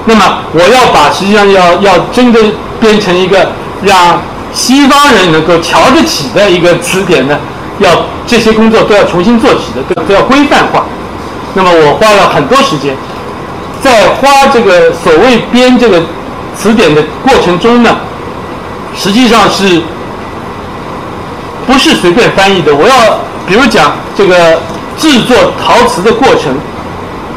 [0.04, 2.38] 那么我要把实际上要要真的
[2.80, 3.50] 变成一个
[3.82, 4.20] 让
[4.52, 7.38] 西方人能够瞧得起的一个词典呢，
[7.78, 7.88] 要
[8.26, 10.84] 这些工作都要重新做起的，都都要规范化。
[11.54, 12.96] 那么我花了很多时间，
[13.82, 16.00] 在花这个所谓编这个
[16.56, 17.96] 词典的过程中呢，
[18.96, 19.82] 实际上是
[21.66, 22.72] 不是随便翻译的？
[22.74, 24.60] 我要比如讲这个
[24.96, 26.54] 制作陶瓷的过程。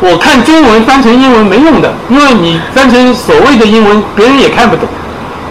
[0.01, 4.85] 我看中文翻成英文没用的，因为你翻成所谓的英文，别人也看不懂。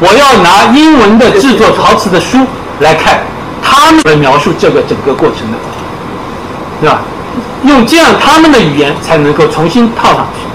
[0.01, 2.39] 我要拿英文的制作陶瓷的书
[2.81, 3.21] 来看，
[3.62, 5.59] 他们来描述这个整个过程的，
[6.81, 7.01] 对吧？
[7.65, 10.47] 用这样他们的语言才能够重新套上去。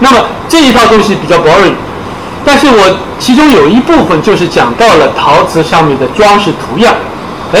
[0.00, 0.18] 那么
[0.48, 1.74] 这一套东西比较 boring，
[2.44, 6.94] 但是我其中有一部分就是讲到了陶瓷上面的装饰图样，
[7.52, 7.60] 哎，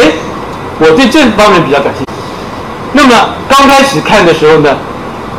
[0.78, 2.12] 我对这方面比较感兴趣。
[2.92, 4.76] 那么刚开始看的时候呢？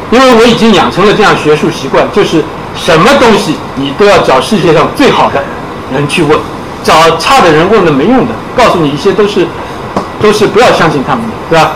[0.10, 2.42] 因为我已经养成了这样学术习惯，就是
[2.78, 5.44] 什么东西你都要找世界上最好的
[5.94, 6.40] 人去问，
[6.82, 9.46] 找差的人问了没用的，告诉你一些都是
[10.22, 11.74] 都是不要相信他们的，对吧？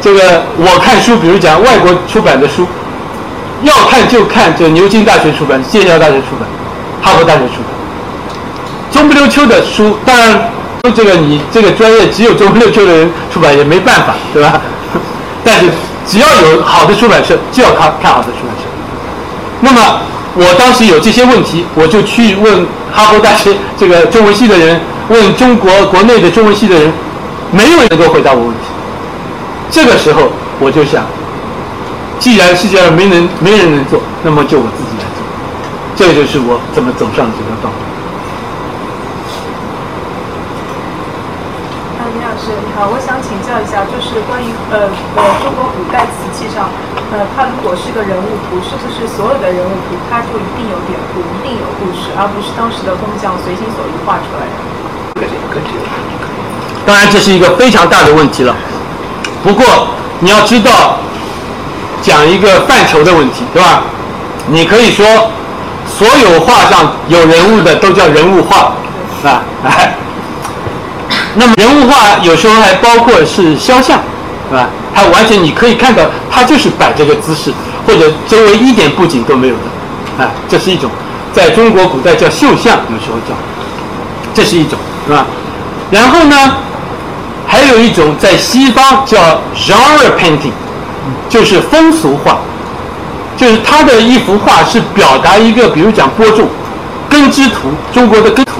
[0.00, 2.64] 这个我看书，比如讲外国出版的书，
[3.62, 6.48] 要看就看这牛津大学出版、剑桥大学出版、
[7.02, 7.70] 哈佛大学出版，
[8.90, 10.50] 中不溜秋的书，当然
[10.94, 14.60] 这个你这个专业只有中不溜秋的人出版也没办法，对吧？
[15.44, 15.66] 但是。
[16.08, 18.62] 只要有好的出版社，就要看看好的出版社。
[19.60, 19.98] 那么
[20.36, 26.92] 我当时有这些问题，我就去问哈佛大学这个中文系的人，问中国国内的中文系的人，
[27.50, 28.68] 没有人能够回答我问题。
[29.68, 30.30] 这个时候
[30.60, 31.04] 我就想，
[32.18, 35.20] 既然世界上没人没人能做，那么就我自己来做。
[35.96, 37.76] 这就是我怎么走上这条道路。
[42.36, 46.68] 是，你好，我想请教一下，就是关于呃呃中国古代瓷器上，
[47.10, 54.54] 呃，它如果是个人物图，是不是所有的人物图它就一定有典故，一定有故事，而不是当时的工匠随心所欲画出来的？
[56.84, 58.54] 当然，这是一个非常大的问题了。
[59.42, 59.64] 不过
[60.20, 61.00] 你要知道，
[62.06, 63.82] 讲一个范畴的问题，对吧？
[64.46, 65.04] 你可以说，
[65.98, 68.72] 所有画上有人物的都叫人物画，
[69.28, 69.92] 啊，哎。
[71.34, 73.98] 那么人物画有时候还包括是肖像，
[74.48, 74.68] 是吧？
[74.94, 77.52] 它完全你可以看到，它就是摆这个姿势，
[77.84, 80.88] 或者周围一点布景都没有的，啊，这是一种，
[81.32, 83.34] 在中国古代叫绣像，有时候叫，
[84.32, 84.78] 这是一种，
[85.08, 85.26] 是吧？
[85.90, 86.36] 然后呢，
[87.48, 89.18] 还有一种在西方叫
[89.56, 90.52] genre painting，
[91.28, 92.38] 就是风俗画，
[93.36, 96.46] 就是他的一幅画是表达一个，比如讲播种
[97.08, 98.52] 根枝图，中国的根图，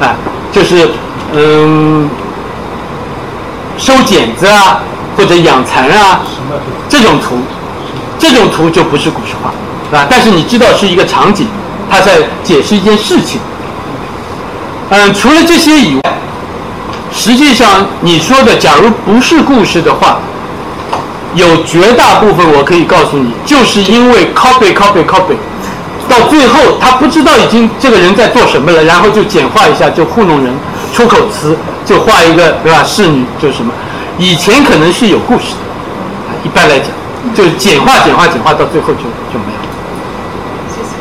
[0.00, 0.14] 啊，
[0.52, 0.88] 就是。
[1.34, 2.08] 嗯，
[3.76, 4.80] 收剪子啊，
[5.16, 6.20] 或者养蚕啊，
[6.88, 7.36] 这种图，
[8.16, 10.06] 这种图就不是古诗画，啊。
[10.08, 11.48] 但是你知道是一个场景，
[11.90, 13.40] 它在解释一件事情。
[14.90, 16.02] 嗯，除了这些以外，
[17.12, 20.18] 实际上你说的，假如不是故事的话，
[21.36, 25.36] 有绝大部分我可以告诉你，就是因为 copy copy copy，
[26.08, 30.52] 到最后他不知道已经这个人在做什么了，然后就简化一下就糊弄人。
[30.94, 31.54] 出口词
[31.84, 32.82] 就画一个对吧？
[32.82, 33.70] 侍女就是什么？
[34.16, 35.60] 以前可能是有故事的，
[36.42, 36.88] 一般来讲
[37.34, 39.60] 就是简化、简化、简化，到最后就就没有。
[40.72, 40.96] 谢谢。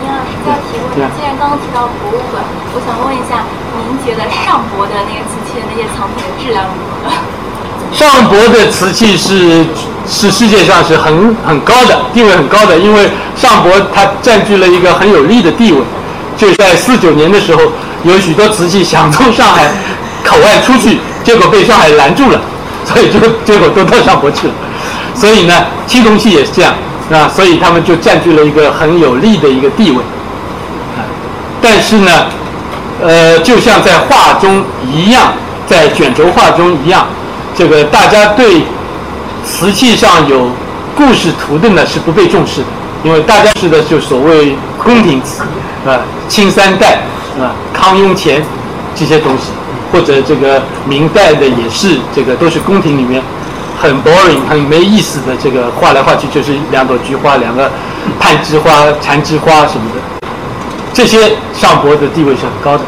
[0.00, 2.40] 倪老师再提问，既然刚刚提到博物馆，
[2.72, 3.44] 我想问一下，
[3.84, 7.12] 您觉得上博的那个瓷器的那些藏品的质量如何？
[7.96, 9.64] 上博的瓷器是
[10.08, 15.78] 是世界上是很很高的，地位很高的，因为上博它占据了一个很有利的地位。
[16.36, 17.62] 就在四九年的时候，
[18.02, 19.68] 有许多瓷器想从上海
[20.24, 22.40] 口岸出去，结果被上海拦住了，
[22.84, 24.54] 所以就结果都到上博去了。
[25.14, 25.54] 所以呢，
[25.86, 26.74] 青铜器也是这样，
[27.12, 29.98] 啊，所以他们就占据了一个很有利的一个地位。
[31.62, 32.26] 但是呢，
[33.00, 35.32] 呃，就像在画中一样，
[35.68, 37.06] 在卷轴画中一样，
[37.56, 38.62] 这个大家对
[39.44, 40.50] 瓷器上有
[40.96, 42.66] 故事图的呢是不被重视的，
[43.04, 45.42] 因为大家是的就所谓宫廷瓷。
[45.86, 46.00] 啊，
[46.30, 47.02] 清三代
[47.38, 48.42] 啊，康雍乾
[48.94, 49.50] 这些东西，
[49.92, 53.22] 或者这个明代的也是，这个都是宫廷里面
[53.78, 55.36] 很 boring、很没意思的。
[55.36, 57.70] 这个画来画去就是两朵菊花、两个
[58.18, 58.70] 攀枝花、
[59.02, 60.28] 缠枝花什么的。
[60.94, 62.84] 这些上博的地位是很高的。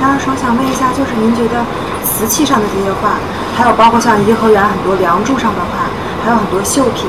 [0.00, 1.60] 然后说想问一下，就是您觉得
[2.04, 3.18] 瓷器上的这些画，
[3.56, 5.90] 还有包括像颐和园很多梁柱上的画，
[6.24, 7.06] 还有很多绣品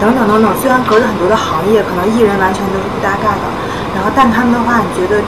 [0.00, 3.44] 等等等等，虽然隔着很多的行业，可能艺人完全都是不搭嘎的，
[3.94, 5.20] 然后但他们的话，你觉得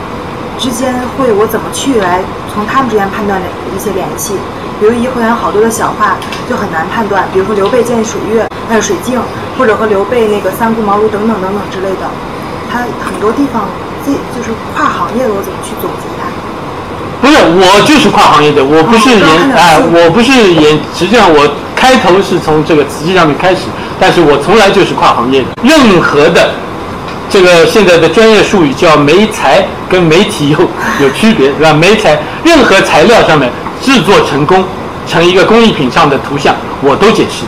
[0.59, 2.23] 之间会我怎么去来
[2.53, 3.41] 从他们之间判断
[3.75, 4.35] 一些联系？
[4.81, 6.17] 比如颐和园好多的小画
[6.49, 9.21] 就很难判断，比如说刘备见水月，还有水镜，
[9.57, 12.11] 或者和刘备那个三顾茅庐等等等等之类的，
[12.67, 13.63] 它很多地方
[14.05, 16.22] 这就是跨行业的，我怎么去总结它？
[17.23, 23.61] 不是，我就是跨行业的，我不是研哎，我不是研，实际上我开头是从这个瓷器上面开始，
[24.01, 25.47] 但是我从来就是跨行业的。
[25.63, 26.51] 任何的
[27.31, 30.59] 这个现在的专业术语叫媒材，跟媒体有
[31.01, 31.73] 有区别，是吧？
[31.73, 33.49] 媒材任何材料上面
[33.81, 34.65] 制作成功
[35.09, 37.45] 成一个工艺品上的图像，我都解释，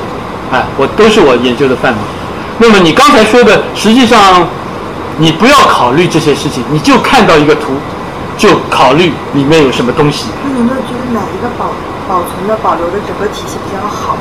[0.53, 1.99] 哎，我都是我研究的范围。
[2.59, 4.47] 那么你刚才说的，实际上
[5.19, 7.73] 你不要考虑这些事情，你就看到一个图。
[8.37, 10.27] 就考虑里面有什么东西。
[10.45, 11.71] 那你有没有觉得哪一个保
[12.09, 14.17] 保存的、保留的整个体系比较好？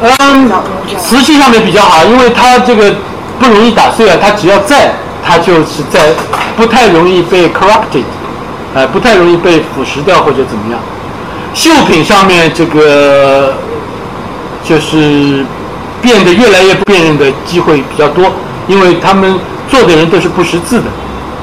[0.00, 0.48] 嗯，
[0.98, 2.94] 瓷器上面比较好，因为它这个
[3.40, 4.94] 不容易打碎啊，它只要在，
[5.24, 6.12] 它就是在，
[6.56, 8.04] 不太容易被 corrupted，
[8.74, 10.78] 呃，不太容易被腐蚀掉或者怎么样。
[11.54, 13.54] 绣品上面这个
[14.62, 15.44] 就是
[16.00, 18.30] 变得越来越辨认的机会比较多，
[18.68, 19.36] 因为他们
[19.68, 20.86] 做的人都是不识字的。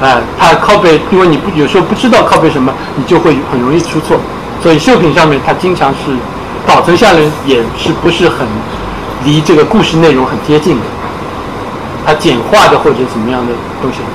[0.01, 4.17] 哎，它靠背，因为你不有时候不知道靠背什么，你就会很容易出错。
[4.61, 6.11] 所以绣品上面它经常是
[6.65, 8.47] 保存下来也是不是很
[9.23, 10.81] 离这个故事内容很接近的，
[12.05, 14.11] 它简化的或者怎么样的东西很多。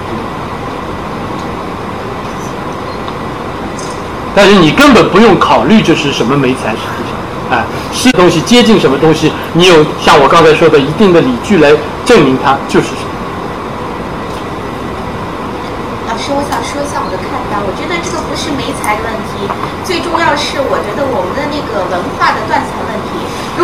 [4.34, 11.72] 但是你根本不用考虑这是什么媒材，实际上，哎，是东西接近什么东西，你有像我刚才说的一定的理据来
[12.04, 13.09] 证明它就是什么。
[16.32, 19.50] 我想说一下我的看法，我觉得这个不是没才的问题，
[19.84, 22.79] 最重要是我觉得我们的那个文化的断层。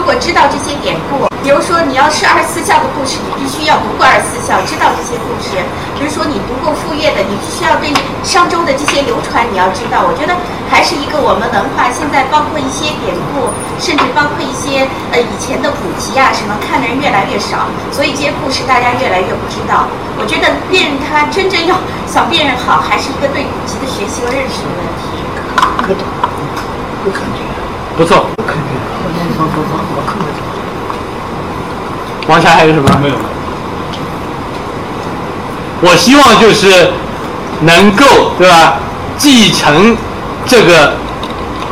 [0.06, 1.26] 果知道这些典故。
[1.42, 5.58] 比如说，你要是二十四孝的故事，你必须要读过二十四孝，知道这些故事。
[5.94, 7.94] 比如说，你读过傅说的，你必须要对
[8.26, 10.02] 商周的这些流传你要知道。
[10.02, 10.34] 我觉得
[10.66, 19.86] 还是一个我们文化现在包括一些典故，甚至包括一些呃以前的古籍啊什么，看的人越来越少，所以这些故事大家越来越不知道。
[20.18, 21.78] 我觉得辨认它真正要
[22.10, 25.14] 想辨认好，还是一个对古籍的学习和认识的问题。
[27.06, 27.46] 不肯定。
[27.94, 28.26] 不错。
[28.34, 28.74] 不肯定，
[29.38, 30.30] 我那方方法我看不懂。
[32.28, 32.88] 王霞还有什么？
[33.02, 33.14] 没有。
[35.82, 36.90] 我希望就是
[37.60, 38.78] 能够对吧，
[39.18, 39.94] 继承
[40.46, 40.94] 这个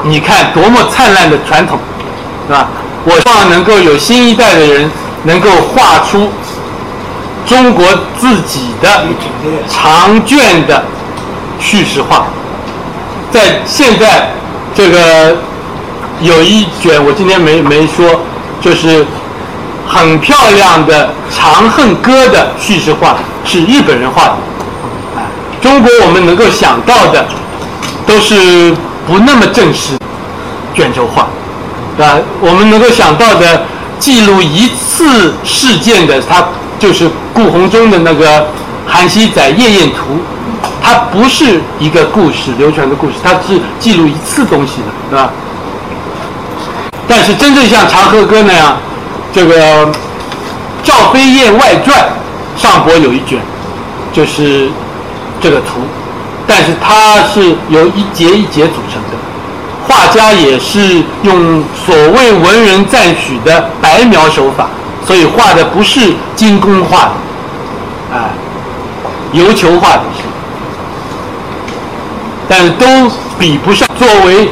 [0.03, 1.79] 你看多么灿烂的传统，
[2.47, 2.69] 是吧？
[3.05, 4.91] 我希望能够有新一代的人
[5.25, 6.31] 能够画出
[7.47, 7.87] 中国
[8.19, 9.05] 自己的
[9.69, 10.85] 长卷的
[11.59, 12.27] 叙事画。
[13.31, 14.31] 在现在
[14.75, 15.37] 这个
[16.21, 18.21] 有一卷，我今天没没说，
[18.61, 19.07] 就是。
[19.87, 24.37] 很漂亮的《长恨歌》的叙事画是日本人画的，
[25.61, 27.27] 中国我们能够想到的
[28.07, 28.75] 都是
[29.07, 29.99] 不那么正式
[30.75, 31.29] 卷轴画，
[32.03, 33.63] 啊，我们能够想到的
[33.99, 36.43] 记录一次事件的，它
[36.79, 38.41] 就是顾闳中的那个
[38.87, 40.15] 《韩熙载夜宴图》，
[40.83, 45.31] 它不是一个故事流传的故事，它是记录一次东西的，对吧？
[47.07, 48.77] 但是真正像《长恨歌》那样。
[49.33, 49.87] 这个
[50.85, 51.99] 《赵飞燕外传》
[52.63, 53.41] 上博有一卷，
[54.13, 54.69] 就是
[55.41, 55.81] 这个图，
[56.47, 59.19] 但是它是由一节一节组成的，
[59.89, 64.69] 画家也是用所谓文人赞许的白描手法，
[65.05, 67.13] 所以画的不是精工画的，
[68.13, 68.31] 哎，
[69.33, 70.23] 油球画的是，
[72.49, 72.87] 但是都
[73.37, 73.89] 比不上。
[73.99, 74.49] 作为，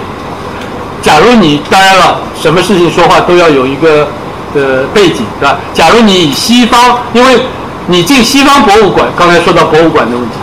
[1.03, 4.09] 假如你当然了，什么事情说话都要有一个。
[4.55, 5.57] 的背景对吧？
[5.73, 7.41] 假如你以西方，因为
[7.87, 10.35] 你进西方博物馆，刚才说到博物馆的问题，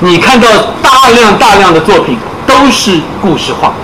[0.00, 0.48] 你看到
[0.80, 2.16] 大量大量的作品
[2.46, 3.74] 都是故事化，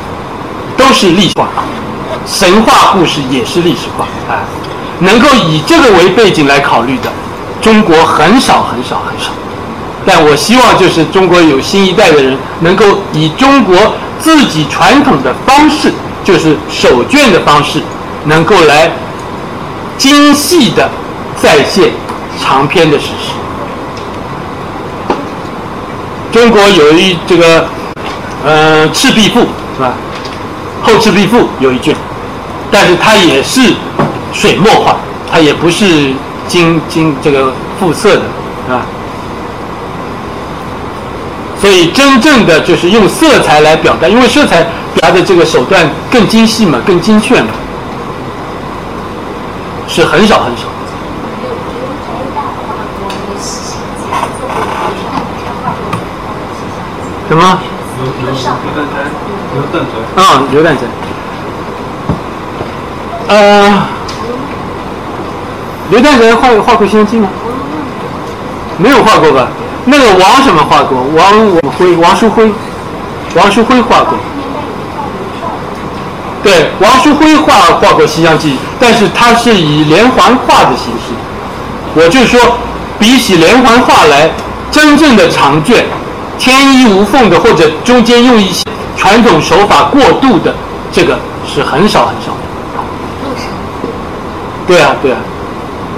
[0.75, 1.49] 都是历史化，
[2.27, 4.41] 神话故事也是历史化啊。
[5.01, 7.13] 能够以这个为背景来考虑的，
[7.61, 9.33] 中国很少很少很少。
[10.07, 13.77] 但我希望就是中国有新一代的人，能够以中国
[14.19, 15.93] 自己传统的方式，
[16.25, 17.81] 就是手卷的方式，
[18.25, 18.91] 能够来。
[19.97, 20.91] 精细的
[21.41, 21.93] 再现
[22.43, 23.31] 长篇的史实。
[26.33, 27.65] 中国有一这个，
[28.45, 29.39] 呃，《赤壁赋》
[29.77, 29.95] 是吧？
[30.87, 31.95] 《后赤壁赋》有一卷，
[32.73, 33.61] 但是它也是
[34.33, 34.97] 水墨画，
[35.31, 36.13] 它也不是
[36.49, 38.23] 金金这个复色的，
[38.67, 38.83] 是吧？
[41.65, 44.63] 所以真正的就是用色彩来表达，因为色彩
[44.93, 45.83] 表达的这个手段
[46.13, 47.49] 更精细嘛，更精确嘛，
[49.89, 50.65] 是很少很少。
[57.31, 57.59] 什么？
[57.97, 58.43] 刘刘
[58.77, 58.93] 蛋仔，
[59.55, 60.23] 刘蛋仔。
[60.23, 60.83] 啊，刘蛋仔。
[63.29, 63.83] 呃，
[65.89, 67.31] 刘蛋仔画画过《西游记》吗？
[68.77, 69.49] 没有画过吧？
[69.87, 70.99] 那个王什么画过？
[71.15, 72.51] 王我辉，王书辉，
[73.35, 74.17] 王书辉画过。
[76.43, 81.13] 对，王书辉画画过《西厢记》，但是他是以连环画的形式。
[81.95, 82.59] 我就说，
[82.99, 84.31] 比起连环画来，
[84.71, 85.85] 真正的长卷。
[86.39, 88.65] 天衣无缝的，或者中间用一些
[88.97, 90.53] 传统手法过渡的，
[90.91, 92.39] 这个是很少很少的。
[94.67, 95.19] 对啊，对啊，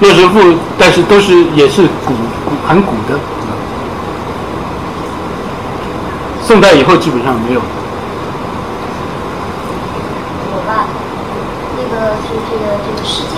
[0.01, 2.13] 洛神赋，但是都是也是古
[2.45, 3.19] 古很古的。
[6.47, 7.61] 宋代以后基本上没有。
[10.55, 10.87] 有吧？
[11.77, 13.37] 那个是这个这个《诗经》，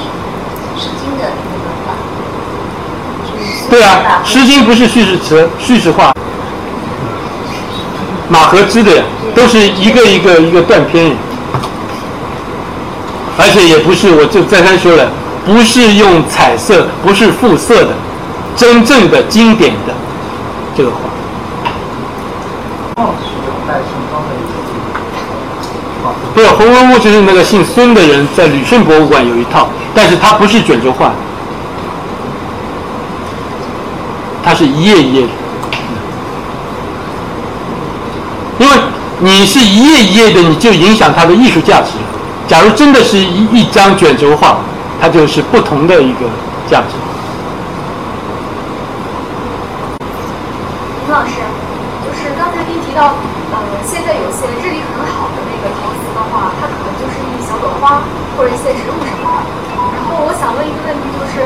[0.82, 1.96] 《诗经》的那个画。
[3.70, 6.14] 对啊，《诗经》不是叙事词，叙事画。
[8.28, 9.02] 马和之的呀，
[9.34, 11.16] 都是一个一个一个断片，
[13.38, 15.10] 而且也不是，我就再三说了，
[15.46, 17.94] 不是用彩色，不是复色的，
[18.54, 19.94] 真正的经典的
[20.76, 20.96] 这个画。
[26.38, 31.10] 对，《红楼梦》就是那个姓孙的人在旅顺博物馆有一套，但是它不是卷轴画，
[34.44, 35.28] 它是一页一页的。
[38.60, 38.76] 因为
[39.18, 41.88] 你是一页一页的，你就影响它的艺术价值。
[42.46, 44.58] 假如真的是一一张卷轴画，
[45.00, 46.20] 它就是不同的一个
[46.70, 46.94] 价值。
[51.02, 51.32] 林老师，
[52.06, 53.14] 就是刚才您提到，
[53.50, 58.02] 呃，现在有些日历很好的那个陶瓷的话，它可能就是一小朵花
[58.38, 59.36] 或者一些植物什么的。
[59.98, 61.42] 然后我想问一个问题，就是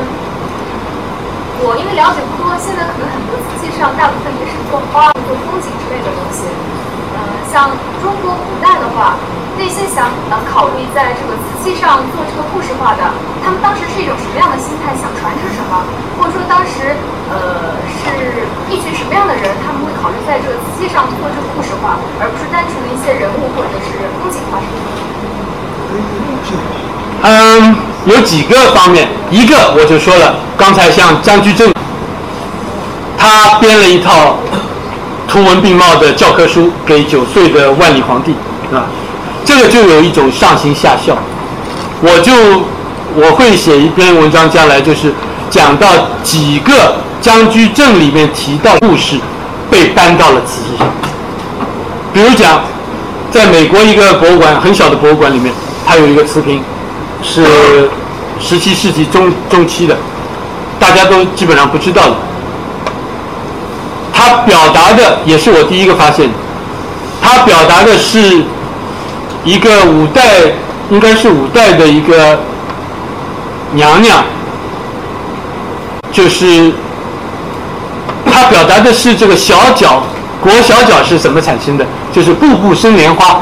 [1.65, 6.45] 我因为了解不多，现在可能很多瓷器上大部分也是做花、做风景之类的东西。
[7.49, 9.17] 像中国古代的话，
[9.57, 13.01] 那些想呃考虑在这个瓷器上做这个故事化的，
[13.41, 15.81] 他们当时是一种什么样的心态，想传承什么？
[16.21, 16.93] 或者说当时
[17.29, 25.12] 呃是一群什么样的人，他们会考虑在这个瓷器上做这个故事化，而不是单纯的一些人物或者是风景画什么的？
[27.23, 27.75] 嗯，
[28.05, 31.71] 有几个方面，一个我就说了，刚才像张居正，
[33.17, 34.37] 他编了一套。
[35.25, 38.35] 图文并茂的教科书给九岁的万历皇帝，
[38.71, 38.85] 啊，
[39.43, 41.17] 这个就有一种上行下效。
[42.01, 42.31] 我就
[43.15, 45.11] 我会写一篇文章，将来就是
[45.49, 45.87] 讲到
[46.21, 49.17] 几个张居正里面提到故事
[49.71, 50.87] 被搬到了瓷器上。
[52.13, 52.61] 比如讲，
[53.31, 55.51] 在美国一个博物馆很小的博物馆里面，
[55.85, 56.61] 它有一个瓷瓶，
[57.21, 57.89] 是
[58.39, 59.95] 十七世纪中中期的，
[60.79, 62.15] 大家都基本上不知道的。
[64.13, 66.29] 他表达的也是我第一个发现，
[67.21, 68.43] 他表达的是
[69.43, 70.21] 一个五代，
[70.89, 72.39] 应该是五代的一个
[73.73, 74.23] 娘娘，
[76.11, 76.71] 就是
[78.31, 80.03] 他表达的是这个小脚，
[80.41, 81.85] 裹小脚是怎么产生的？
[82.13, 83.41] 就是步步生莲花，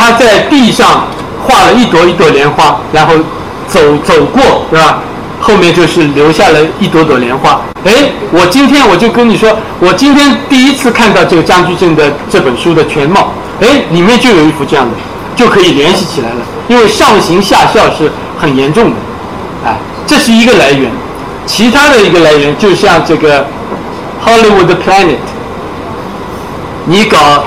[0.00, 1.04] 他在地上
[1.46, 3.12] 画了一朵一朵莲花，然后
[3.68, 5.00] 走走过，是吧？
[5.38, 7.60] 后面就是留下了一朵朵莲花。
[7.84, 7.92] 哎，
[8.32, 13.28] 我今天我就跟你说，我今天第一次看到这个张居正的这本书的全貌，
[13.60, 14.92] 哎，里面就有一幅这样的，
[15.36, 16.36] 就可以联系起来了。
[16.66, 18.96] 因为上行下效是很严重的，
[19.66, 20.90] 哎，这是一个来源。
[21.44, 23.44] 其他的一个来源，就像这个
[24.24, 25.16] Hollywood Planet，
[26.86, 27.44] 你搞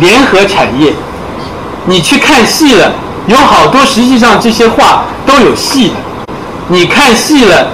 [0.00, 0.94] 联合产业，
[1.86, 2.92] 你去看戏了，
[3.26, 5.94] 有好多实际上这些画都有戏的。
[6.68, 7.68] 你看戏了，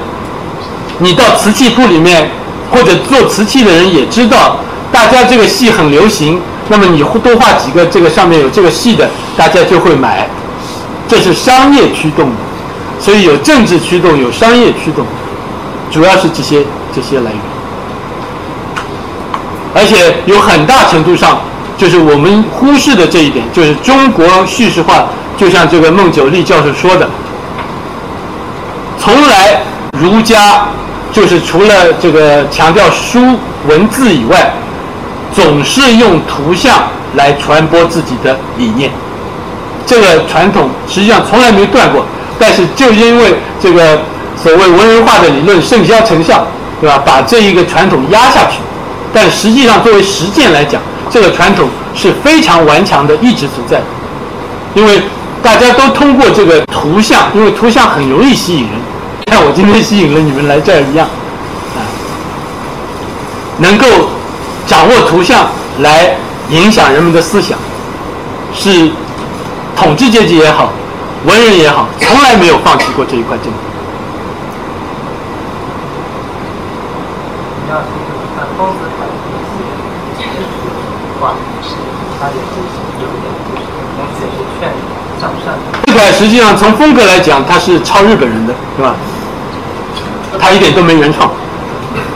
[0.98, 2.30] 你到瓷器铺里面，
[2.72, 4.56] 或者做瓷器的人也知道，
[4.90, 10.26] 大家这个戏很流行，那么你多画几个，这个上面有这个戏的，大家就会买，
[11.06, 12.36] 这是商业驱动的，
[12.98, 15.04] 所以有政治驱动，有商业驱动，
[15.90, 16.62] 主要是这些
[16.94, 17.40] 这些来源，
[19.74, 21.38] 而且有很大程度上，
[21.78, 25.06] 就是我们忽视的这一点，就是中国叙事化，
[25.38, 27.08] 就像这个孟九力教授说的。
[28.98, 30.66] 从来儒家
[31.12, 33.20] 就是除了这个强调书
[33.68, 34.52] 文字以外，
[35.32, 36.82] 总是用图像
[37.14, 38.90] 来传播自己的理念。
[39.86, 42.04] 这个传统实际上从来没断过，
[42.38, 44.00] 但是就因为这个
[44.36, 46.44] 所谓文人画的理论甚嚣尘上，
[46.80, 47.00] 对吧？
[47.06, 48.58] 把这一个传统压下去，
[49.14, 53.80] 但实际上作为实践来讲，这个传统是非常顽强的，一直存在。
[54.74, 55.02] 因为
[55.42, 58.72] 大家都通过这个图像，因为图像很容易吸引人，
[59.32, 61.06] 像我今天吸引了你们来这儿一样，
[61.76, 61.80] 啊，
[63.58, 63.86] 能够
[64.66, 65.46] 掌握图像
[65.80, 66.16] 来
[66.50, 67.58] 影响人们的思想，
[68.54, 68.90] 是
[69.76, 70.70] 统治阶级也好，
[71.24, 73.58] 文人也好，从来没有放弃过这一块阵地。
[77.64, 77.76] 你要
[78.36, 80.26] 看包子他的一些
[81.20, 81.34] 画，
[82.20, 82.60] 他也是
[83.00, 83.62] 有一点就是
[83.96, 84.60] 同时也是劝
[85.20, 85.28] 向
[85.98, 86.12] 善的。
[86.12, 88.94] 这块实际上从风格来讲，它是抄日本人的，是吧？
[90.40, 91.30] 他一点都没原创。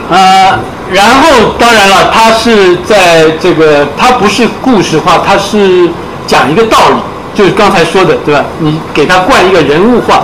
[0.09, 0.57] 呃，
[0.91, 5.89] 然后当然了，他是在这个，他不是故事化，他是
[6.25, 6.95] 讲一个道理，
[7.35, 8.43] 就是刚才说的，对吧？
[8.59, 10.23] 你给他灌一个人物化。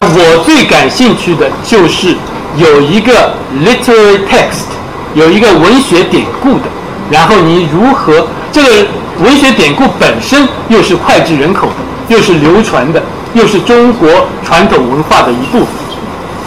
[0.00, 2.14] 我最感兴趣的就是
[2.56, 3.34] 有一个
[3.64, 4.66] literary text，
[5.14, 6.64] 有一个文学典故的，
[7.10, 8.86] 然后你如何这个
[9.18, 11.74] 文学典故本身又是脍炙人口的，
[12.08, 13.02] 又是流传的，
[13.34, 14.08] 又是中国
[14.44, 15.68] 传统文化的一部分，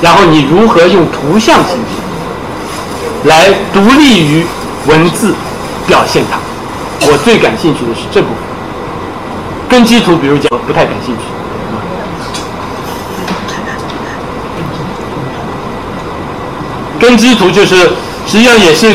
[0.02, 4.46] 然后你如何用图像形式来独立于
[4.88, 5.34] 文字
[5.86, 6.38] 表现它？
[7.12, 8.38] 我最感兴趣的是这部分，
[9.70, 11.22] 根基图比如讲不太感兴趣。
[17.00, 17.78] 根基图就是
[18.28, 18.94] 实际上也是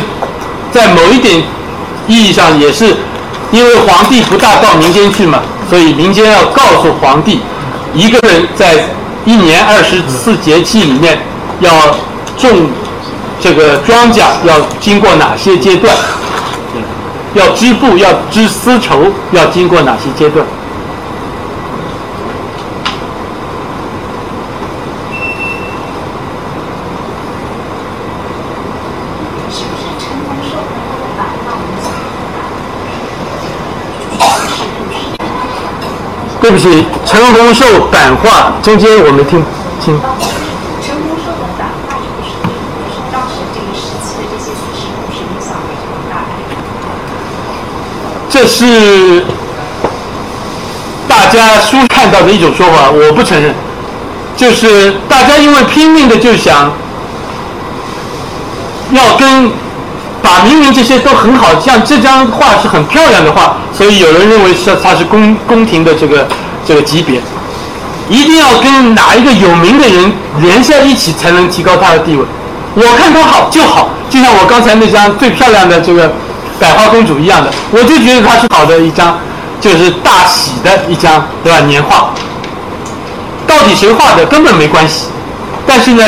[0.71, 1.43] 在某一点
[2.07, 2.95] 意义上也是
[3.51, 7.41] 因为皇帝不大到民间去嘛，所以民间要告诉皇帝，
[7.95, 8.85] 一个人在
[9.25, 11.19] 一年二十四节气里面
[11.61, 11.71] 要
[12.37, 12.51] 种
[13.41, 15.95] 这个庄稼要经过哪些阶段，
[17.35, 20.45] 要织布要织丝绸要经过哪些阶段。
[36.45, 39.43] 对不起，陈洪寿版画中间我没听
[39.81, 39.99] 清。
[40.83, 42.37] 陈洪寿的版画这个是
[42.85, 46.37] 就是当时这个时期的这些历史故事影响非常大的。
[48.29, 49.25] 这是
[51.09, 53.55] 大家书看到的一种说法，我不承认。
[54.37, 56.71] 就是大家因为拼命的就想
[58.91, 59.51] 要跟
[60.21, 66.27] 把明明这些都很好，像这张画是很漂亮的画，所以有人认为是它是宫宫廷的这个
[66.65, 67.21] 这个级别，
[68.09, 72.25] 一定要跟哪一个有名的人连在一起才能提高他的地位。
[72.75, 76.13] 我看他好就好，就像我刚才那张最漂亮的这个
[76.59, 79.19] 百花公主一样的，我就觉得它是好的一张，
[79.61, 81.61] 就是大喜的一张，对吧？
[81.61, 82.11] 年画。
[83.47, 85.07] 到底谁画的根本没关系，
[85.67, 86.05] 但是呢，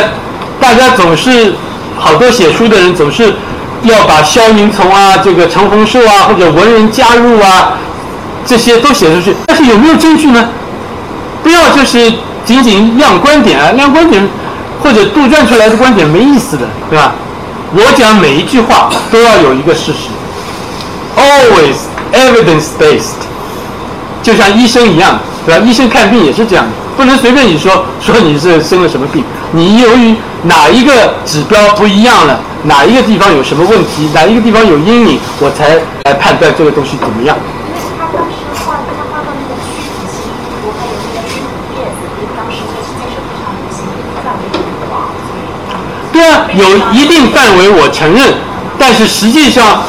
[0.61, 1.55] 大家总是
[1.99, 3.33] 好多写书的人总是
[3.83, 7.75] 要把萧宁从啊、这个陈洪寿啊或者文人加入啊
[8.47, 10.49] 这些都写出去，但是有没有证据呢？
[11.43, 12.13] 不要就是
[12.45, 14.27] 仅仅亮观点啊，亮观点
[14.83, 17.13] 或者杜撰出来的观点没意思的，对吧？
[17.75, 20.09] 我讲每一句话都要有一个事实
[21.17, 21.75] ，always
[22.13, 23.19] evidence based，
[24.23, 25.65] 就像医生一样，对吧？
[25.67, 26.71] 医生看病也是这样的。
[26.97, 30.15] 不能随便你说 说你是生了什么病，你由于
[30.45, 35.75] 哪一个指标不一样了，哪一个地方有什么问题，哪一个地方有阴影，我才
[36.05, 37.37] 来判断这个东西怎么样。
[37.99, 40.31] 他当时画他画到那个曲子形
[40.63, 43.85] 图，还有那个曲子叶子，因为当时在世界上非常流行，
[44.25, 45.45] 范围很广，所以。
[46.17, 48.33] 对啊，有一定范围我承认，
[48.79, 49.83] 但是实际上，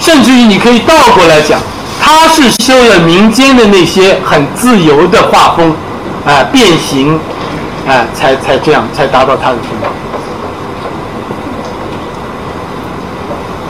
[0.00, 1.60] 甚至于你可以倒过来讲，
[2.02, 5.74] 他是修了民间的那些很自由的画风。
[6.26, 7.18] 啊，变形，
[7.88, 9.88] 啊，才才这样，才达到他的成功。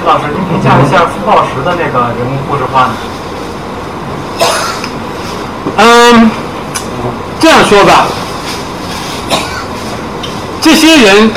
[0.04, 2.92] 老师，您评价一下傅抱石的那个人物故事画呢？
[5.76, 6.30] 嗯，
[7.38, 8.06] 这样说吧，
[10.60, 11.30] 这些人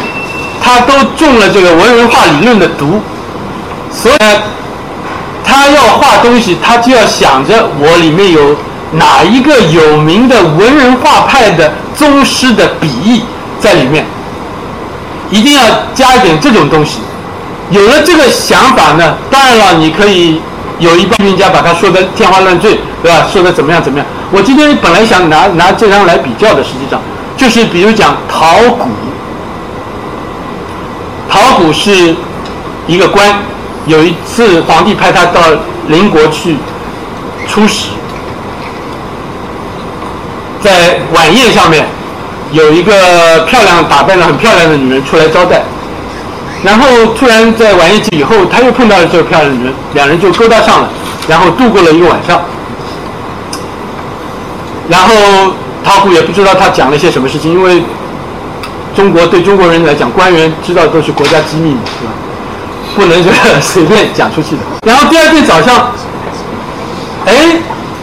[0.64, 3.02] 他都中了这个文人画理论的毒，
[3.92, 4.42] 所以呢，
[5.44, 8.56] 他要画东西，他就要想着我里面有。
[8.96, 13.24] 哪一个有名的文人画派的宗师的笔意
[13.60, 14.06] 在里面，
[15.32, 15.64] 一定要
[15.96, 17.00] 加一点这种东西。
[17.72, 20.40] 有了这个想法呢，当然了，你可以
[20.78, 23.26] 有一批评家把它说的天花乱坠，对吧？
[23.34, 24.06] 说的怎么样怎么样？
[24.32, 27.02] 我今天本来想拿拿这张来比较的，实际上
[27.36, 28.90] 就是比如讲陶谷，
[31.54, 32.16] 陶谷是
[32.88, 33.32] 一个官，
[33.86, 35.40] 有一次皇帝派他到
[35.88, 36.58] 邻国去
[37.48, 37.90] 出使。
[40.64, 41.86] 在晚宴上面，
[42.52, 45.62] 有一个漂亮、打扮的很漂亮的女人出来招待。
[46.64, 50.90] 然后突然在晚宴以后，他又碰到了这个漂亮女人，两人就勾搭上了，
[51.28, 52.42] 然后度过了一个晚上。
[54.90, 55.54] 然后
[55.84, 57.84] 陶虎也不知道他讲了些什么事情，因为
[58.96, 62.12] 中国对中国人来讲，官员知道都是国家机密嘛，是吧？
[62.96, 64.62] 不能这个随便讲出去的。
[64.86, 65.92] 然后第二天早上，
[67.26, 67.58] 哎，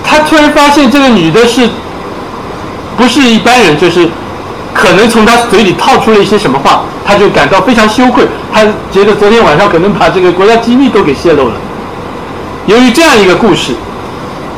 [0.05, 1.69] 他突然发现这个女的是
[2.97, 4.09] 不是一般人，就是
[4.75, 11.55] 可能从他嘴里套出了一些什么话，他就感到非常羞愧，他觉得昨天晚上可能把这个国家机密都给泄露了。
[12.67, 13.75] 由于这样一个故事。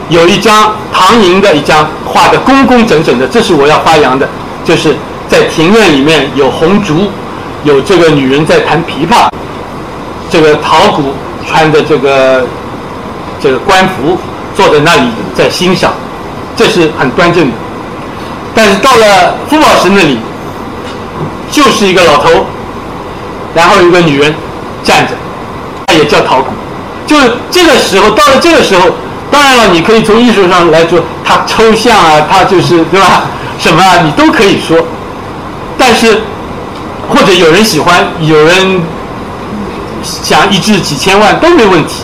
[0.09, 4.29] 有一张唐寅的一张画的工工整整的，这是我要发扬的，
[4.63, 4.95] 就是
[5.33, 7.11] 在庭院里面有红烛，
[7.65, 9.31] 有这个女人在弹琵琶，
[10.29, 11.15] 这个陶谷
[11.49, 12.47] 穿的这个
[13.41, 14.19] 这个官服
[14.55, 15.91] 坐在那里在欣赏，
[16.55, 17.53] 这是很端正的。
[18.55, 20.19] 但是到了傅老师那里，
[21.51, 22.45] 就是一个老头，
[23.55, 24.35] 然后一个女人
[24.85, 25.15] 站着，
[25.87, 26.51] 他也叫陶谷，
[27.07, 28.91] 就是这个时候到了这个时候。
[29.31, 33.23] 当然了，你可以从艺术上来说，它抽象啊，它就是对吧？
[33.59, 34.77] 什么啊，你都可以说。
[35.79, 36.21] 但是，
[37.09, 38.81] 或者有人喜欢，有人
[40.03, 42.03] 想一掷几千万都没问题。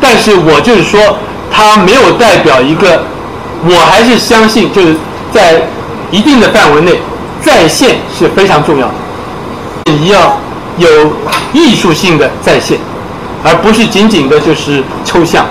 [0.00, 1.18] 但是我就是说，
[1.50, 3.02] 它没有代表一个，
[3.64, 4.96] 我还是相信，就是
[5.32, 5.62] 在
[6.10, 6.98] 一定的范围内，
[7.42, 8.94] 在线是非常重要的。
[9.86, 10.38] 你要
[10.78, 10.88] 有
[11.52, 12.78] 艺术性的在线，
[13.44, 15.44] 而不是仅仅的就是抽象。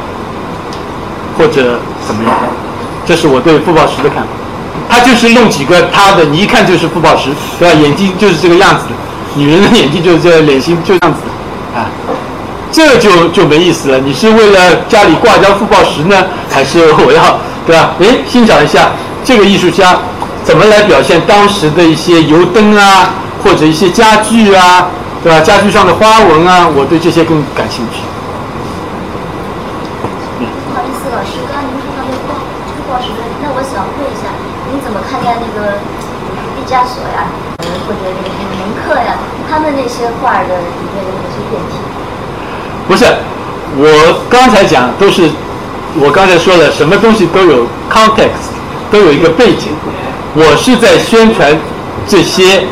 [1.37, 2.33] 或者怎么样？
[3.05, 4.29] 这是我对傅抱石的看法。
[4.89, 7.29] 他就是弄几个他的，你一看就是傅抱石，
[7.59, 7.79] 对吧？
[7.79, 8.95] 眼睛就是这个样子的，
[9.35, 11.85] 女人的眼睛就是这个脸型就这样子的，啊，
[12.71, 13.99] 这就就没意思了。
[13.99, 17.91] 你是为了家里挂一张傅抱石呢，还是我要对吧？
[18.01, 18.89] 哎，欣赏一下
[19.23, 19.95] 这个艺术家
[20.43, 23.13] 怎么来表现当时的一些油灯啊，
[23.43, 24.89] 或者一些家具啊，
[25.23, 25.39] 对吧？
[25.41, 28.01] 家具上的花纹啊，我对这些更感兴趣。
[35.09, 35.77] 看待那个
[36.55, 37.25] 毕加索呀，
[37.87, 38.29] 或者那个
[38.59, 39.17] 蒙克呀，
[39.49, 41.79] 他们那些画的里面的那些变体。
[42.87, 43.05] 不是，
[43.75, 45.27] 我刚才讲都是，
[45.95, 48.53] 我刚才说了，什么东西都有 context，
[48.91, 49.73] 都有一个背景。
[50.35, 51.57] 我是在宣传
[52.07, 52.63] 这些，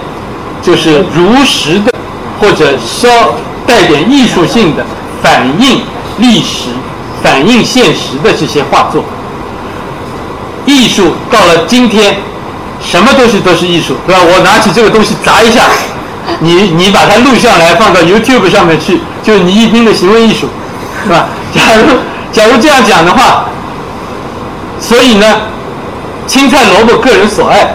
[0.62, 1.92] 就是如实的，
[2.40, 3.08] 或者稍
[3.66, 4.86] 带点艺术性的，
[5.24, 5.82] 反映
[6.20, 6.70] 历史、
[7.24, 9.04] 反映现实的这些画作。
[10.68, 12.18] 艺术到了今天，
[12.84, 14.22] 什么东西都是艺术，对吧？
[14.24, 15.64] 我拿起这个东西砸一下，
[16.40, 20.48] 你你把它录下来放到 YouTube 上面去，就是倪一冰的行为艺术，
[21.04, 21.28] 是吧？
[21.54, 21.84] 假如
[22.32, 23.46] 假如这样讲的话，
[24.80, 25.26] 所以呢，
[26.28, 27.74] 青菜萝卜个人所爱，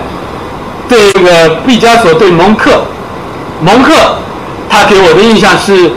[0.88, 2.84] 对这个毕加索对蒙克，
[3.60, 3.92] 蒙克
[4.70, 5.90] 他给我的印象是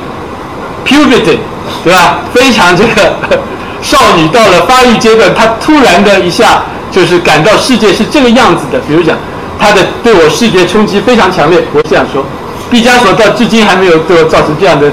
[0.85, 1.37] puberty，
[1.83, 2.19] 对吧？
[2.33, 3.15] 非常这个
[3.81, 6.63] 少女到了发育阶段，她突然的一下。
[6.95, 9.17] 就是感到世界是这个样子的，比如讲，
[9.59, 11.61] 他的对我视觉冲击非常强烈。
[11.73, 12.23] 我这样说，
[12.71, 14.89] 毕加索到至今还没有对我造成这样的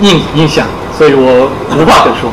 [0.00, 2.32] 印印象，所以我无话可说。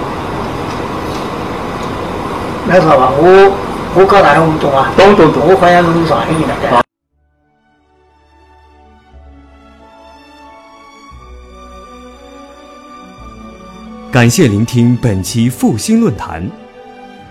[2.65, 3.11] 没错吧？
[3.17, 3.51] 我
[3.95, 4.89] 我讲哪样我懂啊？
[4.95, 5.43] 懂懂懂。
[5.45, 6.81] 我好像是上海人的。
[14.09, 16.49] 感谢聆听本期复兴论坛。